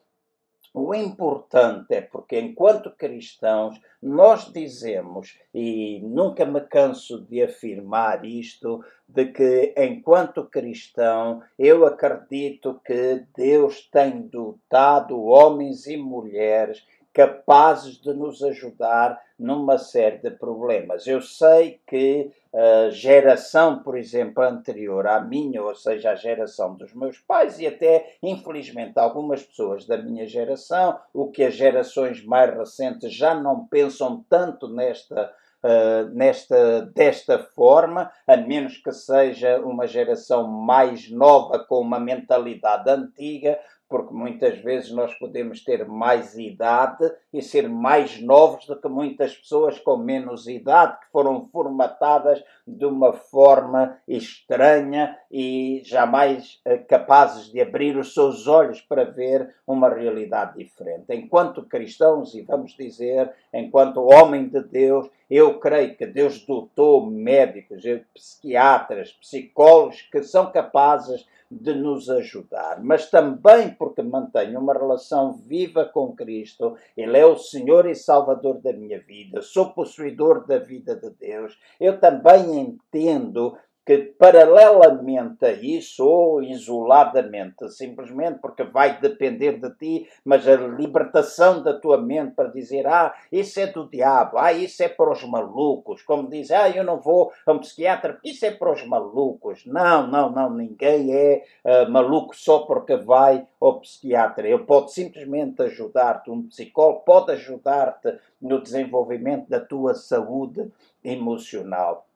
o 0.75 0.95
importante 0.95 1.95
é 1.95 2.01
porque, 2.01 2.39
enquanto 2.39 2.91
cristãos, 2.91 3.81
nós 4.03 4.53
dizemos, 4.53 5.39
e 5.53 6.01
nunca 6.03 6.45
me 6.45 6.61
canso 6.61 7.21
de 7.23 7.43
afirmar 7.43 8.25
isto, 8.25 8.85
de 9.09 9.27
que, 9.27 9.75
enquanto 9.77 10.45
cristão, 10.45 11.43
eu 11.59 11.87
acredito 11.87 12.81
que 12.85 13.25
Deus 13.35 13.89
tem 13.91 14.23
dotado 14.23 15.21
homens 15.23 15.87
e 15.87 15.97
mulheres 15.97 16.85
capazes 17.13 18.01
de 18.01 18.13
nos 18.13 18.43
ajudar 18.43 19.21
numa 19.39 19.79
série 19.79 20.19
de 20.19 20.31
problemas. 20.31 21.07
Eu 21.07 21.23
sei 21.23 21.81
que 21.87 22.31
a 22.53 22.91
geração, 22.91 23.83
por 23.83 23.97
exemplo, 23.97 24.43
anterior 24.43 25.07
à 25.07 25.21
minha, 25.21 25.63
ou 25.63 25.75
seja, 25.75 26.11
a 26.11 26.15
geração 26.15 26.75
dos 26.75 26.95
meus 26.95 27.19
pais 27.19 27.59
e 27.59 27.67
até, 27.67 28.17
infelizmente, 28.23 28.99
algumas 28.99 29.43
pessoas 29.43 29.87
da 29.87 29.99
minha 29.99 30.27
geração, 30.27 30.99
o 31.13 31.31
que 31.31 31.45
as 31.45 31.55
gerações 31.55 32.25
mais 32.25 32.57
recentes 32.57 33.13
já 33.13 33.35
não 33.35 33.67
pensam 33.67 34.25
tanto 34.29 34.69
nesta 34.69 35.33
Uh, 35.61 36.09
nesta, 36.15 36.83
desta 36.95 37.37
forma, 37.37 38.13
a 38.29 38.37
menos 38.37 38.77
que 38.77 38.93
seja 38.93 39.59
uma 39.59 39.89
geração 39.89 40.47
mais 40.47 41.11
nova 41.11 41.59
com 41.59 41.81
uma 41.81 41.99
mentalidade 41.99 42.89
antiga, 42.89 43.59
porque 43.89 44.13
muitas 44.13 44.59
vezes 44.59 44.91
nós 44.91 45.15
podemos 45.15 45.65
ter 45.65 45.87
mais 45.87 46.37
idade 46.37 47.11
e 47.33 47.41
ser 47.41 47.69
mais 47.69 48.21
novos 48.21 48.67
do 48.67 48.79
que 48.79 48.89
muitas 48.89 49.37
pessoas 49.37 49.79
com 49.79 49.97
menos 49.97 50.47
idade, 50.47 51.01
que 51.01 51.11
foram 51.11 51.49
formatadas 51.49 52.43
de 52.67 52.85
uma 52.85 53.15
forma 53.15 53.99
estranha 54.07 55.17
e 55.31 55.81
jamais 55.85 56.61
eh, 56.65 56.77
capazes 56.79 57.51
de 57.51 57.61
abrir 57.61 57.97
os 57.97 58.13
seus 58.13 58.47
olhos 58.47 58.81
para 58.83 59.05
ver 59.05 59.55
uma 59.67 59.89
realidade 59.89 60.59
diferente. 60.59 61.07
Enquanto 61.15 61.65
cristãos, 61.65 62.35
e 62.35 62.43
vamos 62.43 62.77
dizer, 62.77 63.33
enquanto 63.53 64.07
homem 64.07 64.49
de 64.49 64.63
Deus, 64.63 65.09
eu 65.31 65.59
creio 65.59 65.97
que 65.97 66.07
Deus 66.07 66.45
dotou 66.45 67.11
médicos, 67.11 67.83
psiquiatras, 68.15 69.13
psicólogos 69.13 70.03
que 70.03 70.23
são 70.23 70.51
capazes 70.51 71.27
de 71.51 71.75
nos 71.75 72.11
ajudar, 72.11 72.83
mas 72.83 73.11
também 73.11 73.71
porque 73.71 74.03
mantenho 74.03 74.61
uma 74.61 74.75
relação 74.75 75.33
viva 75.33 75.85
com 75.85 76.15
Cristo. 76.15 76.77
Ele 76.97 77.17
é 77.17 77.25
o 77.25 77.37
Senhor 77.39 77.87
e 77.89 77.95
Salvador 77.95 78.61
da 78.61 78.73
minha 78.73 79.01
vida, 79.01 79.41
sou 79.41 79.73
possuidor 79.73 80.47
da 80.47 80.59
vida 80.59 80.95
de 80.95 81.11
Deus. 81.11 81.59
Eu 81.81 81.99
também 81.99 82.59
entendo 82.59 83.57
que, 83.89 84.13
paralelamente 84.19 85.47
a 85.47 85.53
isso, 85.53 86.05
ou 86.05 86.43
isoladamente, 86.43 87.71
simplesmente 87.71 88.39
porque 88.39 88.63
vai 88.63 89.01
depender 89.01 89.59
de 89.59 89.71
ti, 89.77 90.09
mas 90.23 90.47
a 90.47 90.57
libertação 90.57 91.63
da 91.63 91.73
tua 91.73 91.97
mente 91.97 92.35
para 92.35 92.51
dizer, 92.51 92.87
ah, 92.87 93.15
isso 93.33 93.59
é 93.59 93.67
do 93.67 93.89
diabo, 93.89 94.37
ah, 94.37 94.53
isso 94.53 94.83
é 94.83 94.91
para 94.91 95.11
os 95.11 95.25
malucos, 95.25 96.03
como 96.03 96.29
diz, 96.29 96.51
ah, 96.51 96.69
eu 96.69 96.85
não 96.85 97.01
vou 97.01 97.33
a 97.47 97.53
um 97.53 97.59
psiquiatra 97.59 98.13
porque 98.13 98.29
isso 98.29 98.45
é 98.45 98.51
para 98.51 98.73
os 98.73 98.87
malucos. 98.87 99.65
Não, 99.65 100.07
não, 100.07 100.31
não, 100.31 100.51
ninguém 100.51 101.15
é 101.15 101.45
uh, 101.65 101.91
maluco 101.91 102.37
só 102.37 102.61
porque 102.61 102.97
vai 102.97 103.47
ao 103.59 103.81
psiquiatra. 103.81 104.47
Ele 104.47 104.65
pode 104.65 104.93
simplesmente 104.93 105.63
ajudar-te, 105.63 106.31
um 106.31 106.43
psicólogo 106.49 107.01
pode 107.01 107.33
ajudar-te 107.33 108.19
no 108.41 108.61
desenvolvimento 108.61 109.49
da 109.49 109.61
tua 109.61 109.95
saúde 109.95 110.71
emocional. 111.03 112.08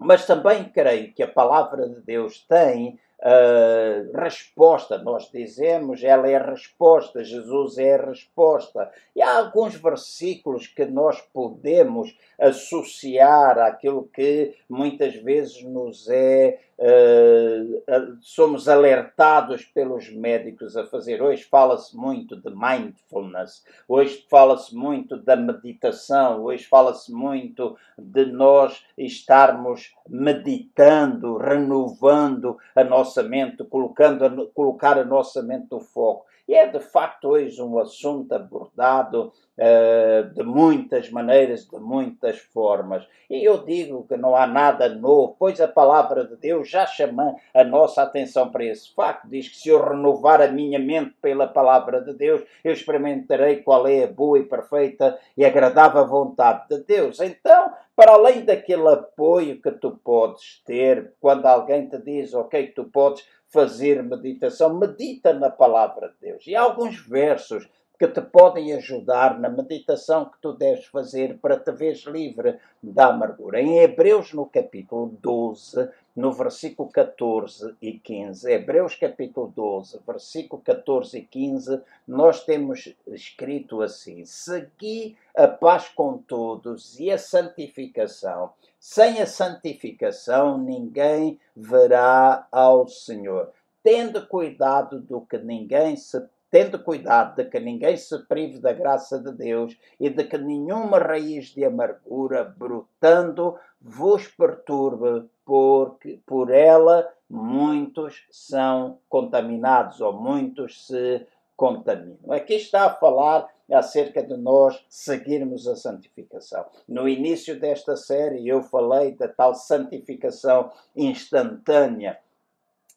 Mas 0.00 0.26
também 0.26 0.64
creio 0.64 1.12
que 1.12 1.22
a 1.22 1.28
palavra 1.28 1.86
de 1.86 2.00
Deus 2.00 2.42
tem 2.48 2.98
uh, 3.20 4.18
resposta. 4.18 4.96
Nós 4.96 5.30
dizemos, 5.30 6.02
ela 6.02 6.26
é 6.26 6.36
a 6.36 6.50
resposta, 6.50 7.22
Jesus 7.22 7.76
é 7.76 7.96
a 7.96 8.06
resposta. 8.06 8.90
E 9.14 9.20
há 9.20 9.36
alguns 9.36 9.74
versículos 9.74 10.66
que 10.66 10.86
nós 10.86 11.20
podemos 11.20 12.16
associar 12.38 13.58
àquilo 13.58 14.08
que 14.12 14.56
muitas 14.68 15.14
vezes 15.16 15.62
nos 15.62 16.08
é 16.08 16.58
Uh, 16.82 18.16
somos 18.22 18.66
alertados 18.66 19.66
pelos 19.66 20.08
médicos 20.08 20.78
a 20.78 20.86
fazer. 20.86 21.20
Hoje 21.20 21.44
fala-se 21.44 21.94
muito 21.94 22.34
de 22.36 22.48
mindfulness, 22.48 23.62
hoje 23.86 24.24
fala-se 24.30 24.74
muito 24.74 25.18
da 25.18 25.36
meditação, 25.36 26.42
hoje 26.42 26.64
fala-se 26.64 27.12
muito 27.12 27.76
de 27.98 28.24
nós 28.24 28.82
estarmos 28.96 29.94
meditando, 30.08 31.36
renovando 31.36 32.56
a 32.74 32.82
nossa 32.82 33.22
mente, 33.22 33.62
colocando 33.64 34.46
colocar 34.54 34.98
a 34.98 35.04
nossa 35.04 35.42
mente 35.42 35.66
no 35.70 35.80
foco. 35.80 36.29
E 36.50 36.54
é 36.56 36.66
de 36.66 36.80
facto 36.80 37.28
hoje 37.28 37.62
um 37.62 37.78
assunto 37.78 38.32
abordado 38.32 39.32
uh, 39.56 40.34
de 40.34 40.42
muitas 40.42 41.08
maneiras, 41.08 41.64
de 41.64 41.78
muitas 41.78 42.40
formas. 42.40 43.06
E 43.30 43.44
eu 43.44 43.64
digo 43.64 44.04
que 44.08 44.16
não 44.16 44.34
há 44.34 44.48
nada 44.48 44.88
novo, 44.88 45.36
pois 45.38 45.60
a 45.60 45.68
palavra 45.68 46.24
de 46.24 46.34
Deus 46.34 46.68
já 46.68 46.84
chama 46.86 47.36
a 47.54 47.62
nossa 47.62 48.02
atenção 48.02 48.50
para 48.50 48.64
esse 48.64 48.92
facto. 48.92 49.28
Diz 49.28 49.48
que 49.48 49.58
se 49.58 49.68
eu 49.68 49.80
renovar 49.80 50.42
a 50.42 50.48
minha 50.48 50.80
mente 50.80 51.14
pela 51.22 51.46
palavra 51.46 52.00
de 52.00 52.14
Deus, 52.14 52.42
eu 52.64 52.72
experimentarei 52.72 53.58
qual 53.62 53.86
é 53.86 54.02
a 54.02 54.08
boa 54.08 54.40
e 54.40 54.42
perfeita 54.42 55.20
e 55.36 55.44
agradável 55.44 56.04
vontade 56.04 56.64
de 56.68 56.82
Deus. 56.82 57.20
Então, 57.20 57.72
para 57.94 58.14
além 58.14 58.44
daquele 58.44 58.88
apoio 58.88 59.60
que 59.60 59.70
tu 59.70 59.92
podes 60.02 60.60
ter 60.64 61.12
quando 61.20 61.46
alguém 61.46 61.88
te 61.88 61.98
diz, 61.98 62.34
ok, 62.34 62.68
tu 62.74 62.86
podes 62.86 63.24
fazer 63.50 64.02
meditação, 64.02 64.78
medita 64.78 65.32
na 65.32 65.50
palavra 65.50 66.08
de 66.08 66.14
Deus. 66.20 66.46
E 66.46 66.54
há 66.54 66.62
alguns 66.62 66.96
versos 66.98 67.68
que 68.00 68.08
te 68.08 68.22
podem 68.22 68.72
ajudar 68.72 69.38
na 69.38 69.50
meditação 69.50 70.24
que 70.24 70.38
tu 70.40 70.54
deves 70.54 70.86
fazer 70.86 71.36
para 71.36 71.60
te 71.60 71.70
veres 71.70 72.06
livre 72.06 72.58
da 72.82 73.08
amargura. 73.08 73.60
Em 73.60 73.80
Hebreus, 73.80 74.32
no 74.32 74.46
capítulo 74.46 75.14
12, 75.20 75.86
no 76.16 76.32
versículo 76.32 76.88
14 76.88 77.76
e 77.78 77.92
15, 77.92 78.50
Hebreus 78.50 78.94
capítulo 78.94 79.52
12, 79.54 80.00
versículo 80.06 80.62
14 80.62 81.18
e 81.18 81.22
15, 81.26 81.82
nós 82.08 82.42
temos 82.42 82.90
escrito 83.08 83.82
assim: 83.82 84.24
Segui 84.24 85.14
a 85.36 85.46
paz 85.46 85.90
com 85.90 86.16
todos 86.16 86.98
e 86.98 87.10
a 87.10 87.18
santificação. 87.18 88.54
Sem 88.78 89.20
a 89.20 89.26
santificação, 89.26 90.56
ninguém 90.56 91.38
verá 91.54 92.48
ao 92.50 92.88
Senhor. 92.88 93.50
Tendo 93.82 94.26
cuidado 94.26 95.00
do 95.00 95.20
que 95.20 95.36
ninguém 95.36 95.96
se 95.96 96.18
tendo 96.50 96.82
cuidado 96.82 97.36
de 97.36 97.48
que 97.48 97.60
ninguém 97.60 97.96
se 97.96 98.18
prive 98.26 98.58
da 98.58 98.72
graça 98.72 99.18
de 99.18 99.32
Deus 99.32 99.76
e 99.98 100.10
de 100.10 100.24
que 100.24 100.36
nenhuma 100.36 100.98
raiz 100.98 101.46
de 101.54 101.64
amargura 101.64 102.44
brotando 102.44 103.56
vos 103.80 104.26
perturbe, 104.26 105.28
porque 105.44 106.20
por 106.26 106.50
ela 106.50 107.08
muitos 107.28 108.26
são 108.30 108.98
contaminados 109.08 110.00
ou 110.00 110.12
muitos 110.12 110.86
se 110.86 111.24
contaminam. 111.56 112.32
Aqui 112.32 112.54
está 112.54 112.86
a 112.86 112.94
falar 112.94 113.48
acerca 113.70 114.22
de 114.22 114.36
nós 114.36 114.84
seguirmos 114.88 115.68
a 115.68 115.76
santificação. 115.76 116.64
No 116.88 117.08
início 117.08 117.58
desta 117.58 117.96
série 117.96 118.48
eu 118.48 118.62
falei 118.62 119.12
da 119.12 119.28
tal 119.28 119.54
santificação 119.54 120.72
instantânea 120.96 122.18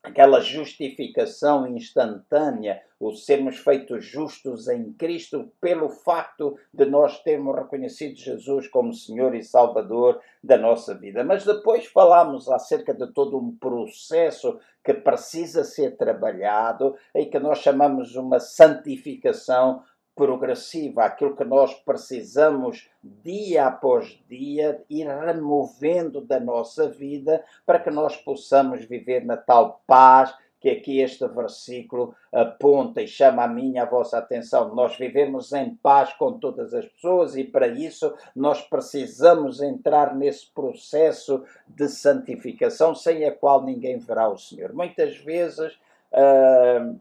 aquela 0.04 0.42
justificação 0.42 1.66
instantânea, 1.66 2.82
o 3.00 3.14
sermos 3.14 3.58
feitos 3.58 4.06
justos 4.06 4.68
em 4.68 4.92
Cristo 4.94 5.50
pelo 5.62 5.88
facto 5.88 6.58
de 6.74 6.86
nós 6.86 7.20
termos 7.24 7.56
reconhecido 7.56 8.18
Jesus 8.18 8.68
como 8.68 8.94
Senhor 8.94 9.34
e 9.34 9.42
Salvador 9.42 10.20
da 10.44 10.58
nossa 10.58 10.94
vida. 10.94 11.24
Mas 11.24 11.46
depois 11.46 11.86
falamos 11.86 12.50
acerca 12.50 12.94
de 12.94 13.08
todo 13.14 13.38
um 13.38 13.56
processo 13.56 14.60
que 14.84 14.94
precisa 14.94 15.64
ser 15.64 15.96
trabalhado 15.96 16.96
e 17.16 17.26
que 17.26 17.40
nós 17.40 17.60
chamamos 17.60 18.16
uma 18.18 18.40
santificação 18.40 19.84
progressiva, 20.16 21.04
aquilo 21.04 21.36
que 21.36 21.44
nós 21.44 21.74
precisamos 21.74 22.90
dia 23.04 23.68
após 23.68 24.20
dia 24.30 24.82
ir 24.90 25.08
removendo 25.08 26.22
da 26.22 26.40
nossa 26.40 26.88
vida 26.88 27.44
para 27.66 27.80
que 27.80 27.90
nós 27.90 28.16
possamos 28.18 28.86
viver 28.86 29.26
na 29.26 29.38
tal 29.38 29.82
paz 29.88 30.34
que 30.64 30.70
aqui 30.70 31.02
este 31.02 31.28
versículo 31.28 32.16
aponta 32.32 33.02
e 33.02 33.08
chama 33.08 33.44
a 33.44 33.48
minha 33.50 33.84
a 33.84 33.86
vossa 33.86 34.18
atenção. 34.18 34.74
Nós 34.74 34.96
vivemos 34.96 35.52
em 35.52 35.76
paz 35.76 36.14
com 36.14 36.40
todas 36.40 36.74
as 36.74 36.86
pessoas 36.86 37.36
e 37.36 37.44
para 37.44 37.68
isso 37.68 38.16
nós 38.34 38.62
precisamos 38.62 39.62
entrar 39.62 40.16
nesse 40.16 40.48
processo 40.54 41.44
de 41.68 41.90
santificação 41.90 42.96
sem 42.96 43.26
a 43.26 43.32
qual 43.34 43.62
ninguém 43.62 43.98
verá 43.98 44.30
o 44.30 44.38
Senhor. 44.38 44.72
Muitas 44.72 45.18
vezes 45.18 45.74
uh, 46.14 46.98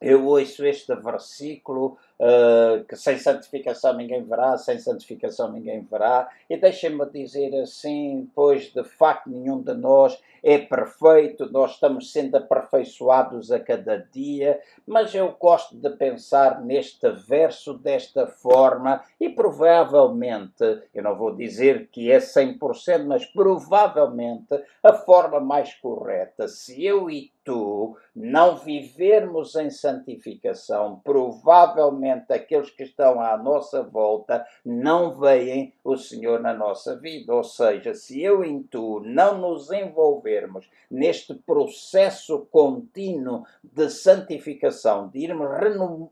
eu 0.00 0.24
ouço 0.24 0.64
este 0.64 0.94
versículo 0.94 1.98
uh, 2.20 2.84
que 2.84 2.94
sem 2.96 3.18
santificação 3.18 3.96
ninguém 3.96 4.22
verá, 4.22 4.56
sem 4.58 4.78
santificação 4.78 5.50
ninguém 5.50 5.80
verá, 5.82 6.28
e 6.48 6.56
deixem-me 6.56 7.04
dizer 7.06 7.54
assim, 7.60 8.30
pois 8.34 8.72
de 8.72 8.84
facto 8.84 9.30
nenhum 9.30 9.62
de 9.62 9.72
nós 9.72 10.20
é 10.42 10.58
perfeito, 10.58 11.50
nós 11.50 11.72
estamos 11.72 12.12
sendo 12.12 12.36
aperfeiçoados 12.36 13.50
a 13.50 13.60
cada 13.60 13.98
dia, 14.10 14.58
mas 14.86 15.14
eu 15.14 15.34
gosto 15.38 15.76
de 15.76 15.90
pensar 15.90 16.62
neste 16.62 17.10
verso 17.10 17.74
desta 17.74 18.26
forma 18.26 19.02
e 19.20 19.28
provavelmente, 19.28 20.64
eu 20.94 21.02
não 21.02 21.14
vou 21.14 21.34
dizer 21.34 21.88
que 21.92 22.10
é 22.10 22.18
100%, 22.18 23.04
mas 23.04 23.26
provavelmente 23.26 24.62
a 24.82 24.94
forma 24.94 25.40
mais 25.40 25.74
correta, 25.74 26.48
se 26.48 26.84
eu 26.84 27.10
e 27.10 27.30
tu 27.44 27.96
não 28.14 28.56
vivermos 28.56 29.54
em 29.54 29.70
santificação, 29.70 31.00
provavelmente 31.02 32.32
aqueles 32.32 32.70
que 32.70 32.82
estão 32.82 33.20
à 33.20 33.36
nossa 33.36 33.82
volta 33.82 34.44
não 34.64 35.18
veem 35.18 35.72
o 35.82 35.96
Senhor 35.96 36.40
na 36.40 36.52
nossa 36.52 36.96
vida. 36.96 37.34
Ou 37.34 37.44
seja, 37.44 37.94
se 37.94 38.22
eu 38.22 38.44
e 38.44 38.62
tu 38.64 39.00
não 39.04 39.38
nos 39.38 39.70
envolvermos 39.70 40.68
neste 40.90 41.34
processo 41.34 42.46
contínuo 42.50 43.44
de 43.62 43.88
santificação, 43.88 45.08
de 45.08 45.20
irmos 45.20 45.48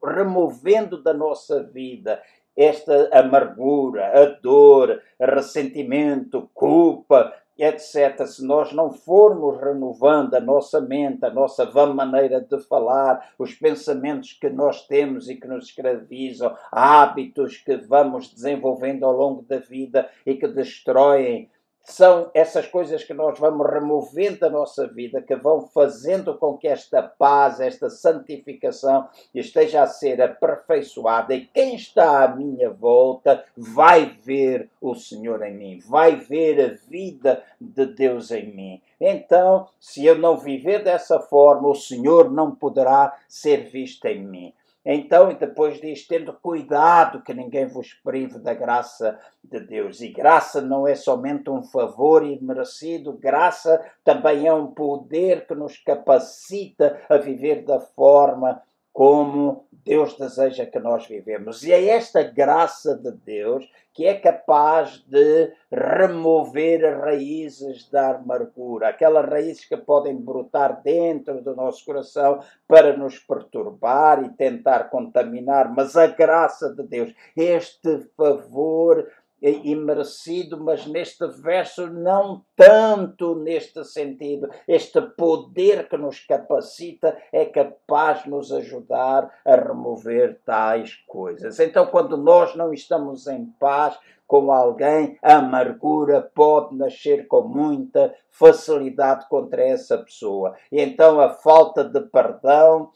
removendo 0.03 1.03
da 1.03 1.13
nossa 1.13 1.63
vida 1.63 2.23
esta 2.59 3.09
amargura, 3.17 4.21
a 4.21 4.25
dor, 4.41 5.01
ressentimento, 5.21 6.51
culpa, 6.53 7.33
etc., 7.59 8.25
se 8.25 8.45
nós 8.47 8.73
não 8.73 8.93
formos 8.93 9.61
renovando 9.61 10.35
a 10.35 10.41
nossa 10.41 10.81
mente, 10.81 11.25
a 11.25 11.31
nossa 11.31 11.67
vã 11.67 11.93
maneira 11.93 12.41
de 12.41 12.59
falar, 12.61 13.33
os 13.39 13.53
pensamentos 13.55 14.33
que 14.33 14.49
nós 14.49 14.87
temos 14.87 15.29
e 15.29 15.35
que 15.35 15.49
nos 15.49 15.67
escravizam, 15.67 16.55
hábitos 16.71 17.57
que 17.57 17.77
vamos 17.77 18.33
desenvolvendo 18.33 19.05
ao 19.05 19.13
longo 19.13 19.43
da 19.43 19.59
vida 19.59 20.09
e 20.25 20.35
que 20.35 20.47
destroem 20.47 21.51
são 21.89 22.31
essas 22.35 22.67
coisas 22.67 23.03
que 23.03 23.15
nós 23.15 23.39
vamos 23.39 23.67
removendo 23.67 24.41
da 24.41 24.51
nossa 24.51 24.87
vida, 24.87 25.23
que 25.23 25.35
vão 25.35 25.63
fazendo 25.69 26.37
com 26.37 26.57
que 26.57 26.69
esta 26.69 27.03
paz, 27.03 27.61
esta 27.61 27.89
santificação 27.89 29.09
esteja 29.35 29.83
a 29.83 29.87
ser 29.87 30.21
aperfeiçoada. 30.21 31.35
E 31.35 31.47
quem 31.47 31.75
está 31.75 32.25
à 32.25 32.29
minha 32.29 32.71
volta 32.71 33.45
vai 33.57 34.19
ver 34.23 34.69
o 34.81 34.95
Senhor 34.95 35.43
em 35.43 35.55
mim, 35.55 35.79
vai 35.89 36.17
ver 36.17 36.61
a 36.61 36.89
vida 36.89 37.43
de 37.61 37.87
Deus 37.87 38.31
em 38.31 38.55
mim. 38.55 38.83
Então, 39.01 39.69
se 39.81 40.05
eu 40.05 40.19
não 40.19 40.37
viver 40.37 40.83
dessa 40.83 41.19
forma, 41.21 41.69
o 41.69 41.75
Senhor 41.75 42.31
não 42.31 42.55
poderá 42.55 43.17
ser 43.29 43.65
visto 43.65 44.05
em 44.07 44.25
mim. 44.25 44.53
Então, 44.91 45.35
depois 45.35 45.79
diz, 45.79 46.07
tendo 46.07 46.33
cuidado 46.33 47.23
que 47.23 47.35
ninguém 47.35 47.67
vos 47.67 47.93
prive 48.03 48.39
da 48.39 48.55
graça 48.55 49.21
de 49.45 49.61
Deus. 49.61 50.01
E 50.01 50.09
graça 50.09 50.63
não 50.63 50.89
é 50.89 50.95
somente 50.95 51.51
um 51.51 51.63
favor 51.63 52.25
imerecido, 52.25 53.13
graça 53.13 53.85
também 54.03 54.47
é 54.47 54.55
um 54.55 54.69
poder 54.69 55.47
que 55.47 55.55
nos 55.55 55.77
capacita 55.77 57.03
a 57.07 57.19
viver 57.19 57.67
da 57.67 57.79
forma 57.79 58.63
como 58.99 59.69
Deus 59.71 60.19
deseja 60.19 60.67
que 60.67 60.81
nós 60.81 61.07
vivemos. 61.07 61.63
E 61.63 61.71
é 61.71 61.91
esta 61.91 62.21
graça 62.21 62.97
de 62.97 63.13
Deus 63.13 63.65
que 63.95 64.05
é 64.07 64.15
capaz 64.15 64.99
de 65.07 65.53
remover 65.71 66.99
raízes 66.99 67.89
da 67.91 68.17
amargura, 68.17 68.89
aquelas 68.89 69.25
raízes 69.25 69.65
que 69.65 69.77
podem 69.77 70.17
brotar 70.17 70.83
dentro 70.83 71.41
do 71.41 71.55
nosso 71.55 71.85
coração 71.85 72.41
para 72.67 72.97
nos 72.97 73.21
perturbar 73.21 74.25
e 74.25 74.31
tentar 74.31 74.91
contaminar, 74.91 75.73
mas 75.73 75.97
a 75.97 76.09
graça 76.09 76.75
de 76.75 76.83
Deus, 76.83 77.15
este 77.37 78.01
favor 78.17 79.09
imerecido, 79.41 80.59
mas 80.63 80.87
neste 80.87 81.27
verso 81.29 81.87
não 81.87 82.43
tanto 82.57 83.37
neste 83.37 83.85
sentido. 83.85 84.49
Este 84.67 85.01
poder 85.01 85.89
que 85.89 85.97
nos 85.97 86.21
capacita 86.21 87.17
é 87.33 87.45
capaz 87.45 88.25
de 88.25 88.31
nos 88.31 88.53
ajudar 88.53 89.33
a 89.45 89.55
remover 89.55 90.41
tais 90.45 90.95
coisas. 91.07 91.61
Então, 91.61 91.87
quando 91.87 92.17
nós 92.17 92.55
não 92.57 92.73
estamos 92.73 93.27
em 93.27 93.47
paz 93.61 93.99
com 94.27 94.53
alguém, 94.53 95.19
a 95.23 95.37
amargura 95.37 96.21
pode 96.21 96.77
nascer 96.77 97.27
com 97.27 97.43
muita 97.43 98.15
facilidade 98.31 99.27
contra 99.29 99.63
essa 99.63 99.97
pessoa. 99.97 100.55
E 100.71 100.81
então 100.81 101.19
a 101.19 101.31
falta 101.31 101.83
de 101.83 102.01
perdão 102.03 102.91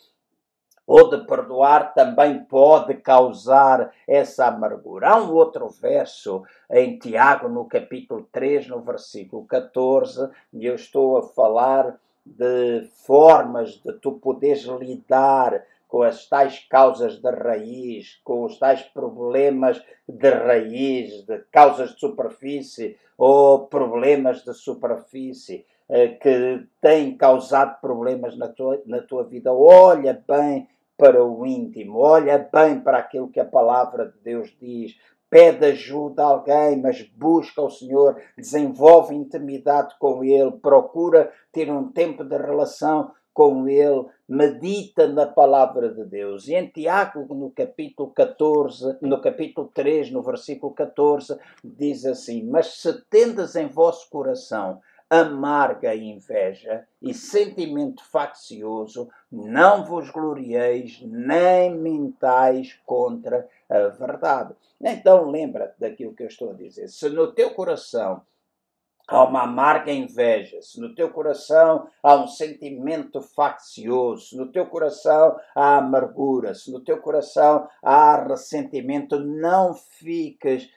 ou 0.87 1.09
de 1.09 1.25
perdoar 1.27 1.95
também 1.95 2.45
pode 2.45 2.95
causar 2.95 3.93
essa 4.07 4.47
amargura. 4.47 5.11
Há 5.11 5.23
um 5.23 5.33
outro 5.33 5.69
verso 5.69 6.43
em 6.71 6.99
Tiago, 6.99 7.49
no 7.49 7.65
capítulo 7.67 8.27
3, 8.33 8.69
no 8.69 8.81
versículo 8.81 9.45
14, 9.47 10.29
e 10.53 10.67
eu 10.67 10.75
estou 10.75 11.19
a 11.19 11.23
falar 11.23 11.99
de 12.25 12.89
formas 13.07 13.81
de 13.85 13.93
tu 13.95 14.13
poderes 14.13 14.63
lidar 14.65 15.65
com 15.89 16.03
as 16.03 16.27
tais 16.27 16.59
causas 16.71 17.19
de 17.21 17.31
raiz, 17.31 18.19
com 18.25 18.45
os 18.45 18.59
tais 18.59 18.83
problemas 18.83 19.83
de 20.09 20.31
raiz, 20.31 21.23
de 21.27 21.39
causas 21.51 21.91
de 21.91 22.01
superfície 22.01 22.97
ou 23.19 23.67
problemas 23.67 24.43
de 24.43 24.55
superfície 24.55 25.67
que 26.21 26.67
têm 26.81 27.17
causado 27.17 27.81
problemas 27.81 28.37
na 28.37 28.49
tua, 28.49 28.81
na 28.87 29.03
tua 29.03 29.25
vida. 29.25 29.53
Olha 29.53 30.23
bem 30.27 30.67
para 30.97 31.23
o 31.25 31.45
íntimo, 31.45 31.99
olha 31.99 32.39
bem 32.39 32.81
para 32.81 32.99
aquilo 32.99 33.29
que 33.29 33.41
a 33.41 33.45
palavra 33.45 34.07
de 34.07 34.19
Deus 34.23 34.55
diz, 34.61 34.97
pede 35.29 35.67
ajuda 35.67 36.23
a 36.23 36.27
alguém, 36.27 36.81
mas 36.81 37.03
busca 37.03 37.61
o 37.61 37.71
Senhor, 37.71 38.21
desenvolve 38.37 39.15
intimidade 39.15 39.95
com 39.99 40.23
Ele, 40.23 40.53
procura 40.53 41.33
ter 41.51 41.71
um 41.71 41.91
tempo 41.91 42.23
de 42.23 42.37
relação 42.37 43.11
com 43.35 43.69
Ele, 43.69 44.07
medita 44.29 45.09
na 45.09 45.27
palavra 45.27 45.89
de 45.89 46.05
Deus. 46.05 46.49
E 46.49 46.55
em 46.55 46.67
Tiago, 46.67 47.35
no 47.35 47.51
capítulo 47.51 48.11
14, 48.11 48.99
no 49.01 49.21
capítulo 49.21 49.71
3, 49.75 50.11
no 50.11 50.23
versículo 50.23 50.73
14, 50.73 51.39
diz 51.65 52.05
assim: 52.05 52.45
Mas 52.45 52.81
se 52.81 52.93
tendes 53.09 53.57
em 53.57 53.67
vosso 53.67 54.09
coração 54.11 54.81
amarga 55.13 55.95
inveja 55.95 56.89
e 57.03 57.13
sentimento 57.13 58.03
faccioso, 58.03 59.11
não 59.31 59.85
vos 59.85 60.09
glorieis 60.09 61.03
nem 61.03 61.77
mentais 61.77 62.81
contra 62.87 63.47
a 63.69 63.89
verdade. 63.89 64.55
Então 64.81 65.31
lembra-te 65.31 65.79
daquilo 65.79 66.15
que 66.15 66.23
eu 66.23 66.29
estou 66.29 66.53
a 66.53 66.55
dizer. 66.55 66.89
Se 66.89 67.11
no 67.11 67.31
teu 67.31 67.51
coração 67.51 68.23
há 69.07 69.23
uma 69.25 69.43
amarga 69.43 69.93
inveja, 69.93 70.63
se 70.63 70.81
no 70.81 70.95
teu 70.95 71.11
coração 71.11 71.87
há 72.03 72.17
um 72.17 72.27
sentimento 72.27 73.21
faccioso, 73.21 74.29
se 74.29 74.37
no 74.39 74.51
teu 74.51 74.65
coração 74.65 75.39
há 75.55 75.77
amargura, 75.77 76.55
se 76.55 76.73
no 76.73 76.81
teu 76.81 76.97
coração 77.03 77.69
há 77.83 78.17
ressentimento, 78.17 79.21
não 79.21 79.75
fiques 79.75 80.71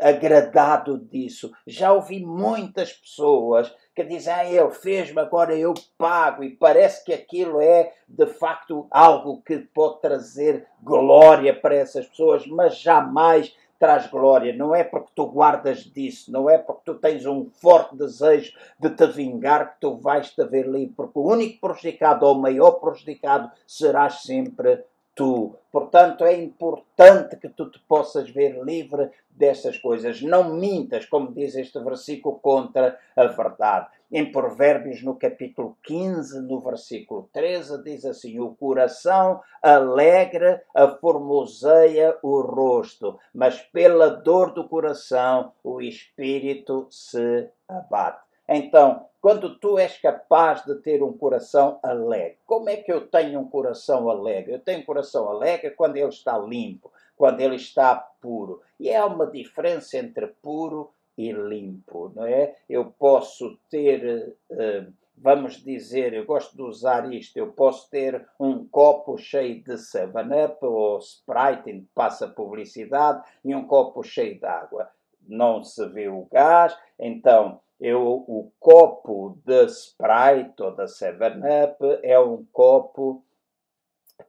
agradado 0.00 0.98
disso. 0.98 1.52
Já 1.66 1.92
ouvi 1.92 2.24
muitas 2.24 2.92
pessoas 2.92 3.74
que 3.94 4.04
dizem, 4.04 4.32
ah, 4.32 4.44
ele 4.44 4.70
fez-me, 4.70 5.20
agora 5.20 5.56
eu 5.56 5.72
pago, 5.96 6.42
e 6.42 6.50
parece 6.50 7.04
que 7.04 7.12
aquilo 7.12 7.60
é 7.60 7.92
de 8.08 8.26
facto 8.26 8.86
algo 8.90 9.40
que 9.42 9.58
pode 9.58 10.00
trazer 10.00 10.66
glória 10.82 11.54
para 11.58 11.76
essas 11.76 12.06
pessoas, 12.06 12.46
mas 12.46 12.78
jamais 12.78 13.54
traz 13.78 14.06
glória. 14.06 14.54
Não 14.54 14.74
é 14.74 14.82
porque 14.82 15.10
tu 15.14 15.26
guardas 15.26 15.80
disso, 15.80 16.32
não 16.32 16.48
é 16.48 16.58
porque 16.58 16.82
tu 16.84 16.94
tens 16.94 17.26
um 17.26 17.50
forte 17.50 17.96
desejo 17.96 18.52
de 18.78 18.90
te 18.90 19.06
vingar 19.06 19.74
que 19.74 19.80
tu 19.80 19.96
vais 19.96 20.30
te 20.30 20.44
ver 20.44 20.66
livre, 20.66 20.94
porque 20.96 21.18
o 21.18 21.30
único 21.30 21.60
prejudicado 21.60 22.26
ou 22.26 22.34
o 22.34 22.40
maior 22.40 22.72
prejudicado 22.72 23.50
serás 23.66 24.22
sempre 24.22 24.84
tu. 25.14 25.56
Portanto, 25.70 26.24
é 26.24 26.34
importante 26.34 27.36
que 27.36 27.48
tu 27.48 27.70
te 27.70 27.78
possas 27.80 28.30
ver 28.30 28.62
livre 28.62 29.10
dessas 29.30 29.78
coisas. 29.78 30.22
Não 30.22 30.54
mintas, 30.54 31.06
como 31.06 31.32
diz 31.32 31.54
este 31.54 31.78
versículo, 31.80 32.38
contra 32.38 32.98
a 33.16 33.26
verdade. 33.26 33.88
Em 34.12 34.30
Provérbios, 34.30 35.02
no 35.02 35.16
capítulo 35.16 35.76
15, 35.82 36.42
no 36.42 36.60
versículo 36.60 37.28
13, 37.32 37.82
diz 37.82 38.04
assim: 38.04 38.38
O 38.38 38.54
coração 38.54 39.40
alegra 39.60 40.62
a 40.74 40.88
formoseia 40.88 42.16
o 42.22 42.40
rosto, 42.40 43.18
mas 43.34 43.60
pela 43.60 44.08
dor 44.08 44.52
do 44.52 44.68
coração 44.68 45.52
o 45.64 45.80
espírito 45.80 46.86
se 46.90 47.48
abate. 47.68 48.23
Então, 48.48 49.06
quando 49.20 49.58
tu 49.58 49.78
és 49.78 49.96
capaz 49.98 50.64
de 50.64 50.74
ter 50.76 51.02
um 51.02 51.16
coração 51.16 51.78
alegre, 51.82 52.38
como 52.44 52.68
é 52.68 52.76
que 52.76 52.92
eu 52.92 53.06
tenho 53.06 53.40
um 53.40 53.48
coração 53.48 54.10
alegre? 54.10 54.52
Eu 54.52 54.58
tenho 54.58 54.80
um 54.80 54.84
coração 54.84 55.28
alegre 55.28 55.70
quando 55.70 55.96
ele 55.96 56.08
está 56.08 56.36
limpo, 56.36 56.92
quando 57.16 57.40
ele 57.40 57.56
está 57.56 57.96
puro. 58.20 58.60
E 58.78 58.94
há 58.94 59.06
uma 59.06 59.26
diferença 59.26 59.96
entre 59.96 60.26
puro 60.26 60.90
e 61.16 61.32
limpo, 61.32 62.12
não 62.14 62.26
é? 62.26 62.54
Eu 62.68 62.86
posso 62.98 63.56
ter, 63.70 64.36
eh, 64.50 64.86
vamos 65.16 65.62
dizer, 65.62 66.12
eu 66.12 66.26
gosto 66.26 66.54
de 66.54 66.62
usar 66.62 67.10
isto, 67.10 67.36
eu 67.38 67.52
posso 67.52 67.88
ter 67.88 68.26
um 68.38 68.66
copo 68.66 69.16
cheio 69.16 69.62
de 69.62 69.74
7-Up 69.74 70.58
ou 70.66 70.98
Sprite, 70.98 71.86
passa 71.94 72.28
publicidade, 72.28 73.22
e 73.44 73.54
um 73.54 73.66
copo 73.66 74.02
cheio 74.02 74.38
de 74.38 74.44
água. 74.44 74.90
Não 75.26 75.64
se 75.64 75.86
vê 75.86 76.08
o 76.08 76.26
gás, 76.30 76.76
então 76.98 77.60
eu, 77.84 78.24
o 78.26 78.50
copo 78.58 79.38
de 79.44 79.66
Sprite 79.66 80.62
ou 80.62 80.74
da 80.74 80.86
7-Up 80.86 82.00
é 82.02 82.18
um 82.18 82.42
copo 82.50 83.22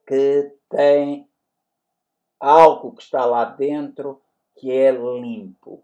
que 0.06 0.52
tem 0.70 1.26
algo 2.38 2.92
que 2.94 3.02
está 3.02 3.26
lá 3.26 3.46
dentro 3.46 4.22
que 4.58 4.70
é 4.70 4.92
limpo. 4.92 5.82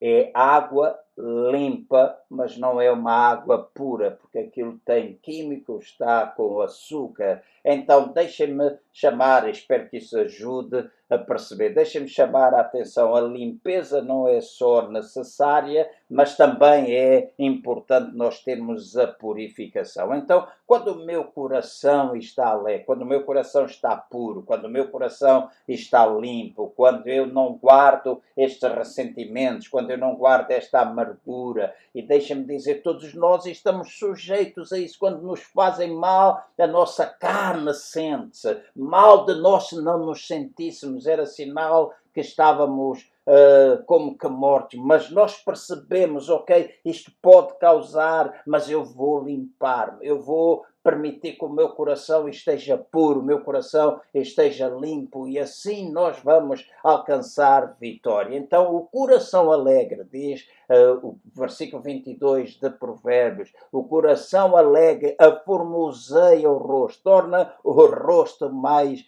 É 0.00 0.32
água 0.34 0.98
limpa, 1.16 2.18
mas 2.28 2.58
não 2.58 2.80
é 2.80 2.90
uma 2.90 3.12
água 3.12 3.70
pura, 3.72 4.18
porque 4.20 4.38
aquilo 4.38 4.80
tem 4.84 5.16
químico, 5.22 5.78
está 5.78 6.26
com 6.26 6.60
açúcar. 6.60 7.44
Então, 7.64 8.08
deixem-me 8.12 8.78
chamar, 8.92 9.48
espero 9.48 9.88
que 9.88 9.98
isso 9.98 10.18
ajude 10.18 10.90
a 11.14 11.18
perceber. 11.18 11.70
Deixem-me 11.70 12.08
chamar 12.08 12.54
a 12.54 12.60
atenção: 12.60 13.14
a 13.14 13.20
limpeza 13.20 14.02
não 14.02 14.26
é 14.26 14.40
só 14.40 14.88
necessária, 14.88 15.88
mas 16.08 16.36
também 16.36 16.94
é 16.94 17.32
importante 17.38 18.14
nós 18.16 18.42
termos 18.42 18.96
a 18.96 19.06
purificação. 19.06 20.14
Então, 20.14 20.46
quando 20.66 20.88
o 20.88 21.04
meu 21.04 21.24
coração 21.24 22.16
está 22.16 22.48
alegre, 22.48 22.84
quando 22.84 23.02
o 23.02 23.06
meu 23.06 23.24
coração 23.24 23.66
está 23.66 23.96
puro, 23.96 24.42
quando 24.42 24.64
o 24.64 24.70
meu 24.70 24.88
coração 24.88 25.48
está 25.68 26.06
limpo, 26.06 26.72
quando 26.76 27.06
eu 27.08 27.26
não 27.26 27.54
guardo 27.54 28.22
estes 28.36 28.70
ressentimentos, 28.72 29.68
quando 29.68 29.90
eu 29.90 29.98
não 29.98 30.14
guardo 30.14 30.50
esta 30.50 30.80
amargura, 30.80 31.74
e 31.94 32.00
deixem-me 32.00 32.44
dizer, 32.44 32.82
todos 32.82 33.12
nós 33.14 33.44
estamos 33.44 33.98
sujeitos 33.98 34.72
a 34.72 34.78
isso. 34.78 34.98
Quando 34.98 35.20
nos 35.20 35.42
fazem 35.42 35.92
mal, 35.94 36.42
a 36.58 36.66
nossa 36.66 37.04
carne 37.04 37.74
sente-se. 37.74 38.58
Mal 38.74 39.26
de 39.26 39.34
nós 39.34 39.68
se 39.68 39.76
não 39.82 39.98
nos 39.98 40.26
sentíssemos 40.26 41.01
era 41.06 41.26
sinal 41.26 41.92
que 42.12 42.20
estávamos 42.20 43.10
uh, 43.26 43.82
como 43.84 44.16
que 44.16 44.28
mortos, 44.28 44.78
mas 44.78 45.10
nós 45.10 45.36
percebemos, 45.38 46.28
ok, 46.28 46.70
isto 46.84 47.10
pode 47.20 47.58
causar, 47.58 48.42
mas 48.46 48.70
eu 48.70 48.84
vou 48.84 49.24
limpar-me, 49.24 50.06
eu 50.06 50.20
vou 50.20 50.64
permitir 50.82 51.38
que 51.38 51.44
o 51.44 51.48
meu 51.48 51.68
coração 51.70 52.28
esteja 52.28 52.76
puro, 52.76 53.20
o 53.20 53.24
meu 53.24 53.40
coração 53.42 54.00
esteja 54.12 54.68
limpo 54.68 55.28
e 55.28 55.38
assim 55.38 55.92
nós 55.92 56.18
vamos 56.18 56.68
alcançar 56.82 57.76
vitória. 57.80 58.36
Então, 58.36 58.74
o 58.74 58.80
coração 58.86 59.52
alegre, 59.52 60.04
diz 60.10 60.48
uh, 60.68 61.06
o 61.06 61.18
versículo 61.34 61.80
22 61.82 62.56
de 62.56 62.68
Provérbios, 62.68 63.52
o 63.70 63.84
coração 63.84 64.56
alegre 64.56 65.14
a 65.20 65.30
formoseia 65.30 66.50
o 66.50 66.58
rosto, 66.58 67.02
torna 67.04 67.54
o 67.62 67.70
rosto 67.86 68.52
mais 68.52 69.06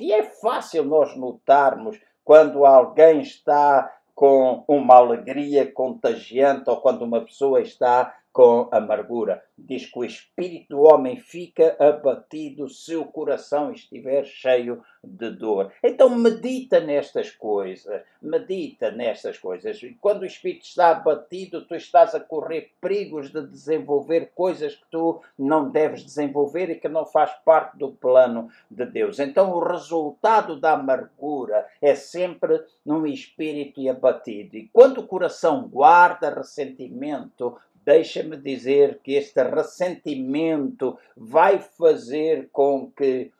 E 0.00 0.12
é 0.12 0.22
fácil 0.22 0.84
nós 0.84 1.16
notarmos 1.16 1.98
quando 2.22 2.64
alguém 2.64 3.20
está 3.20 3.90
com 4.14 4.62
uma 4.68 4.94
alegria 4.94 5.70
contagiante 5.70 6.68
ou 6.70 6.76
quando 6.76 7.02
uma 7.02 7.20
pessoa 7.20 7.60
está 7.60 8.14
com 8.34 8.68
amargura. 8.72 9.44
Diz 9.56 9.86
que 9.86 9.96
o 9.96 10.04
espírito 10.04 10.70
do 10.70 10.82
homem 10.82 11.16
fica 11.16 11.76
abatido 11.78 12.68
se 12.68 12.96
o 12.96 13.04
coração 13.04 13.70
estiver 13.70 14.24
cheio 14.24 14.82
de 15.04 15.30
dor. 15.30 15.72
Então 15.82 16.10
medita 16.10 16.80
nestas 16.80 17.30
coisas, 17.30 18.02
medita 18.20 18.90
nestas 18.90 19.38
coisas. 19.38 19.80
E 19.84 19.96
quando 20.00 20.22
o 20.22 20.26
espírito 20.26 20.64
está 20.64 20.90
abatido, 20.90 21.64
tu 21.64 21.76
estás 21.76 22.12
a 22.12 22.18
correr 22.18 22.72
perigos 22.80 23.30
de 23.30 23.46
desenvolver 23.46 24.32
coisas 24.34 24.74
que 24.74 24.84
tu 24.90 25.22
não 25.38 25.70
deves 25.70 26.04
desenvolver 26.04 26.70
e 26.70 26.80
que 26.80 26.88
não 26.88 27.06
faz 27.06 27.30
parte 27.44 27.78
do 27.78 27.92
plano 27.92 28.50
de 28.68 28.84
Deus. 28.84 29.20
Então 29.20 29.52
o 29.52 29.60
resultado 29.60 30.58
da 30.58 30.72
amargura 30.72 31.68
é 31.80 31.94
sempre 31.94 32.64
num 32.84 33.06
espírito 33.06 33.88
abatido. 33.88 34.56
E 34.56 34.68
quando 34.72 34.98
o 34.98 35.06
coração 35.06 35.68
guarda 35.68 36.34
ressentimento, 36.34 37.56
deixa-me 37.84 38.36
dizer 38.36 39.00
que 39.02 39.14
este 39.14 39.42
ressentimento 39.42 40.98
vai 41.16 41.58
fazer 41.58 42.48
com 42.52 42.90
que 42.90 43.30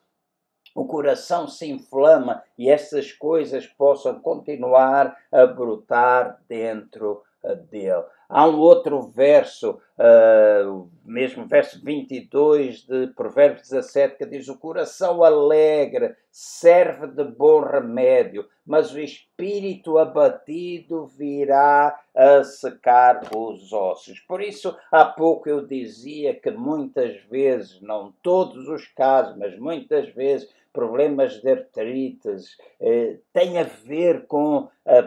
o 0.75 0.85
coração 0.85 1.47
se 1.47 1.71
inflama 1.71 2.43
e 2.59 2.69
essas 2.69 3.13
coisas 3.13 3.67
possam 3.67 4.19
continuar 4.21 5.17
a 5.31 5.47
brotar 5.47 6.41
dentro 6.49 7.23
dele. 7.71 8.05
Há 8.29 8.49
um 8.49 8.59
outro 8.59 9.03
verso, 9.03 9.79
uh, 9.99 10.91
mesmo 11.05 11.47
verso 11.47 11.85
22 11.85 12.87
de 12.87 13.09
Provérbios 13.09 13.69
17, 13.69 14.17
que 14.17 14.27
diz: 14.27 14.49
O 14.49 14.59
coração 14.59 15.23
alegre 15.23 16.17
serve 16.31 17.09
de 17.09 17.25
bom 17.25 17.61
remédio, 17.61 18.49
mas 18.67 18.93
o 18.93 18.99
espírito 18.99 19.99
abatido 19.99 21.07
virá 21.07 22.01
a 22.15 22.43
secar 22.43 23.21
os 23.37 23.73
ossos. 23.73 24.19
Por 24.21 24.41
isso, 24.41 24.75
há 24.91 25.05
pouco 25.05 25.49
eu 25.49 25.67
dizia 25.67 26.35
que 26.35 26.51
muitas 26.51 27.21
vezes, 27.25 27.81
não 27.83 28.13
todos 28.23 28.69
os 28.69 28.87
casos, 28.89 29.37
mas 29.37 29.59
muitas 29.59 30.09
vezes, 30.15 30.49
problemas 30.73 31.41
de 31.41 31.51
artrites 31.51 32.57
eh, 32.81 33.19
têm 33.33 33.59
a 33.59 33.63
ver 33.63 34.27
com 34.27 34.69
a 34.85 35.03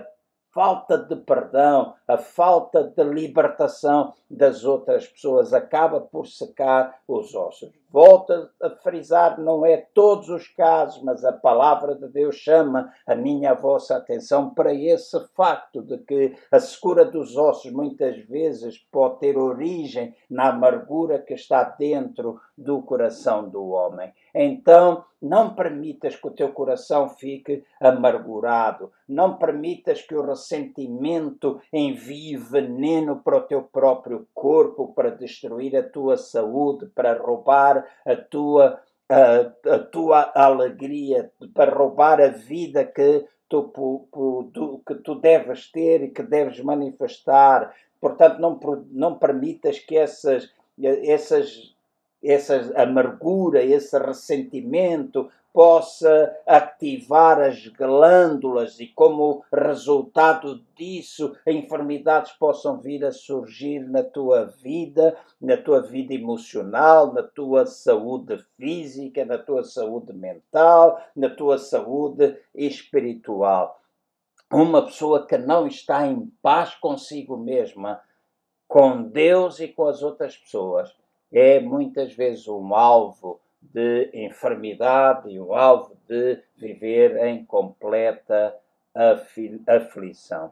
falta 0.58 0.98
de 0.98 1.16
perdão, 1.16 1.94
a 2.08 2.18
falta 2.18 2.84
de 2.84 3.04
libertação 3.04 4.16
das 4.28 4.66
outras 4.66 5.06
pessoas 5.06 5.54
acaba 5.54 6.02
por 6.02 6.26
secar 6.26 7.00
os 7.08 7.36
ossos. 7.36 7.70
Volto 7.92 8.34
a 8.62 8.70
frisar, 8.72 9.40
não 9.40 9.64
é 9.64 9.78
todos 9.94 10.30
os 10.30 10.48
casos, 10.48 11.02
mas 11.04 11.24
a 11.24 11.32
palavra 11.32 11.94
de 11.96 12.08
Deus 12.10 12.36
chama 12.36 12.92
a 13.06 13.16
minha 13.16 13.52
a 13.52 13.54
vossa 13.56 13.96
atenção 13.96 14.50
para 14.50 14.74
esse 14.74 15.20
facto 15.36 15.82
de 15.82 16.00
que 16.00 16.36
a 16.52 16.60
secura 16.60 17.06
dos 17.06 17.38
ossos 17.38 17.72
muitas 17.72 18.18
vezes 18.26 18.80
pode 18.92 19.20
ter 19.20 19.38
origem 19.38 20.14
na 20.28 20.50
amargura 20.50 21.20
que 21.20 21.36
está 21.36 21.64
dentro 21.64 22.42
do 22.58 22.82
coração 22.82 23.48
do 23.48 23.68
homem. 23.68 24.12
Então, 24.40 25.04
não 25.20 25.56
permitas 25.56 26.16
que 26.16 26.28
o 26.28 26.32
teu 26.32 26.50
coração 26.50 27.10
fique 27.10 27.64
amargurado, 27.82 28.92
não 29.10 29.36
permitas 29.36 30.04
que 30.04 30.14
o 30.14 30.22
ressentimento 30.22 31.60
envie 31.74 32.38
veneno 32.38 33.20
para 33.24 33.38
o 33.38 33.42
teu 33.42 33.64
próprio 33.64 34.28
corpo, 34.36 34.94
para 34.94 35.10
destruir 35.10 35.76
a 35.76 35.82
tua 35.82 36.18
saúde, 36.18 36.86
para 36.94 37.18
roubar 37.18 37.84
a 38.06 38.16
tua, 38.16 38.80
a, 39.10 39.74
a 39.74 39.80
tua 39.80 40.32
alegria, 40.36 41.32
para 41.56 41.74
roubar 41.74 42.22
a 42.22 42.28
vida 42.28 42.86
que 42.86 43.26
tu, 43.50 43.72
que 44.86 44.96
tu 44.96 45.16
deves 45.16 45.72
ter 45.72 46.04
e 46.04 46.12
que 46.12 46.22
deves 46.22 46.60
manifestar. 46.60 47.74
Portanto, 48.00 48.40
não, 48.40 48.60
não 48.92 49.18
permitas 49.18 49.80
que 49.80 49.98
essas, 49.98 50.54
essas 50.80 51.76
essa 52.24 52.74
amargura, 52.76 53.64
esse 53.64 53.98
ressentimento 53.98 55.30
possa 55.58 56.38
ativar 56.46 57.40
as 57.42 57.68
glândulas 57.70 58.80
e, 58.80 58.86
como 58.86 59.44
resultado 59.52 60.64
disso, 60.76 61.36
enfermidades 61.48 62.32
possam 62.34 62.80
vir 62.80 63.04
a 63.04 63.12
surgir 63.12 63.80
na 63.80 64.04
tua 64.04 64.46
vida, 64.46 65.18
na 65.42 65.58
tua 65.58 65.82
vida 65.82 66.14
emocional, 66.14 67.12
na 67.12 67.24
tua 67.24 67.66
saúde 67.66 68.38
física, 68.56 69.26
na 69.26 69.40
tua 69.40 69.64
saúde 69.64 70.14
mental, 70.14 71.02
na 71.16 71.28
tua 71.28 71.58
saúde 71.58 72.38
espiritual. 72.54 73.82
Uma 74.54 74.86
pessoa 74.86 75.26
que 75.26 75.40
não 75.40 75.66
está 75.66 76.06
em 76.06 76.32
paz 76.40 76.76
consigo 76.76 77.36
mesma, 77.36 78.00
com 78.68 79.02
Deus 79.02 79.60
e 79.60 79.68
com 79.70 79.88
as 79.88 80.04
outras 80.04 80.38
pessoas, 80.38 80.96
é 81.32 81.60
muitas 81.60 82.14
vezes 82.14 82.48
um 82.48 82.74
alvo 82.74 83.40
de 83.62 84.10
enfermidade 84.14 85.30
e 85.30 85.40
um 85.40 85.54
alvo 85.54 85.96
de 86.08 86.42
viver 86.56 87.18
em 87.26 87.46
completa 87.46 88.56
aflição. 89.68 90.52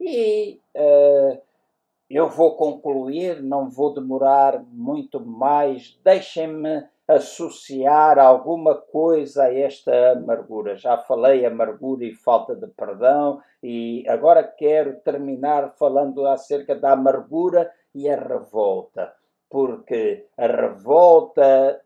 E 0.00 0.60
uh, 0.76 1.40
eu 2.10 2.28
vou 2.28 2.56
concluir, 2.56 3.42
não 3.42 3.68
vou 3.68 3.94
demorar 3.94 4.62
muito 4.70 5.20
mais. 5.20 5.98
Deixem-me 6.04 6.84
associar 7.06 8.18
alguma 8.18 8.74
coisa 8.74 9.44
a 9.44 9.54
esta 9.54 10.12
amargura. 10.12 10.76
Já 10.76 10.98
falei 10.98 11.46
amargura 11.46 12.04
e 12.04 12.14
falta 12.14 12.54
de 12.54 12.66
perdão, 12.66 13.40
e 13.62 14.04
agora 14.06 14.42
quero 14.42 15.00
terminar 15.00 15.74
falando 15.78 16.26
acerca 16.26 16.74
da 16.74 16.92
amargura 16.92 17.72
e 17.94 18.08
a 18.10 18.16
revolta 18.16 19.17
porque 19.50 20.26
a 20.36 20.46
revolta, 20.46 21.80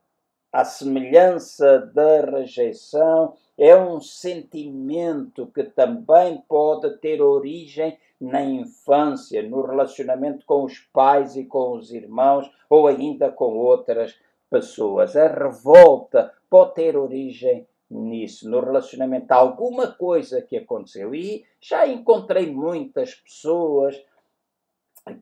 à 0.53 0.65
semelhança 0.65 1.79
da 1.95 2.21
rejeição, 2.21 3.35
é 3.57 3.77
um 3.77 4.01
sentimento 4.01 5.47
que 5.47 5.65
também 5.65 6.43
pode 6.49 6.99
ter 6.99 7.21
origem 7.21 7.99
na 8.21 8.43
infância, 8.43 9.43
no 9.43 9.63
relacionamento 9.63 10.45
com 10.47 10.65
os 10.65 10.79
pais 10.93 11.37
e 11.37 11.45
com 11.45 11.73
os 11.73 11.93
irmãos 11.93 12.51
ou 12.71 12.87
ainda 12.87 13.31
com 13.31 13.57
outras 13.57 14.19
pessoas. 14.49 15.17
A 15.17 15.29
revolta 15.29 16.33
pode 16.49 16.75
ter 16.75 16.97
origem 16.97 17.67
nisso, 17.91 18.49
no 18.49 18.61
relacionamento. 18.61 19.33
Alguma 19.33 19.89
coisa 19.89 20.41
que 20.41 20.57
aconteceu. 20.57 21.15
E 21.15 21.45
já 21.61 21.87
encontrei 21.87 22.51
muitas 22.51 23.15
pessoas 23.15 24.03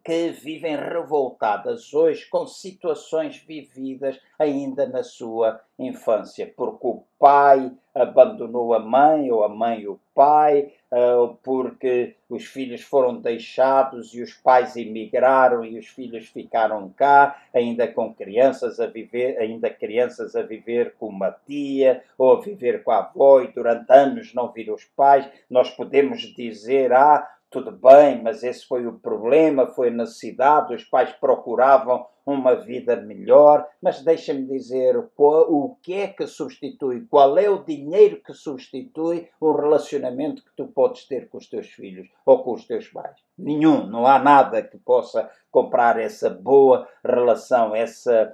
que 0.04 0.30
vivem 0.30 0.76
revoltadas 0.76 1.94
hoje 1.94 2.28
com 2.28 2.46
situações 2.46 3.38
vividas 3.38 4.20
ainda 4.38 4.86
na 4.86 5.02
sua 5.02 5.60
infância, 5.78 6.52
porque 6.54 6.86
o 6.86 7.02
pai 7.18 7.72
abandonou 7.94 8.74
a 8.74 8.78
mãe 8.78 9.30
ou 9.32 9.42
a 9.42 9.48
mãe 9.48 9.86
o 9.86 9.98
pai, 10.14 10.72
eh, 10.92 11.30
porque 11.42 12.14
os 12.28 12.44
filhos 12.44 12.82
foram 12.82 13.16
deixados 13.16 14.14
e 14.14 14.22
os 14.22 14.34
pais 14.34 14.76
emigraram 14.76 15.64
e 15.64 15.78
os 15.78 15.86
filhos 15.86 16.28
ficaram 16.28 16.90
cá, 16.90 17.42
ainda 17.54 17.88
com 17.88 18.14
crianças 18.14 18.78
a 18.80 18.86
viver, 18.86 19.38
ainda 19.38 19.70
crianças 19.70 20.36
a 20.36 20.42
viver 20.42 20.94
com 20.98 21.08
uma 21.08 21.34
tia 21.46 22.02
ou 22.18 22.36
a 22.36 22.40
viver 22.40 22.84
com 22.84 22.90
a 22.90 22.98
avó 22.98 23.40
e 23.40 23.48
durante 23.48 23.90
anos 23.90 24.34
não 24.34 24.52
viram 24.52 24.74
os 24.74 24.84
pais. 24.84 25.26
Nós 25.48 25.70
podemos 25.70 26.20
dizer, 26.20 26.92
ah, 26.92 27.26
tudo 27.50 27.72
bem, 27.72 28.22
mas 28.22 28.44
esse 28.44 28.64
foi 28.64 28.86
o 28.86 28.98
problema, 28.98 29.66
foi 29.66 29.88
a 29.88 29.92
necessidade, 29.92 30.74
os 30.74 30.84
pais 30.84 31.12
procuravam 31.12 32.06
uma 32.24 32.54
vida 32.54 32.94
melhor, 32.96 33.66
mas 33.82 34.02
deixa-me 34.02 34.46
dizer 34.46 35.10
qual, 35.16 35.52
o 35.52 35.76
que 35.82 35.94
é 35.94 36.06
que 36.06 36.26
substitui, 36.26 37.06
qual 37.10 37.36
é 37.36 37.50
o 37.50 37.64
dinheiro 37.64 38.22
que 38.22 38.32
substitui 38.32 39.28
o 39.40 39.52
relacionamento 39.52 40.44
que 40.44 40.54
tu 40.56 40.68
podes 40.68 41.06
ter 41.06 41.28
com 41.28 41.38
os 41.38 41.48
teus 41.48 41.66
filhos 41.68 42.08
ou 42.24 42.42
com 42.44 42.52
os 42.52 42.64
teus 42.66 42.86
pais. 42.88 43.16
Nenhum, 43.38 43.86
não 43.86 44.06
há 44.06 44.18
nada 44.18 44.62
que 44.62 44.76
possa 44.76 45.30
comprar 45.50 45.98
essa 45.98 46.30
boa 46.30 46.88
relação, 47.04 47.74
essa, 47.74 48.32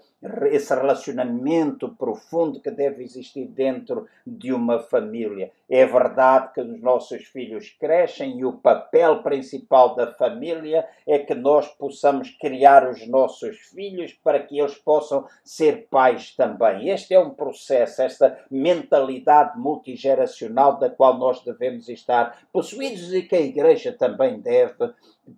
esse 0.51 0.75
relacionamento 0.75 1.89
profundo 1.89 2.61
que 2.61 2.71
deve 2.71 3.03
existir 3.03 3.47
dentro 3.47 4.07
de 4.27 4.53
uma 4.53 4.81
família. 4.81 5.51
É 5.69 5.87
verdade 5.87 6.53
que 6.53 6.61
os 6.61 6.81
nossos 6.81 7.25
filhos 7.25 7.75
crescem 7.81 8.39
e 8.39 8.45
o 8.45 8.53
papel 8.53 9.23
principal 9.23 9.95
da 9.95 10.13
família 10.13 10.87
é 11.07 11.19
que 11.19 11.35
nós 11.35 11.69
possamos 11.69 12.31
criar 12.31 12.89
os 12.89 13.07
nossos 13.09 13.57
filhos 13.59 14.13
para 14.13 14.41
que 14.41 14.59
eles 14.59 14.75
possam 14.75 15.27
ser 15.43 15.87
pais 15.89 16.35
também. 16.37 16.89
Este 16.91 17.15
é 17.15 17.19
um 17.19 17.31
processo, 17.31 18.03
esta 18.03 18.39
mentalidade 18.51 19.59
multigeracional 19.59 20.79
da 20.79 20.91
qual 20.91 21.17
nós 21.17 21.43
devemos 21.43 21.89
estar 21.89 22.39
possuídos 22.53 23.15
e 23.15 23.23
que 23.23 23.37
a 23.37 23.41
Igreja 23.41 23.93
também 23.93 24.39
deve 24.39 24.93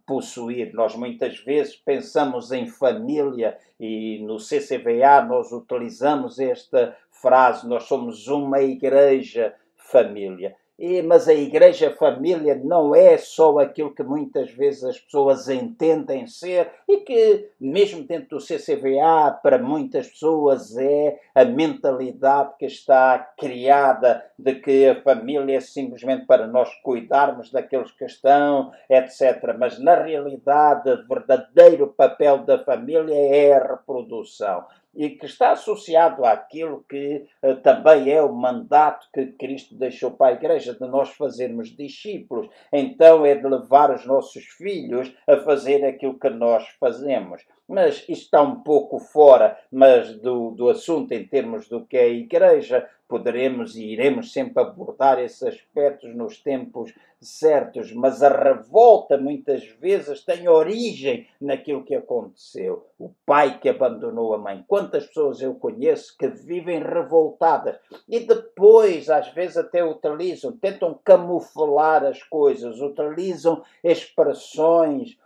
possuir. 0.07 0.73
Nós 0.75 0.95
muitas 0.95 1.39
vezes 1.41 1.77
pensamos 1.77 2.53
em 2.53 2.67
família 2.67 3.59
e 3.79 4.19
no 4.25 4.37
CCVA 4.37 5.23
nós 5.27 5.53
utilizamos 5.53 6.39
esta 6.39 6.97
frase: 7.11 7.69
nós 7.69 7.85
somos 7.85 8.29
uma 8.29 8.61
igreja 8.61 9.55
família. 9.77 10.57
E, 10.79 11.03
mas 11.03 11.27
a 11.27 11.35
igreja 11.35 11.91
família 11.91 12.55
não 12.55 12.95
é 12.95 13.19
só 13.19 13.59
aquilo 13.59 13.93
que 13.93 14.05
muitas 14.05 14.49
vezes 14.53 14.85
as 14.85 15.01
pessoas 15.01 15.49
entendem 15.49 16.29
ser 16.29 16.71
e 16.89 16.99
que, 16.99 17.51
mesmo 17.61 18.05
dentro 18.05 18.39
do 18.39 18.45
CCVA, 18.45 19.33
para 19.43 19.59
muitas 19.59 20.07
pessoas 20.07 20.77
é 20.77 21.19
a 21.35 21.45
mentalidade 21.45 22.53
que 22.61 22.67
está 22.67 23.19
criada 23.37 24.25
de 24.39 24.55
que 24.55 24.87
a 24.87 25.03
família 25.03 25.57
é 25.57 25.61
simplesmente 25.61 26.27
para 26.27 26.47
nós 26.47 26.73
cuidarmos 26.85 27.51
daqueles 27.51 27.91
que 27.91 28.05
estão, 28.05 28.71
etc. 28.89 29.57
Mas, 29.59 29.81
na 29.81 29.97
realidade, 29.97 30.91
o 30.91 31.09
verdadeiro 31.09 31.89
papel 31.89 32.39
da 32.45 32.63
família 32.63 33.17
é 33.17 33.53
a 33.53 33.67
reprodução 33.67 34.65
e 34.99 35.11
que 35.11 35.27
está 35.27 35.53
associado 35.53 36.25
àquilo 36.25 36.85
que 36.89 37.25
uh, 37.41 37.55
também 37.63 38.11
é 38.11 38.21
o 38.21 38.35
mandato 38.35 39.07
que 39.15 39.27
Cristo 39.27 39.77
deixou 39.77 40.11
para 40.11 40.33
a 40.33 40.37
Igreja, 40.37 40.75
de 40.75 40.89
nós 40.89 41.11
fazermos 41.11 41.69
discípulos. 41.69 42.49
Então 42.73 43.25
é 43.25 43.37
de 43.37 43.47
levar 43.47 43.95
os 43.95 44.05
nossos 44.05 44.45
filhos 44.45 45.15
a 45.29 45.37
fazer 45.37 45.85
aquilo 45.85 46.19
que 46.19 46.29
nós 46.29 46.67
fazemos 46.81 47.45
mas 47.69 47.99
isto 48.09 48.25
está 48.25 48.41
um 48.41 48.61
pouco 48.61 48.99
fora 48.99 49.59
mas 49.71 50.17
do, 50.17 50.51
do 50.53 50.69
assunto 50.69 51.13
em 51.13 51.27
termos 51.27 51.69
do 51.69 51.85
que 51.85 51.97
é 51.97 52.05
a 52.05 52.09
Igreja. 52.09 52.89
Poderemos 53.07 53.75
e 53.75 53.87
iremos 53.87 54.33
sempre 54.33 54.63
abordar 54.63 55.19
esses 55.19 55.43
aspectos 55.43 56.15
nos 56.15 56.43
tempos 56.43 56.93
certos, 57.21 57.91
mas 57.93 58.23
a 58.23 58.29
revolta 58.29 59.17
muitas 59.17 59.65
vezes 59.81 60.23
tem 60.25 60.47
origem 60.47 61.27
naquilo 61.41 61.85
que 61.85 61.95
aconteceu. 61.95 62.87
O 62.99 63.11
pai 63.25 63.59
que 63.59 63.69
abandonou 63.69 64.35
a 64.35 64.39
mãe. 64.39 64.65
Quantas 64.69 65.07
pessoas 65.07 65.41
eu 65.41 65.55
conheço 65.55 66.17
que 66.19 66.29
vivem 66.29 66.83
revoltadas 66.83 67.77
e 68.09 68.21
depois, 68.21 69.09
às 69.09 69.29
vezes, 69.29 69.57
até 69.57 69.83
utilizam, 69.83 70.53
tentam 70.53 70.99
camuflar 71.03 72.05
as 72.05 72.23
coisas, 72.23 72.81
utilizam 72.81 73.63
expressões 73.83 75.17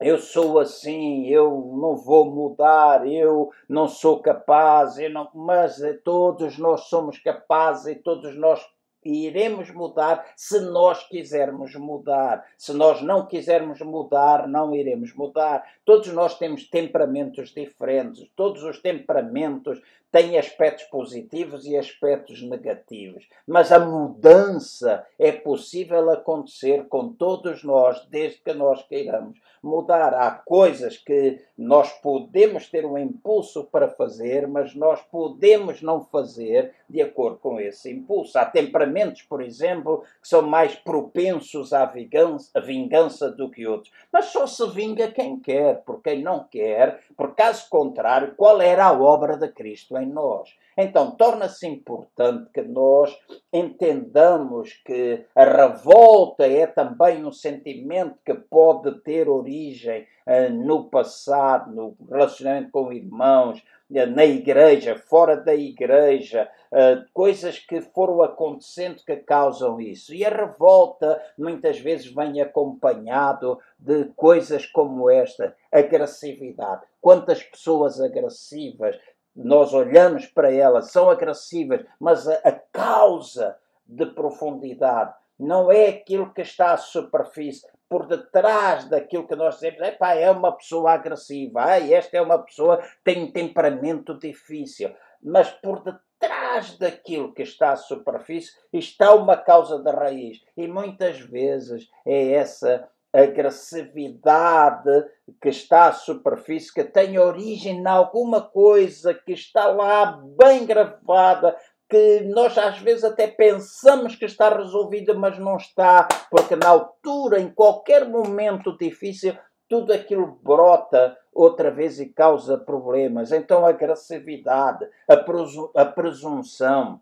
eu 0.00 0.18
sou 0.18 0.58
assim, 0.58 1.26
eu 1.26 1.50
não 1.80 1.96
vou 1.96 2.30
mudar, 2.30 3.06
eu 3.06 3.50
não 3.68 3.88
sou 3.88 4.20
capaz, 4.20 4.98
eu 4.98 5.10
não... 5.10 5.28
mas 5.34 5.80
todos 6.04 6.58
nós 6.58 6.82
somos 6.88 7.18
capazes 7.18 7.86
e 7.86 8.02
todos 8.02 8.36
nós 8.36 8.64
iremos 9.04 9.70
mudar 9.70 10.32
se 10.36 10.60
nós 10.60 11.06
quisermos 11.06 11.74
mudar. 11.74 12.44
Se 12.56 12.72
nós 12.72 13.02
não 13.02 13.26
quisermos 13.26 13.80
mudar, 13.80 14.48
não 14.48 14.74
iremos 14.74 15.14
mudar. 15.14 15.64
Todos 15.84 16.08
nós 16.08 16.38
temos 16.38 16.68
temperamentos 16.68 17.50
diferentes, 17.50 18.28
todos 18.34 18.62
os 18.62 18.80
temperamentos 18.80 19.80
têm 20.14 20.38
aspectos 20.38 20.84
positivos 20.84 21.66
e 21.66 21.76
aspectos 21.76 22.40
negativos. 22.40 23.28
Mas 23.44 23.72
a 23.72 23.80
mudança 23.80 25.04
é 25.18 25.32
possível 25.32 26.08
acontecer 26.08 26.86
com 26.86 27.12
todos 27.12 27.64
nós, 27.64 28.06
desde 28.06 28.38
que 28.38 28.52
nós 28.52 28.80
queiramos 28.86 29.40
mudar. 29.60 30.14
Há 30.14 30.30
coisas 30.30 30.96
que 30.96 31.40
nós 31.58 31.90
podemos 31.94 32.68
ter 32.68 32.86
um 32.86 32.96
impulso 32.96 33.64
para 33.64 33.88
fazer, 33.88 34.46
mas 34.46 34.72
nós 34.76 35.00
podemos 35.02 35.82
não 35.82 36.04
fazer 36.04 36.72
de 36.88 37.02
acordo 37.02 37.38
com 37.38 37.58
esse 37.58 37.90
impulso. 37.90 38.38
Há 38.38 38.44
temperamentos, 38.44 38.93
por 39.22 39.42
exemplo, 39.42 40.04
que 40.20 40.28
são 40.28 40.42
mais 40.42 40.74
propensos 40.74 41.72
à 41.72 41.84
vingança, 41.86 42.50
à 42.54 42.60
vingança 42.60 43.30
do 43.30 43.50
que 43.50 43.66
outros. 43.66 43.92
Mas 44.12 44.26
só 44.26 44.46
se 44.46 44.68
vinga 44.70 45.10
quem 45.10 45.38
quer, 45.38 45.82
por 45.84 46.02
quem 46.02 46.22
não 46.22 46.44
quer, 46.44 47.00
por 47.16 47.34
caso 47.34 47.68
contrário, 47.68 48.34
qual 48.36 48.60
era 48.60 48.86
a 48.86 48.92
obra 48.92 49.36
de 49.36 49.48
Cristo 49.48 49.96
em 49.96 50.06
nós? 50.06 50.54
Então, 50.76 51.12
torna-se 51.12 51.66
importante 51.68 52.50
que 52.52 52.62
nós 52.62 53.16
entendamos 53.52 54.72
que 54.84 55.24
a 55.34 55.44
revolta 55.44 56.46
é 56.46 56.66
também 56.66 57.24
um 57.24 57.30
sentimento 57.30 58.18
que 58.24 58.34
pode 58.34 59.00
ter 59.02 59.28
origem 59.28 60.04
uh, 60.26 60.52
no 60.52 60.90
passado, 60.90 61.72
no 61.72 61.96
relacionamento 62.10 62.72
com 62.72 62.92
irmãos, 62.92 63.62
na 64.06 64.24
igreja, 64.24 64.96
fora 64.96 65.36
da 65.36 65.54
igreja, 65.54 66.50
uh, 66.72 67.04
coisas 67.12 67.58
que 67.58 67.80
foram 67.80 68.22
acontecendo 68.22 69.02
que 69.04 69.16
causam 69.16 69.80
isso. 69.80 70.12
E 70.12 70.24
a 70.24 70.30
revolta 70.30 71.22
muitas 71.38 71.78
vezes 71.78 72.12
vem 72.12 72.40
acompanhado 72.40 73.58
de 73.78 74.06
coisas 74.16 74.66
como 74.66 75.08
esta, 75.08 75.54
agressividade. 75.70 76.82
Quantas 77.00 77.42
pessoas 77.42 78.00
agressivas 78.00 78.98
nós 79.34 79.74
olhamos 79.74 80.26
para 80.26 80.52
elas, 80.52 80.92
são 80.92 81.10
agressivas, 81.10 81.84
mas 81.98 82.28
a, 82.28 82.34
a 82.44 82.52
causa 82.52 83.56
de 83.84 84.06
profundidade 84.06 85.12
não 85.38 85.70
é 85.70 85.88
aquilo 85.88 86.32
que 86.32 86.42
está 86.42 86.72
à 86.72 86.76
superfície, 86.76 87.66
por 87.94 88.08
detrás 88.08 88.86
daquilo 88.88 89.24
que 89.24 89.36
nós 89.36 89.54
dizemos, 89.54 89.80
Epá, 89.80 90.14
é 90.14 90.28
uma 90.28 90.50
pessoa 90.50 90.94
agressiva, 90.94 91.62
Ai, 91.62 91.94
esta 91.94 92.16
é 92.16 92.20
uma 92.20 92.40
pessoa 92.40 92.78
que 92.78 92.88
tem 93.04 93.22
um 93.22 93.30
temperamento 93.30 94.18
difícil. 94.18 94.92
Mas 95.22 95.48
por 95.48 95.80
detrás 95.80 96.76
daquilo 96.76 97.32
que 97.32 97.42
está 97.42 97.70
à 97.70 97.76
superfície 97.76 98.50
está 98.72 99.14
uma 99.14 99.36
causa 99.36 99.78
da 99.78 99.92
raiz. 99.92 100.42
E 100.56 100.66
muitas 100.66 101.20
vezes 101.20 101.88
é 102.04 102.32
essa 102.32 102.88
agressividade 103.12 105.06
que 105.40 105.50
está 105.50 105.86
à 105.86 105.92
superfície, 105.92 106.74
que 106.74 106.82
tem 106.82 107.16
origem 107.16 107.78
em 107.78 107.86
alguma 107.86 108.42
coisa 108.42 109.14
que 109.14 109.32
está 109.32 109.68
lá 109.68 110.20
bem 110.36 110.66
gravada, 110.66 111.56
que 111.94 112.24
nós 112.24 112.58
às 112.58 112.80
vezes 112.80 113.04
até 113.04 113.28
pensamos 113.28 114.16
que 114.16 114.24
está 114.24 114.48
resolvida, 114.48 115.14
mas 115.14 115.38
não 115.38 115.56
está, 115.56 116.08
porque 116.28 116.56
na 116.56 116.68
altura, 116.68 117.38
em 117.38 117.48
qualquer 117.48 118.08
momento 118.08 118.76
difícil, 118.76 119.38
tudo 119.68 119.92
aquilo 119.92 120.40
brota 120.42 121.16
outra 121.32 121.70
vez 121.70 122.00
e 122.00 122.06
causa 122.06 122.58
problemas. 122.58 123.30
Então 123.30 123.64
a 123.64 123.68
agressividade, 123.68 124.84
a 125.08 125.84
presunção, 125.84 127.00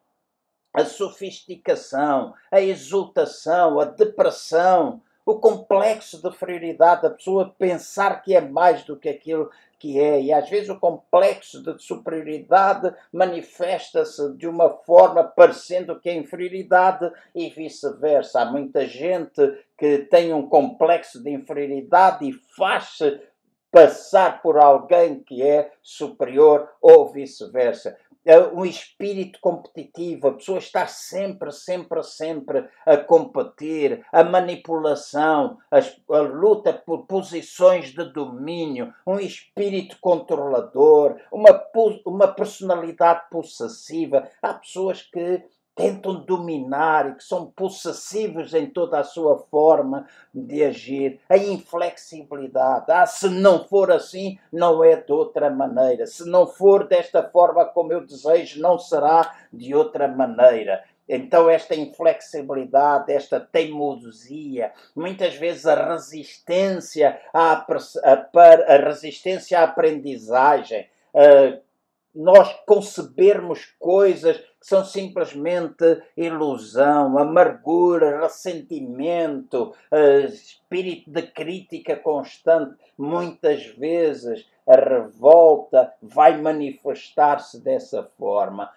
a 0.75 0.85
sofisticação, 0.85 2.35
a 2.51 2.61
exultação, 2.61 3.81
a 3.81 3.87
depressão, 3.87 5.01
o 5.25 5.37
complexo 5.37 6.19
de 6.19 6.31
superioridade, 6.31 7.07
a 7.07 7.11
pessoa 7.11 7.55
pensar 7.59 8.21
que 8.21 8.37
é 8.37 8.43
mais 8.43 8.85
do 8.85 8.99
que 8.99 9.09
aquilo 9.09 9.51
que 9.83 9.99
é. 9.99 10.23
E 10.23 10.33
às 10.33 10.49
vezes 10.49 10.69
o 10.69 10.79
complexo 10.79 11.61
de 11.61 11.83
superioridade 11.83 12.95
manifesta-se 13.13 14.33
de 14.37 14.47
uma 14.47 14.71
forma 14.71 15.25
parecendo 15.25 15.99
que 15.99 16.09
é 16.09 16.15
inferioridade 16.15 17.11
e 17.35 17.51
vice-versa. 17.51 18.43
Há 18.43 18.45
muita 18.45 18.87
gente 18.87 19.43
que 19.77 19.99
tem 19.99 20.33
um 20.33 20.49
complexo 20.49 21.21
de 21.21 21.31
inferioridade 21.31 22.29
e 22.29 22.33
faz-se 22.57 23.21
passar 23.73 24.41
por 24.41 24.57
alguém 24.57 25.19
que 25.19 25.43
é 25.43 25.73
superior 25.83 26.69
ou 26.81 27.11
vice-versa. 27.11 27.99
É 28.25 28.39
um 28.39 28.65
espírito 28.65 29.39
competitivo, 29.41 30.29
a 30.29 30.35
pessoa 30.35 30.59
está 30.59 30.87
sempre, 30.87 31.51
sempre, 31.51 32.03
sempre 32.05 32.69
a 32.87 32.97
competir, 32.97 34.07
a 34.13 34.23
manipulação, 34.23 35.59
a, 35.71 35.79
a 36.15 36.21
luta 36.21 36.73
por 36.73 37.07
posições 37.07 37.91
de 37.91 38.05
domínio, 38.13 38.95
um 39.05 39.19
espírito 39.19 39.97
controlador, 40.01 41.17
uma, 41.33 41.65
uma 42.07 42.29
personalidade 42.29 43.29
possessiva. 43.29 44.29
Há 44.41 44.55
pessoas 44.55 45.03
que 45.03 45.43
tentam 45.75 46.25
dominar 46.25 47.11
e 47.11 47.15
que 47.15 47.25
são 47.25 47.47
possessivos 47.47 48.53
em 48.55 48.67
toda 48.67 48.99
a 48.99 49.05
sua 49.05 49.39
forma 49.51 50.07
de 50.35 50.63
agir, 50.65 51.21
a 51.29 51.37
inflexibilidade. 51.37 52.91
Ah, 52.91 53.07
se 53.07 53.29
não 53.29 53.65
for 53.67 53.91
assim, 53.91 54.39
não 54.53 54.85
é 54.85 54.97
de 54.97 55.13
outra 55.13 55.51
maneira. 55.51 56.07
Se 56.07 56.29
não 56.29 56.47
for 56.47 56.87
desta 56.87 57.23
forma 57.23 57.65
como 57.65 57.93
eu 57.93 58.05
desejo, 58.05 58.61
não 58.61 58.79
será 58.79 59.35
de 59.53 59.75
outra 59.75 60.07
maneira. 60.09 60.85
Então, 61.09 61.51
esta 61.51 61.75
inflexibilidade, 61.75 63.13
esta 63.13 63.41
teimosia, 63.41 64.73
muitas 64.95 65.35
vezes 65.35 65.67
a 65.67 65.93
resistência 65.93 67.21
à, 67.35 67.67
a, 68.05 68.77
resistência 68.77 69.61
à 69.61 69.65
aprendizagem, 69.65 70.89
uh, 71.13 71.61
nós 72.15 72.55
concebermos 72.67 73.75
coisas 73.79 74.43
são 74.63 74.85
simplesmente 74.85 76.03
ilusão, 76.17 77.19
amargura, 77.19 78.21
ressentimento, 78.21 79.75
uh, 79.91 80.25
espírito 80.27 81.11
de 81.11 81.23
crítica 81.23 81.97
constante. 81.97 82.77
Muitas 82.97 83.67
vezes 83.67 84.49
a 84.67 84.77
revolta 84.77 85.93
vai 86.01 86.41
manifestar-se 86.41 87.61
dessa 87.61 88.05
forma. 88.17 88.71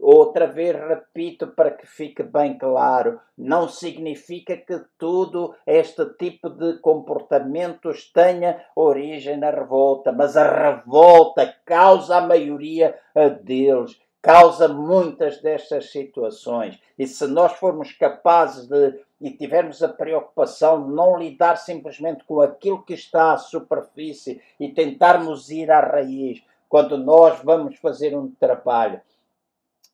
Outra 0.00 0.46
vez 0.46 0.76
repito 0.76 1.48
para 1.48 1.72
que 1.72 1.86
fique 1.86 2.22
bem 2.22 2.56
claro: 2.56 3.20
não 3.36 3.68
significa 3.68 4.56
que 4.56 4.80
tudo 4.96 5.54
este 5.66 6.04
tipo 6.14 6.48
de 6.48 6.78
comportamentos 6.78 8.10
tenha 8.12 8.64
origem 8.76 9.36
na 9.36 9.50
revolta, 9.50 10.12
mas 10.12 10.36
a 10.36 10.44
revolta 10.44 11.52
causa 11.64 12.18
a 12.18 12.20
maioria 12.20 12.96
deles 13.42 14.00
causa 14.22 14.68
muitas 14.68 15.40
destas 15.40 15.90
situações. 15.90 16.78
E 16.98 17.06
se 17.06 17.26
nós 17.26 17.52
formos 17.52 17.92
capazes 17.92 18.66
de 18.66 19.00
e 19.20 19.30
tivermos 19.30 19.82
a 19.82 19.88
preocupação 19.88 20.86
de 20.86 20.94
não 20.94 21.18
lidar 21.18 21.56
simplesmente 21.56 22.24
com 22.24 22.40
aquilo 22.40 22.82
que 22.82 22.94
está 22.94 23.32
à 23.32 23.36
superfície 23.36 24.40
e 24.60 24.68
tentarmos 24.68 25.50
ir 25.50 25.70
à 25.70 25.80
raiz, 25.80 26.42
quando 26.68 26.96
nós 26.96 27.40
vamos 27.42 27.76
fazer 27.78 28.16
um 28.16 28.30
trabalho, 28.30 29.00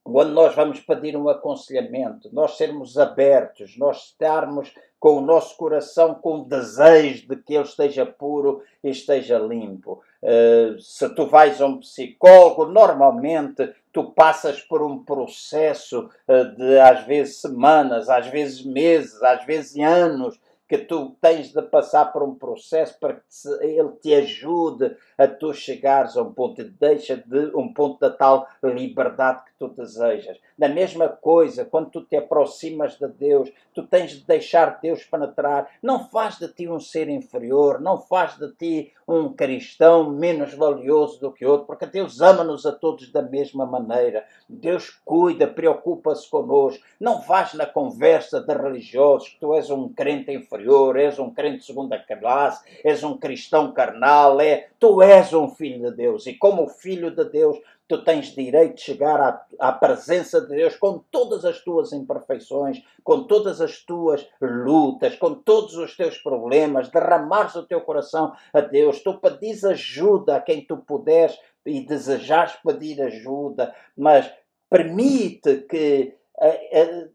quando 0.04 0.32
nós 0.32 0.54
vamos 0.54 0.80
pedir 0.80 1.16
um 1.16 1.30
aconselhamento, 1.30 2.28
nós 2.30 2.58
sermos 2.58 2.98
abertos, 2.98 3.78
nós 3.78 4.08
estarmos 4.08 4.72
com 5.00 5.18
o 5.18 5.20
nosso 5.22 5.56
coração 5.56 6.14
com 6.14 6.44
desejo 6.44 7.26
de 7.26 7.36
que 7.36 7.54
ele 7.54 7.64
esteja 7.64 8.04
puro 8.04 8.62
e 8.82 8.90
esteja 8.90 9.38
limpo. 9.38 10.02
Uh, 10.22 10.78
se 10.78 11.08
tu 11.14 11.26
vais 11.26 11.60
a 11.60 11.66
um 11.66 11.78
psicólogo, 11.78 12.66
normalmente 12.66 13.74
tu 13.92 14.12
passas 14.12 14.60
por 14.60 14.82
um 14.82 15.02
processo 15.02 16.10
uh, 16.28 16.56
de 16.56 16.78
às 16.78 17.04
vezes 17.06 17.40
semanas, 17.40 18.08
às 18.08 18.26
vezes 18.28 18.64
meses, 18.64 19.22
às 19.22 19.44
vezes 19.46 19.76
anos, 19.78 20.38
que 20.68 20.78
tu 20.78 21.16
tens 21.20 21.52
de 21.52 21.62
passar 21.62 22.06
por 22.06 22.22
um 22.22 22.34
processo 22.34 22.98
para 22.98 23.14
que 23.14 23.20
ele 23.60 23.90
te 24.02 24.14
ajude 24.14 24.96
a 25.16 25.26
tu 25.26 25.52
chegares 25.52 26.16
a 26.16 26.22
um 26.22 26.32
ponto, 26.32 26.64
deixa 26.64 27.16
de 27.16 27.50
um 27.54 27.72
ponto 27.72 28.00
da 28.00 28.10
tal 28.10 28.48
liberdade 28.62 29.44
que 29.44 29.52
tu 29.58 29.68
desejas. 29.68 30.38
Na 30.56 30.68
mesma 30.68 31.08
coisa, 31.08 31.64
quando 31.64 31.90
tu 31.90 32.02
te 32.02 32.16
aproximas 32.16 32.96
de 32.96 33.08
Deus, 33.08 33.50
tu 33.74 33.82
tens 33.82 34.12
de 34.12 34.24
deixar 34.24 34.78
Deus 34.80 35.04
penetrar. 35.04 35.68
Não 35.82 36.08
faz 36.08 36.38
de 36.38 36.48
ti 36.48 36.68
um 36.68 36.78
ser 36.78 37.08
inferior, 37.08 37.80
não 37.80 37.98
faz 37.98 38.38
de 38.38 38.52
ti 38.52 38.92
um 39.06 39.32
cristão 39.32 40.10
menos 40.10 40.54
valioso 40.54 41.20
do 41.20 41.32
que 41.32 41.44
outro, 41.44 41.66
porque 41.66 41.86
Deus 41.86 42.20
ama-nos 42.20 42.64
a 42.64 42.72
todos 42.72 43.10
da 43.12 43.20
mesma 43.20 43.66
maneira. 43.66 44.24
Deus 44.48 44.90
cuida, 45.04 45.46
preocupa-se 45.46 46.28
connosco. 46.30 46.82
Não 46.98 47.20
vais 47.20 47.52
na 47.54 47.66
conversa 47.66 48.40
de 48.40 48.54
religiosos 48.54 49.28
que 49.28 49.40
tu 49.40 49.54
és 49.54 49.70
um 49.70 49.88
crente 49.88 50.32
inferior, 50.32 50.96
és 50.96 51.18
um 51.18 51.30
crente 51.30 51.58
de 51.58 51.66
segunda 51.66 51.98
classe, 51.98 52.64
és 52.84 53.02
um 53.02 53.18
cristão 53.18 53.72
carnal, 53.72 54.40
é, 54.40 54.68
tu 54.84 55.00
és 55.00 55.32
um 55.32 55.48
filho 55.48 55.90
de 55.90 55.96
Deus. 55.96 56.26
E 56.26 56.34
como 56.34 56.68
filho 56.68 57.10
de 57.10 57.24
Deus, 57.24 57.56
tu 57.88 58.04
tens 58.04 58.34
direito 58.34 58.74
de 58.74 58.82
chegar 58.82 59.18
à, 59.18 59.46
à, 59.58 59.72
presença 59.72 60.42
de 60.42 60.48
Deus 60.48 60.76
com 60.76 61.02
todas 61.10 61.42
as 61.46 61.58
tuas 61.64 61.90
imperfeições, 61.94 62.82
com 63.02 63.22
todas 63.22 63.62
as 63.62 63.78
tuas 63.78 64.28
lutas, 64.42 65.16
com 65.16 65.36
todos 65.36 65.74
os 65.76 65.96
teus 65.96 66.18
problemas, 66.18 66.90
derramares 66.90 67.54
o 67.54 67.62
teu 67.62 67.80
coração 67.80 68.34
a 68.52 68.60
Deus. 68.60 69.02
Tu 69.02 69.18
pedis 69.20 69.64
ajuda 69.64 70.36
a 70.36 70.40
quem 70.40 70.62
tu 70.62 70.76
puderes 70.76 71.34
e 71.64 71.80
desejares 71.80 72.52
pedir 72.62 73.00
ajuda, 73.00 73.74
mas 73.96 74.30
permite 74.68 75.62
que. 75.66 76.14
Uh, 76.36 77.06
uh, 77.06 77.13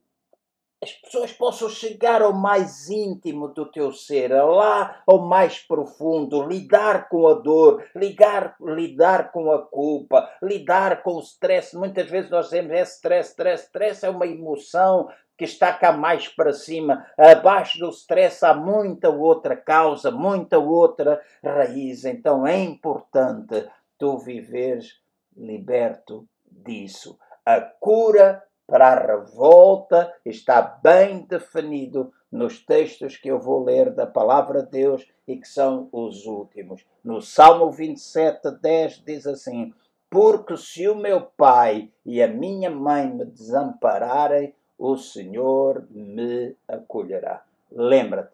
as 0.82 0.94
pessoas 0.94 1.34
possam 1.34 1.68
chegar 1.68 2.22
ao 2.22 2.32
mais 2.32 2.90
íntimo 2.90 3.50
do 3.50 3.66
teu 3.66 3.92
ser, 3.92 4.32
lá 4.32 5.04
ao 5.06 5.20
mais 5.20 5.60
profundo, 5.60 6.48
lidar 6.48 7.10
com 7.10 7.28
a 7.28 7.34
dor, 7.34 7.86
ligar, 7.94 8.56
lidar 8.62 9.32
com 9.32 9.52
a 9.52 9.62
culpa, 9.62 10.32
lidar 10.42 11.04
com 11.04 11.16
o 11.16 11.20
stress. 11.20 11.76
Muitas 11.76 12.10
vezes 12.10 12.32
nós 12.32 12.46
dizemos 12.46 12.72
é 12.72 12.82
stress, 12.84 13.32
stress, 13.32 13.64
stress 13.66 14.06
é 14.06 14.10
uma 14.10 14.26
emoção 14.26 15.10
que 15.38 15.44
está 15.44 15.74
cá 15.74 15.92
mais 15.92 16.30
para 16.30 16.54
cima. 16.54 17.06
Abaixo 17.18 17.80
do 17.80 17.90
stress 17.90 18.46
há 18.46 18.54
muita 18.54 19.10
outra 19.10 19.58
causa, 19.58 20.12
muita 20.12 20.60
outra 20.60 21.22
raiz. 21.44 22.06
Então 22.06 22.48
é 22.48 22.58
importante 22.58 23.68
tu 23.98 24.18
viveres 24.18 25.02
liberto 25.36 26.26
disso. 26.50 27.20
A 27.46 27.60
cura 27.60 28.44
para 28.70 28.88
a 28.88 29.18
revolta 29.18 30.14
está 30.24 30.62
bem 30.62 31.26
definido 31.28 32.14
nos 32.32 32.64
textos 32.64 33.18
que 33.18 33.28
eu 33.28 33.40
vou 33.40 33.64
ler 33.64 33.92
da 33.92 34.06
palavra 34.06 34.62
de 34.62 34.70
Deus 34.70 35.08
e 35.28 35.36
que 35.36 35.48
são 35.48 35.90
os 35.92 36.26
últimos. 36.26 36.86
No 37.04 37.20
Salmo 37.20 37.72
27, 37.72 38.52
10 38.62 39.04
diz 39.04 39.26
assim: 39.26 39.74
Porque 40.10 40.56
se 40.56 40.88
o 40.88 40.96
meu 40.96 41.22
pai 41.22 41.92
e 42.06 42.22
a 42.22 42.28
minha 42.28 42.70
mãe 42.70 43.12
me 43.12 43.26
desampararem, 43.26 44.54
o 44.78 44.96
Senhor 44.96 45.88
me 45.90 46.56
acolherá. 46.68 47.44
Lembra-te, 47.72 48.32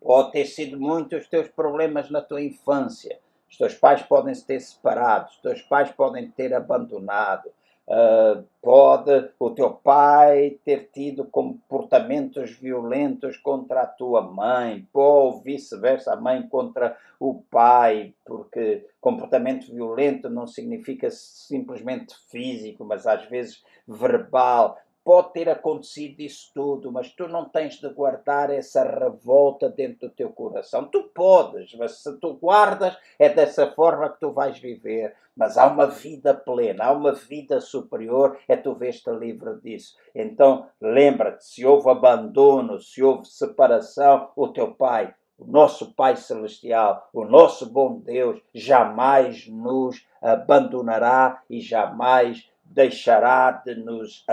pode 0.00 0.32
ter 0.32 0.44
sido 0.44 0.78
muitos 0.78 1.22
os 1.22 1.28
teus 1.28 1.48
problemas 1.48 2.10
na 2.10 2.20
tua 2.20 2.42
infância. 2.42 3.18
Os 3.48 3.56
teus 3.56 3.74
pais 3.74 4.02
podem 4.02 4.34
se 4.34 4.46
ter 4.46 4.60
separado, 4.60 5.30
os 5.30 5.38
teus 5.38 5.62
pais 5.62 5.90
podem 5.90 6.30
ter 6.30 6.54
abandonado, 6.54 7.50
Uh, 7.90 8.44
pode 8.62 9.30
o 9.36 9.50
teu 9.50 9.70
pai 9.70 10.60
ter 10.64 10.90
tido 10.92 11.24
comportamentos 11.24 12.52
violentos 12.52 13.36
contra 13.36 13.80
a 13.80 13.86
tua 13.86 14.22
mãe, 14.22 14.86
ou 14.94 15.40
vice-versa, 15.40 16.12
a 16.12 16.16
mãe 16.16 16.46
contra 16.48 16.96
o 17.18 17.42
pai, 17.50 18.14
porque 18.24 18.86
comportamento 19.00 19.72
violento 19.72 20.30
não 20.30 20.46
significa 20.46 21.10
simplesmente 21.10 22.14
físico, 22.30 22.84
mas 22.84 23.08
às 23.08 23.24
vezes 23.24 23.64
verbal. 23.88 24.78
Pode 25.02 25.32
ter 25.32 25.48
acontecido 25.48 26.20
isso 26.20 26.50
tudo, 26.54 26.92
mas 26.92 27.10
tu 27.12 27.26
não 27.26 27.48
tens 27.48 27.80
de 27.80 27.88
guardar 27.88 28.50
essa 28.50 28.84
revolta 28.84 29.68
dentro 29.68 30.08
do 30.08 30.14
teu 30.14 30.30
coração. 30.30 30.84
Tu 30.84 31.02
podes, 31.14 31.74
mas 31.74 32.02
se 32.02 32.18
tu 32.18 32.34
guardas, 32.34 32.96
é 33.18 33.28
dessa 33.28 33.70
forma 33.72 34.10
que 34.10 34.20
tu 34.20 34.30
vais 34.30 34.58
viver. 34.58 35.16
Mas 35.34 35.56
há 35.56 35.66
uma 35.66 35.86
vida 35.86 36.34
plena, 36.34 36.84
há 36.84 36.92
uma 36.92 37.12
vida 37.12 37.60
superior, 37.60 38.38
é 38.46 38.56
tu 38.56 38.74
vês-te 38.74 39.10
livre 39.10 39.58
disso. 39.62 39.96
Então, 40.14 40.66
lembra-te: 40.80 41.46
se 41.46 41.64
houve 41.64 41.88
abandono, 41.88 42.78
se 42.78 43.02
houve 43.02 43.26
separação, 43.26 44.30
o 44.36 44.48
teu 44.48 44.74
pai, 44.74 45.14
o 45.40 45.46
nosso 45.46 45.94
Pai 45.94 46.16
Celestial, 46.16 47.08
o 47.14 47.24
nosso 47.24 47.72
bom 47.72 47.98
Deus, 47.98 48.38
jamais 48.54 49.48
nos 49.48 50.06
abandonará 50.20 51.42
e 51.48 51.60
jamais 51.60 52.46
deixará 52.70 53.50
de 53.50 53.74
nos 53.74 54.24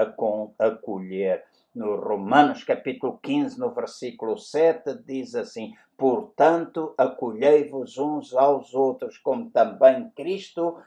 acolher. 0.60 1.44
No 1.74 1.96
Romanos 1.96 2.64
capítulo 2.64 3.20
15, 3.22 3.60
no 3.60 3.72
versículo 3.72 4.38
7, 4.38 4.96
diz 5.06 5.36
assim: 5.36 5.74
Portanto, 5.98 6.94
acolhei-vos 6.98 7.98
uns 7.98 8.34
aos 8.36 8.74
outros, 8.74 9.18
como 9.18 9.50
também 9.50 10.10
Cristo 10.16 10.78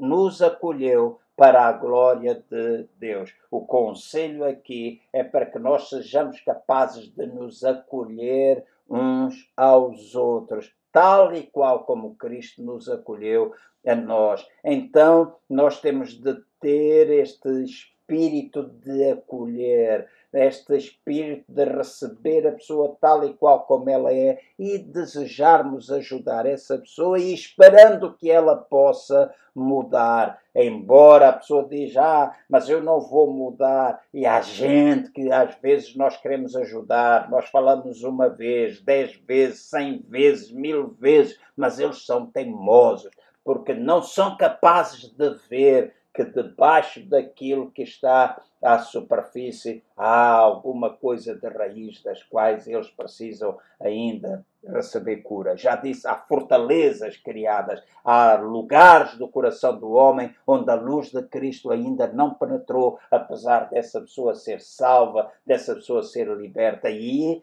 nos 0.00 0.42
acolheu 0.42 1.18
para 1.36 1.68
a 1.68 1.72
glória 1.72 2.42
de 2.50 2.88
Deus. 2.98 3.32
O 3.50 3.64
conselho 3.64 4.44
aqui 4.44 5.00
é 5.12 5.22
para 5.22 5.46
que 5.46 5.58
nós 5.58 5.88
sejamos 5.88 6.40
capazes 6.40 7.08
de 7.08 7.26
nos 7.26 7.64
acolher 7.64 8.64
uns 8.90 9.50
aos 9.56 10.14
outros, 10.14 10.74
tal 10.92 11.34
e 11.34 11.42
qual 11.42 11.84
como 11.84 12.16
Cristo 12.16 12.62
nos 12.62 12.88
acolheu 12.88 13.52
a 13.86 13.94
nós. 13.94 14.46
Então, 14.64 15.36
nós 15.48 15.80
temos 15.80 16.14
de 16.14 16.36
ter 16.60 17.10
este 17.10 17.48
espírito 17.64 17.97
de 18.08 19.10
acolher, 19.10 20.08
este 20.32 20.76
espírito 20.76 21.44
de 21.48 21.64
receber 21.64 22.46
a 22.46 22.52
pessoa 22.52 22.96
tal 23.00 23.24
e 23.24 23.32
qual 23.34 23.60
como 23.60 23.88
ela 23.88 24.12
é 24.12 24.38
e 24.58 24.78
desejarmos 24.78 25.90
ajudar 25.90 26.44
essa 26.44 26.78
pessoa 26.78 27.18
e 27.18 27.32
esperando 27.32 28.14
que 28.14 28.30
ela 28.30 28.56
possa 28.56 29.32
mudar. 29.54 30.38
Embora 30.54 31.28
a 31.28 31.32
pessoa 31.32 31.66
diga, 31.68 32.02
ah, 32.02 32.36
mas 32.48 32.68
eu 32.68 32.82
não 32.82 33.00
vou 33.00 33.32
mudar. 33.32 34.02
E 34.12 34.26
há 34.26 34.40
gente 34.40 35.10
que 35.12 35.32
às 35.32 35.54
vezes 35.56 35.96
nós 35.96 36.16
queremos 36.16 36.54
ajudar, 36.56 37.30
nós 37.30 37.48
falamos 37.48 38.02
uma 38.02 38.28
vez, 38.28 38.80
dez 38.80 39.14
vezes, 39.26 39.62
cem 39.62 40.04
vezes, 40.08 40.50
mil 40.50 40.88
vezes, 41.00 41.38
mas 41.56 41.78
eles 41.78 42.04
são 42.04 42.26
teimosos 42.26 43.10
porque 43.48 43.72
não 43.72 44.02
são 44.02 44.36
capazes 44.36 45.08
de 45.08 45.30
ver 45.48 45.94
que 46.18 46.42
debaixo 46.42 47.00
daquilo 47.08 47.70
que 47.70 47.82
está 47.82 48.42
à 48.60 48.80
superfície 48.80 49.84
há 49.96 50.30
alguma 50.32 50.90
coisa 50.90 51.36
de 51.36 51.48
raiz 51.48 52.02
das 52.02 52.24
quais 52.24 52.66
eles 52.66 52.90
precisam 52.90 53.56
ainda 53.80 54.44
receber 54.66 55.18
cura. 55.18 55.56
Já 55.56 55.76
disse, 55.76 56.08
há 56.08 56.16
fortalezas 56.16 57.16
criadas, 57.16 57.80
há 58.04 58.34
lugares 58.34 59.16
do 59.16 59.28
coração 59.28 59.78
do 59.78 59.92
homem 59.92 60.34
onde 60.44 60.68
a 60.70 60.74
luz 60.74 61.12
de 61.12 61.22
Cristo 61.22 61.70
ainda 61.70 62.08
não 62.08 62.34
penetrou, 62.34 62.98
apesar 63.10 63.70
dessa 63.70 64.00
pessoa 64.00 64.34
ser 64.34 64.60
salva, 64.60 65.30
dessa 65.46 65.76
pessoa 65.76 66.02
ser 66.02 66.26
liberta. 66.36 66.90
E 66.90 67.40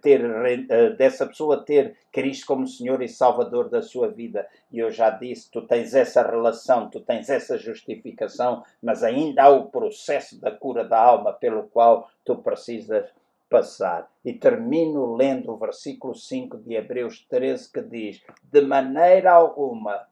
ter, 0.00 0.66
dessa 0.96 1.26
pessoa 1.26 1.64
ter 1.64 1.96
Cristo 2.12 2.46
como 2.46 2.66
Senhor 2.66 3.02
e 3.02 3.08
Salvador 3.08 3.68
da 3.68 3.82
sua 3.82 4.08
vida. 4.08 4.46
E 4.72 4.78
eu 4.78 4.90
já 4.90 5.10
disse, 5.10 5.50
tu 5.50 5.62
tens 5.62 5.94
essa 5.94 6.22
relação, 6.22 6.88
tu 6.88 7.00
tens 7.00 7.28
essa 7.28 7.58
justificação, 7.58 8.62
mas 8.82 9.02
ainda 9.02 9.44
há 9.44 9.48
o 9.48 9.66
processo 9.66 10.40
da 10.40 10.50
cura 10.50 10.84
da 10.84 11.00
alma 11.00 11.32
pelo 11.32 11.64
qual 11.64 12.10
tu 12.24 12.36
precisas 12.36 13.10
passar. 13.48 14.10
E 14.24 14.32
termino 14.32 15.14
lendo 15.14 15.52
o 15.52 15.56
versículo 15.56 16.14
5 16.14 16.58
de 16.58 16.74
Hebreus 16.74 17.24
13 17.28 17.72
que 17.72 17.82
diz: 17.82 18.22
De 18.44 18.60
maneira 18.62 19.32
alguma 19.32 20.06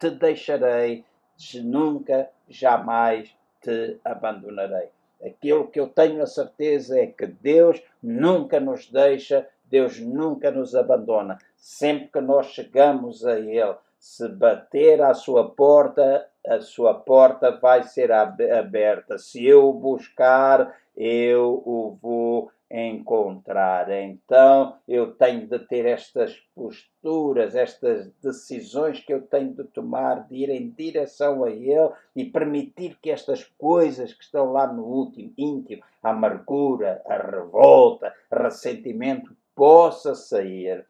te 0.00 0.10
deixarei 0.10 1.04
nunca, 1.62 2.30
jamais 2.48 3.34
te 3.60 3.98
abandonarei. 4.04 4.90
Aquilo 5.24 5.68
que 5.68 5.80
eu 5.80 5.88
tenho 5.88 6.22
a 6.22 6.26
certeza 6.26 6.98
é 6.98 7.06
que 7.06 7.26
Deus 7.26 7.82
nunca 8.02 8.60
nos 8.60 8.88
deixa, 8.88 9.46
Deus 9.64 9.98
nunca 9.98 10.50
nos 10.50 10.74
abandona. 10.74 11.38
Sempre 11.56 12.08
que 12.08 12.20
nós 12.20 12.46
chegamos 12.46 13.26
a 13.26 13.38
Ele, 13.38 13.74
se 13.98 14.28
bater 14.28 15.02
à 15.02 15.12
sua 15.12 15.48
porta, 15.50 16.26
a 16.46 16.60
sua 16.60 16.94
porta 16.94 17.50
vai 17.50 17.82
ser 17.82 18.12
aberta. 18.12 19.18
Se 19.18 19.44
eu 19.44 19.72
buscar, 19.72 20.76
eu 20.96 21.62
o 21.66 21.98
vou 22.00 22.50
encontrar. 22.70 23.90
Então 23.90 24.76
eu 24.86 25.12
tenho 25.14 25.46
de 25.46 25.58
ter 25.58 25.86
estas 25.86 26.36
posturas, 26.54 27.54
estas 27.54 28.10
decisões 28.22 29.00
que 29.00 29.12
eu 29.12 29.22
tenho 29.22 29.54
de 29.54 29.64
tomar, 29.64 30.26
de 30.28 30.36
ir 30.36 30.50
em 30.50 30.70
direção 30.70 31.44
a 31.44 31.50
Ele 31.50 31.90
e 32.14 32.24
permitir 32.24 32.98
que 33.00 33.10
estas 33.10 33.44
coisas 33.58 34.12
que 34.12 34.22
estão 34.22 34.52
lá 34.52 34.66
no 34.66 34.84
último 34.84 35.32
íntimo, 35.36 35.82
a 36.02 36.10
amargura, 36.10 37.02
a 37.06 37.16
revolta, 37.16 38.14
ressentimento, 38.30 39.34
possa 39.54 40.14
sair. 40.14 40.86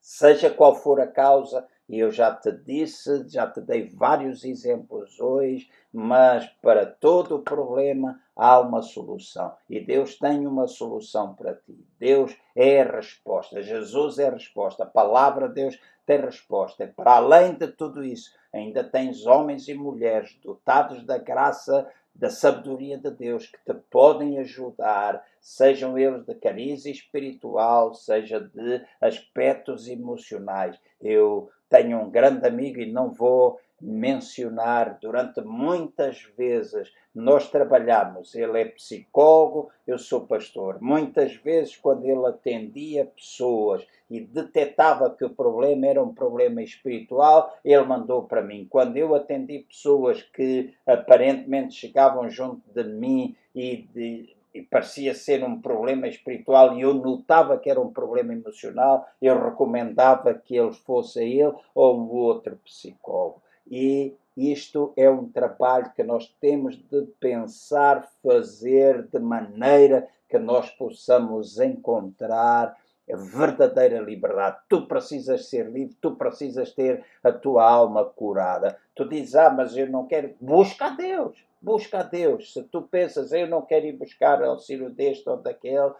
Seja 0.00 0.50
qual 0.50 0.74
for 0.74 1.00
a 1.00 1.06
causa, 1.06 1.66
e 1.90 1.98
eu 1.98 2.12
já 2.12 2.32
te 2.32 2.52
disse, 2.52 3.28
já 3.28 3.48
te 3.48 3.60
dei 3.60 3.88
vários 3.88 4.44
exemplos 4.44 5.18
hoje, 5.18 5.68
mas 5.92 6.46
para 6.62 6.86
todo 6.86 7.34
o 7.34 7.42
problema 7.42 8.20
há 8.36 8.60
uma 8.60 8.80
solução. 8.80 9.52
E 9.68 9.80
Deus 9.80 10.16
tem 10.16 10.46
uma 10.46 10.68
solução 10.68 11.34
para 11.34 11.52
ti. 11.52 11.76
Deus 11.98 12.32
é 12.54 12.80
a 12.80 12.92
resposta. 12.92 13.60
Jesus 13.60 14.20
é 14.20 14.28
a 14.28 14.34
resposta. 14.34 14.84
A 14.84 14.86
palavra 14.86 15.48
de 15.48 15.54
Deus 15.54 15.80
tem 16.06 16.20
resposta. 16.20 16.86
Para 16.94 17.16
além 17.16 17.54
de 17.54 17.66
tudo 17.66 18.04
isso, 18.04 18.30
ainda 18.52 18.84
tens 18.84 19.26
homens 19.26 19.66
e 19.66 19.74
mulheres 19.74 20.38
dotados 20.44 21.04
da 21.04 21.18
graça 21.18 21.90
da 22.14 22.30
sabedoria 22.30 22.98
de 22.98 23.10
Deus 23.10 23.46
que 23.46 23.58
te 23.64 23.74
podem 23.90 24.38
ajudar, 24.38 25.24
sejam 25.40 25.98
eles 25.98 26.24
de 26.24 26.34
cariz 26.34 26.84
espiritual, 26.84 27.94
seja 27.94 28.40
de 28.40 28.84
aspectos 29.00 29.88
emocionais. 29.88 30.78
Eu 31.00 31.50
tenho 31.70 31.98
um 32.00 32.10
grande 32.10 32.46
amigo 32.46 32.80
e 32.80 32.92
não 32.92 33.10
vou 33.10 33.58
mencionar 33.80 34.98
durante 35.00 35.40
muitas 35.40 36.22
vezes 36.36 36.92
nós 37.14 37.50
trabalhamos, 37.50 38.34
ele 38.34 38.60
é 38.60 38.64
psicólogo, 38.66 39.70
eu 39.86 39.98
sou 39.98 40.26
pastor. 40.26 40.80
Muitas 40.80 41.34
vezes 41.36 41.76
quando 41.76 42.04
ele 42.04 42.26
atendia 42.26 43.06
pessoas 43.06 43.84
e 44.08 44.20
detectava 44.20 45.10
que 45.10 45.24
o 45.24 45.30
problema 45.30 45.86
era 45.86 46.02
um 46.02 46.14
problema 46.14 46.62
espiritual, 46.62 47.56
ele 47.64 47.84
mandou 47.84 48.24
para 48.24 48.42
mim. 48.42 48.66
Quando 48.68 48.96
eu 48.96 49.14
atendi 49.14 49.60
pessoas 49.60 50.22
que 50.22 50.74
aparentemente 50.86 51.74
chegavam 51.74 52.28
junto 52.28 52.62
de 52.72 52.84
mim 52.84 53.34
e 53.54 53.88
de, 53.92 54.36
e 54.54 54.62
parecia 54.62 55.14
ser 55.14 55.44
um 55.44 55.60
problema 55.60 56.08
espiritual 56.08 56.76
e 56.76 56.82
eu 56.82 56.94
notava 56.94 57.58
que 57.58 57.70
era 57.70 57.80
um 57.80 57.92
problema 57.92 58.32
emocional, 58.32 59.06
eu 59.20 59.42
recomendava 59.42 60.34
que 60.34 60.56
ele 60.56 60.72
fosse 60.72 61.22
ele 61.22 61.54
ou 61.74 61.98
um 61.98 62.08
outro 62.10 62.56
psicólogo. 62.64 63.42
E 63.70 64.14
isto 64.36 64.92
é 64.96 65.08
um 65.08 65.28
trabalho 65.28 65.92
que 65.94 66.02
nós 66.02 66.26
temos 66.40 66.76
de 66.76 67.02
pensar, 67.20 68.08
fazer 68.22 69.06
de 69.08 69.18
maneira 69.18 70.08
que 70.28 70.38
nós 70.38 70.70
possamos 70.70 71.58
encontrar 71.58 72.76
a 73.12 73.16
verdadeira 73.16 74.00
liberdade. 74.00 74.58
Tu 74.68 74.86
precisas 74.86 75.46
ser 75.48 75.68
livre, 75.68 75.96
tu 76.00 76.14
precisas 76.14 76.72
ter 76.72 77.04
a 77.22 77.32
tua 77.32 77.68
alma 77.68 78.04
curada. 78.04 78.78
Tu 79.00 79.08
dizes, 79.08 79.34
ah, 79.34 79.48
mas 79.48 79.74
eu 79.74 79.88
não 79.88 80.06
quero. 80.06 80.34
Busca 80.38 80.88
a 80.88 80.90
Deus, 80.90 81.42
busca 81.58 82.00
a 82.00 82.02
Deus. 82.02 82.52
Se 82.52 82.62
tu 82.64 82.82
pensas, 82.82 83.32
eu 83.32 83.46
não 83.46 83.62
quero 83.62 83.86
ir 83.86 83.96
buscar 83.96 84.44
auxílio 84.44 84.90
deste 84.90 85.26
ou 85.26 85.38
daquele, 85.38 85.94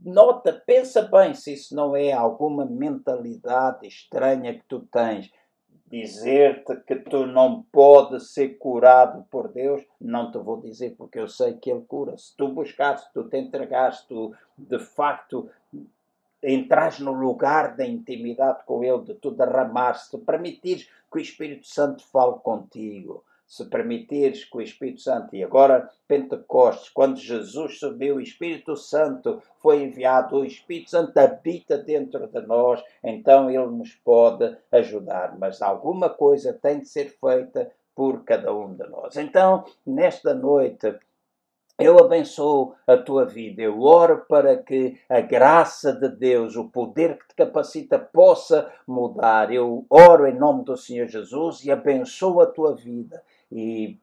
nota, 0.00 0.52
pensa 0.64 1.02
bem 1.02 1.34
se 1.34 1.54
isso 1.54 1.74
não 1.74 1.96
é 1.96 2.12
alguma 2.12 2.64
mentalidade 2.64 3.84
estranha 3.88 4.54
que 4.54 4.62
tu 4.68 4.78
tens. 4.92 5.28
Dizer-te 5.88 6.76
que 6.86 6.94
tu 6.94 7.26
não 7.26 7.64
podes 7.72 8.32
ser 8.32 8.50
curado 8.58 9.24
por 9.28 9.48
Deus, 9.48 9.82
não 10.00 10.30
te 10.30 10.38
vou 10.38 10.60
dizer 10.60 10.94
porque 10.96 11.18
eu 11.18 11.26
sei 11.26 11.54
que 11.54 11.68
Ele 11.68 11.82
cura. 11.82 12.16
Se 12.16 12.36
tu 12.36 12.46
buscaste, 12.46 13.12
tu 13.12 13.24
te 13.24 13.38
entregaste, 13.38 14.06
tu 14.06 14.32
de 14.56 14.78
facto 14.78 15.50
entras 16.42 16.98
no 16.98 17.12
lugar 17.12 17.76
da 17.76 17.86
intimidade 17.86 18.64
com 18.64 18.84
Ele, 18.84 19.02
de 19.04 19.14
tu 19.14 19.30
derramar-se, 19.30 20.16
de 20.16 20.24
permitires 20.24 20.88
que 21.10 21.18
o 21.18 21.20
Espírito 21.20 21.66
Santo 21.66 22.04
fale 22.06 22.38
contigo, 22.40 23.24
se 23.46 23.64
permitires 23.64 24.44
que 24.44 24.58
o 24.58 24.60
Espírito 24.60 25.00
Santo, 25.00 25.34
e 25.34 25.42
agora 25.42 25.90
Pentecostes, 26.06 26.90
quando 26.90 27.16
Jesus 27.16 27.78
subiu, 27.78 28.16
o 28.16 28.20
Espírito 28.20 28.76
Santo 28.76 29.42
foi 29.56 29.82
enviado, 29.82 30.36
o 30.36 30.44
Espírito 30.44 30.90
Santo 30.90 31.16
habita 31.16 31.78
dentro 31.78 32.26
de 32.26 32.40
nós, 32.42 32.82
então 33.02 33.48
ele 33.48 33.66
nos 33.66 33.94
pode 33.94 34.54
ajudar. 34.70 35.38
Mas 35.38 35.62
alguma 35.62 36.10
coisa 36.10 36.52
tem 36.52 36.80
de 36.80 36.88
ser 36.88 37.16
feita 37.18 37.70
por 37.94 38.22
cada 38.22 38.54
um 38.54 38.74
de 38.74 38.86
nós. 38.86 39.16
Então, 39.16 39.64
nesta 39.84 40.34
noite, 40.34 40.94
eu 41.78 41.96
abençoo 41.98 42.74
a 42.86 42.96
tua 42.96 43.24
vida. 43.24 43.62
Eu 43.62 43.80
oro 43.80 44.24
para 44.28 44.56
que 44.56 44.98
a 45.08 45.20
graça 45.20 45.92
de 45.92 46.08
Deus, 46.08 46.56
o 46.56 46.68
poder 46.68 47.18
que 47.18 47.28
te 47.28 47.34
capacita, 47.36 47.98
possa 47.98 48.70
mudar. 48.86 49.52
Eu 49.52 49.86
oro 49.88 50.26
em 50.26 50.36
nome 50.36 50.64
do 50.64 50.76
Senhor 50.76 51.06
Jesus 51.06 51.64
e 51.64 51.70
abençoo 51.70 52.40
a 52.40 52.46
tua 52.46 52.74
vida. 52.74 53.22
E 53.50 53.96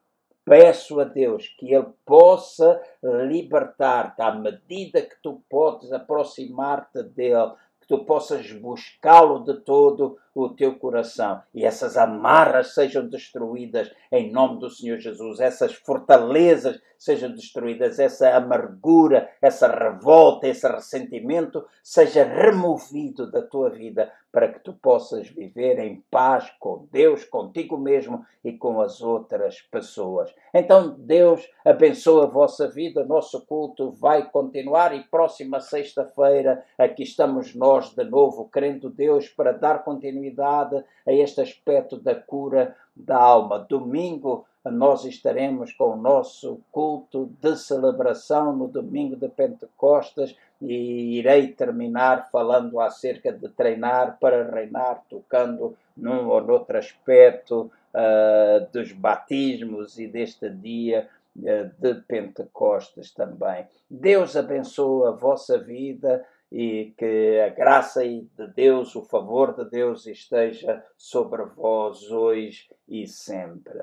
peço 0.45 1.01
a 1.01 1.03
Deus 1.03 1.47
que 1.59 1.73
Ele 1.73 1.88
possa 2.05 2.82
libertar-te 3.28 4.21
à 4.21 4.34
medida 4.34 5.01
que 5.01 5.15
tu 5.21 5.41
podes 5.49 5.91
aproximar-te 5.91 7.03
dele, 7.03 7.51
que 7.82 7.88
tu 7.88 8.05
possas 8.05 8.49
buscá-lo 8.53 9.43
de 9.43 9.55
todo 9.61 10.17
o 10.36 10.49
teu 10.49 10.75
coração. 10.75 11.41
E 11.53 11.65
essas 11.65 11.95
amarras 11.95 12.73
sejam 12.73 13.07
destruídas 13.07 13.89
em 14.11 14.31
nome 14.31 14.59
do 14.59 14.69
Senhor 14.69 14.97
Jesus, 14.97 15.39
essas 15.39 15.73
fortalezas 15.73 16.79
sejam 16.97 17.31
destruídas, 17.31 17.99
essa 17.99 18.36
amargura, 18.36 19.29
essa 19.41 19.67
revolta, 19.67 20.47
esse 20.47 20.67
ressentimento 20.67 21.65
seja 21.83 22.23
removido 22.23 23.29
da 23.29 23.41
tua 23.41 23.69
vida 23.69 24.11
para 24.31 24.51
que 24.51 24.59
tu 24.59 24.73
possas 24.73 25.29
viver 25.29 25.79
em 25.79 26.03
paz 26.11 26.51
com 26.59 26.88
Deus, 26.91 27.23
contigo 27.23 27.77
mesmo 27.77 28.25
e 28.43 28.51
com 28.51 28.81
as 28.81 29.01
outras 29.01 29.61
pessoas. 29.61 30.33
Então, 30.53 30.93
Deus 30.99 31.49
abençoe 31.63 32.23
a 32.23 32.27
vossa 32.27 32.69
vida, 32.69 33.03
o 33.03 33.07
nosso 33.07 33.45
culto 33.45 33.91
vai 33.91 34.29
continuar 34.29 34.93
e 34.93 35.03
próxima 35.03 35.61
sexta-feira 35.61 36.65
aqui 36.77 37.03
estamos 37.03 37.55
nós 37.55 37.91
de 37.91 38.03
novo, 38.03 38.49
querendo 38.51 38.89
Deus 38.89 39.29
para 39.29 39.53
dar 39.53 39.86
continuidade 39.86 40.24
continuidade 40.26 40.84
a 41.05 41.11
este 41.11 41.41
aspecto 41.41 41.97
da 41.97 42.15
cura 42.15 42.76
da 42.95 43.17
alma. 43.17 43.59
Domingo 43.59 44.45
nós 44.63 45.05
estaremos 45.05 45.71
com 45.73 45.91
o 45.91 45.95
nosso 45.97 46.59
culto 46.71 47.30
de 47.39 47.55
celebração 47.55 48.55
no 48.55 48.67
domingo 48.67 49.15
de 49.15 49.30
Pentecostes 49.30 50.36
e 50.59 51.19
irei 51.19 51.49
terminar 51.49 52.30
falando 52.32 52.80
acerca 52.80 53.32
de 53.32 53.47
treinar 53.49 54.17
para 54.19 54.49
reinar, 54.49 55.03
tocando 55.07 55.78
num 55.95 56.28
ou 56.30 56.41
noutro 56.41 56.78
aspecto 56.78 57.71
uh, 57.93 58.65
dos 58.73 58.91
batismos 58.91 59.99
e 59.99 60.07
deste 60.07 60.49
dia 60.49 61.07
uh, 61.38 61.69
de 61.78 62.01
Pentecostes 62.07 63.11
também. 63.11 63.67
Deus 63.88 64.36
abençoe 64.36 65.09
a 65.09 65.11
vossa 65.11 65.59
vida 65.59 66.26
e 66.51 66.93
que 66.97 67.39
a 67.39 67.49
graça 67.49 68.03
de 68.03 68.47
Deus, 68.55 68.95
o 68.95 69.03
favor 69.03 69.55
de 69.55 69.69
Deus 69.69 70.05
esteja 70.05 70.83
sobre 70.97 71.43
vós 71.43 72.09
hoje 72.11 72.67
e 72.87 73.07
sempre. 73.07 73.79